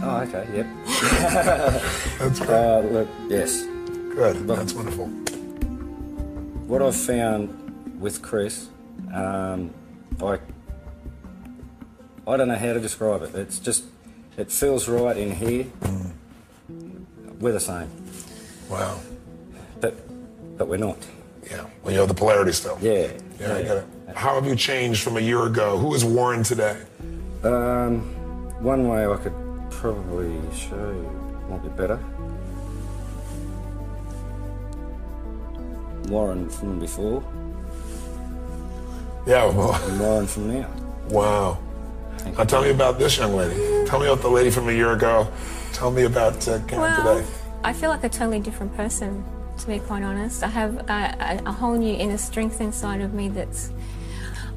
Oh, 0.00 0.18
okay. 0.20 0.46
Yep. 0.54 0.66
That's 2.20 2.38
great. 2.38 2.50
Uh, 2.50 2.80
look, 2.80 3.08
yes. 3.28 3.64
Good. 4.14 4.46
That's 4.46 4.72
wonderful. 4.72 5.06
What 6.68 6.82
I've 6.82 6.94
found 6.94 7.98
with 8.00 8.22
Chris, 8.22 8.68
um, 9.12 9.74
I 10.22 10.38
I 12.28 12.36
don't 12.36 12.46
know 12.46 12.54
how 12.54 12.74
to 12.74 12.80
describe 12.80 13.22
it. 13.22 13.34
It's 13.34 13.58
just 13.58 13.86
it 14.36 14.52
feels 14.52 14.88
right 14.88 15.16
in 15.16 15.32
here. 15.34 15.66
We're 17.40 17.52
the 17.52 17.60
same, 17.60 17.90
Wow. 18.70 19.00
but 19.80 19.94
but 20.56 20.68
we're 20.68 20.76
not. 20.76 20.98
Yeah. 21.50 21.64
Well, 21.82 21.92
you 21.92 21.98
know, 22.00 22.06
the 22.06 22.14
polarity 22.14 22.52
still. 22.52 22.78
Yeah. 22.80 23.08
Yeah, 23.40 23.54
I 23.54 23.62
get 23.62 23.76
it. 23.78 23.86
How 24.14 24.34
have 24.34 24.46
you 24.46 24.56
changed 24.56 25.02
from 25.02 25.16
a 25.16 25.20
year 25.20 25.44
ago? 25.46 25.78
Who 25.78 25.94
is 25.94 26.04
Warren 26.04 26.42
today? 26.42 26.76
Um, 27.44 28.00
one 28.62 28.88
way 28.88 29.06
I 29.06 29.16
could 29.16 29.34
probably 29.70 30.34
show 30.54 30.74
you 30.76 31.46
might 31.48 31.62
be 31.62 31.68
better. 31.70 31.98
Warren 36.08 36.48
from 36.48 36.78
before 36.78 37.22
Yeah. 39.26 39.44
Well, 39.46 39.74
and 39.74 40.00
Warren 40.00 40.26
from 40.26 40.52
now. 40.60 40.68
wow. 41.08 41.58
Now 42.36 42.44
tell 42.44 42.62
me 42.62 42.70
about 42.70 42.98
this 42.98 43.16
young 43.18 43.34
lady. 43.36 43.54
Tell 43.86 44.00
me 44.00 44.06
about 44.06 44.22
the 44.22 44.28
lady 44.28 44.50
from 44.50 44.68
a 44.68 44.72
year 44.72 44.92
ago. 44.92 45.28
Tell 45.72 45.90
me 45.90 46.02
about 46.04 46.46
uh, 46.48 46.58
Karen 46.66 46.80
Well, 46.82 47.16
today. 47.18 47.26
I 47.62 47.72
feel 47.72 47.90
like 47.90 48.04
a 48.04 48.08
totally 48.08 48.40
different 48.40 48.74
person, 48.76 49.24
to 49.58 49.66
be 49.66 49.78
quite 49.78 50.02
honest. 50.02 50.42
I 50.42 50.48
have 50.48 50.76
a, 50.88 51.40
a, 51.44 51.48
a 51.48 51.52
whole 51.52 51.76
new 51.76 51.94
inner 51.94 52.18
strength 52.18 52.60
inside 52.60 53.00
of 53.00 53.14
me 53.14 53.28
that's. 53.28 53.70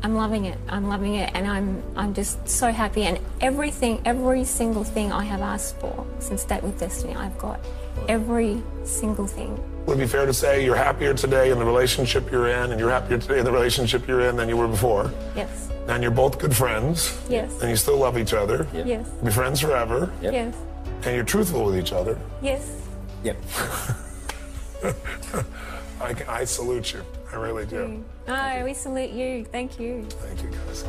I'm 0.04 0.16
loving 0.16 0.46
it. 0.46 0.58
I'm 0.68 0.88
loving 0.88 1.16
it, 1.16 1.30
and 1.36 1.46
I'm 1.46 1.84
I'm 1.96 2.14
just 2.16 2.50
so 2.50 2.72
happy. 2.72 3.04
And 3.04 3.20
everything, 3.40 4.02
every 4.04 4.44
single 4.46 4.84
thing 4.84 5.12
I 5.12 5.24
have 5.26 5.42
asked 5.42 5.80
for 5.80 6.08
since 6.18 6.44
Date 6.44 6.64
with 6.64 6.80
Destiny, 6.80 7.16
I've 7.16 7.38
got 7.38 7.60
every 8.08 8.64
single 8.84 9.28
thing. 9.28 9.64
Would 9.86 9.98
it 9.98 10.02
be 10.02 10.08
fair 10.08 10.26
to 10.26 10.34
say 10.34 10.66
you're 10.66 10.76
happier 10.76 11.14
today 11.14 11.52
in 11.52 11.60
the 11.60 11.66
relationship 11.66 12.32
you're 12.32 12.48
in, 12.48 12.72
and 12.72 12.80
you're 12.80 12.90
happier 12.90 13.20
today 13.20 13.40
in 13.40 13.46
the 13.46 13.52
relationship 13.52 14.08
you're 14.08 14.22
in 14.22 14.36
than 14.38 14.50
you 14.50 14.58
were 14.58 14.68
before? 14.68 15.12
Yes. 15.36 15.70
And 15.88 16.02
you're 16.02 16.12
both 16.12 16.40
good 16.40 16.56
friends. 16.56 17.16
Yes. 17.30 17.62
And 17.62 17.70
you 17.70 17.76
still 17.76 17.98
love 17.98 18.18
each 18.18 18.34
other. 18.34 18.68
Yes. 18.74 19.08
Be 19.24 19.30
friends 19.30 19.60
forever. 19.60 20.12
Yep. 20.22 20.34
Yes. 20.34 20.56
And 21.04 21.16
you're 21.16 21.26
truthful 21.26 21.66
with 21.66 21.78
each 21.78 21.94
other. 21.94 22.18
Yes. 22.42 22.76
Yep. 23.24 23.38
I, 26.02 26.16
I 26.28 26.46
salute 26.46 26.94
you. 26.94 27.04
I 27.32 27.36
really 27.36 27.66
do. 27.66 28.04
Oh, 28.28 28.64
we 28.64 28.74
salute 28.74 29.12
you. 29.12 29.46
Thank 29.46 29.80
you. 29.80 30.06
Thank 30.10 30.44
you, 30.44 30.50
guys. 30.50 30.84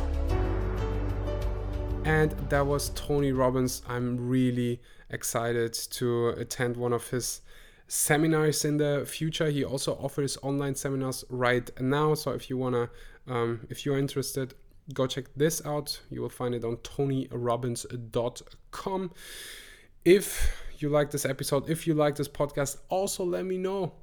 And 2.05 2.31
that 2.49 2.65
was 2.65 2.89
Tony 2.95 3.31
Robbins. 3.31 3.81
I'm 3.87 4.27
really 4.27 4.81
excited 5.09 5.71
to 5.73 6.29
attend 6.29 6.75
one 6.75 6.91
of 6.91 7.07
his 7.09 7.41
seminars 7.87 8.65
in 8.65 8.75
the 8.77 9.05
future. 9.07 9.49
He 9.49 9.63
also 9.63 9.93
offers 9.95 10.37
online 10.41 10.75
seminars 10.75 11.23
right 11.29 11.69
now. 11.79 12.15
So 12.15 12.31
if 12.31 12.49
you 12.49 12.57
wanna, 12.57 12.89
um, 13.27 13.67
if 13.69 13.85
you're 13.85 13.99
interested, 13.99 14.55
go 14.93 15.07
check 15.07 15.25
this 15.35 15.65
out. 15.65 16.01
You 16.09 16.21
will 16.21 16.29
find 16.29 16.53
it 16.55 16.65
on 16.65 16.77
tonyrobbins.com. 16.77 19.11
If 20.03 20.62
you 20.83 20.89
like 20.89 21.09
this 21.09 21.25
episode, 21.25 21.69
if 21.69 21.87
you 21.87 21.95
like 21.95 22.15
this 22.15 22.27
podcast, 22.27 22.77
also 22.89 23.23
let 23.23 23.45
me 23.45 23.57
know. 23.57 23.93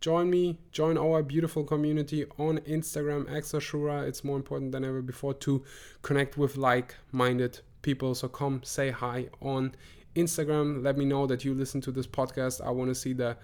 Join 0.00 0.30
me, 0.30 0.58
join 0.72 0.96
our 0.96 1.22
beautiful 1.22 1.62
community 1.62 2.24
on 2.38 2.58
Instagram, 2.60 3.26
axelschura. 3.26 4.08
It's 4.08 4.24
more 4.24 4.36
important 4.36 4.72
than 4.72 4.82
ever 4.82 5.02
before 5.02 5.34
to 5.34 5.62
connect 6.00 6.38
with 6.38 6.56
like 6.56 6.96
minded 7.12 7.60
people. 7.82 8.14
So 8.14 8.26
come 8.26 8.62
say 8.64 8.90
hi 8.90 9.28
on 9.42 9.74
Instagram. 10.16 10.82
Let 10.82 10.96
me 10.96 11.04
know 11.04 11.26
that 11.26 11.44
you 11.44 11.52
listen 11.52 11.82
to 11.82 11.92
this 11.92 12.06
podcast. 12.06 12.64
I 12.66 12.70
want 12.70 12.88
to 12.88 12.94
see 12.94 13.12
the 13.12 13.36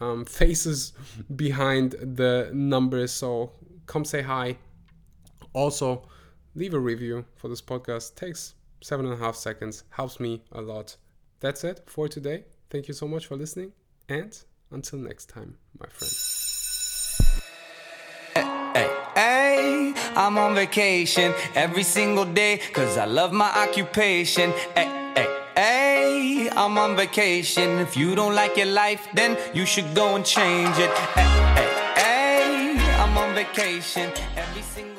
um, 0.00 0.24
faces 0.24 0.94
behind 1.36 1.92
the 1.92 2.50
numbers. 2.54 3.12
So 3.12 3.52
come 3.84 4.06
say 4.06 4.22
hi. 4.22 4.56
Also, 5.52 6.08
leave 6.54 6.72
a 6.72 6.78
review 6.78 7.26
for 7.36 7.48
this 7.48 7.60
podcast. 7.60 8.14
Takes 8.14 8.54
seven 8.80 9.04
and 9.04 9.14
a 9.14 9.18
half 9.18 9.36
seconds, 9.36 9.84
helps 9.90 10.18
me 10.18 10.42
a 10.52 10.62
lot. 10.62 10.96
That's 11.40 11.62
it 11.64 11.82
for 11.86 12.08
today. 12.08 12.44
Thank 12.70 12.88
you 12.88 12.94
so 12.94 13.06
much 13.06 13.26
for 13.26 13.36
listening, 13.36 13.72
and 14.08 14.36
until 14.70 14.98
next 14.98 15.26
time, 15.26 15.56
my 15.78 15.86
friends. 15.88 16.34
Hey, 19.14 19.94
I'm 20.14 20.36
on 20.38 20.54
vacation 20.54 21.34
every 21.54 21.82
single 21.82 22.24
day 22.24 22.60
cause 22.72 22.96
I 22.96 23.04
love 23.06 23.32
my 23.32 23.50
occupation. 23.64 24.52
Hey, 24.74 24.88
hey, 25.16 25.28
hey, 25.56 26.50
I'm 26.50 26.76
on 26.78 26.96
vacation. 26.96 27.78
If 27.78 27.96
you 27.96 28.14
don't 28.14 28.34
like 28.34 28.56
your 28.56 28.66
life, 28.66 29.08
then 29.14 29.36
you 29.54 29.64
should 29.66 29.94
go 29.94 30.14
and 30.16 30.24
change 30.24 30.76
it. 30.78 30.90
Hey, 31.14 31.24
hey, 31.56 31.70
hey, 32.02 32.96
I'm 33.02 33.16
on 33.16 33.34
vacation 33.34 34.12
every 34.36 34.62
single 34.62 34.97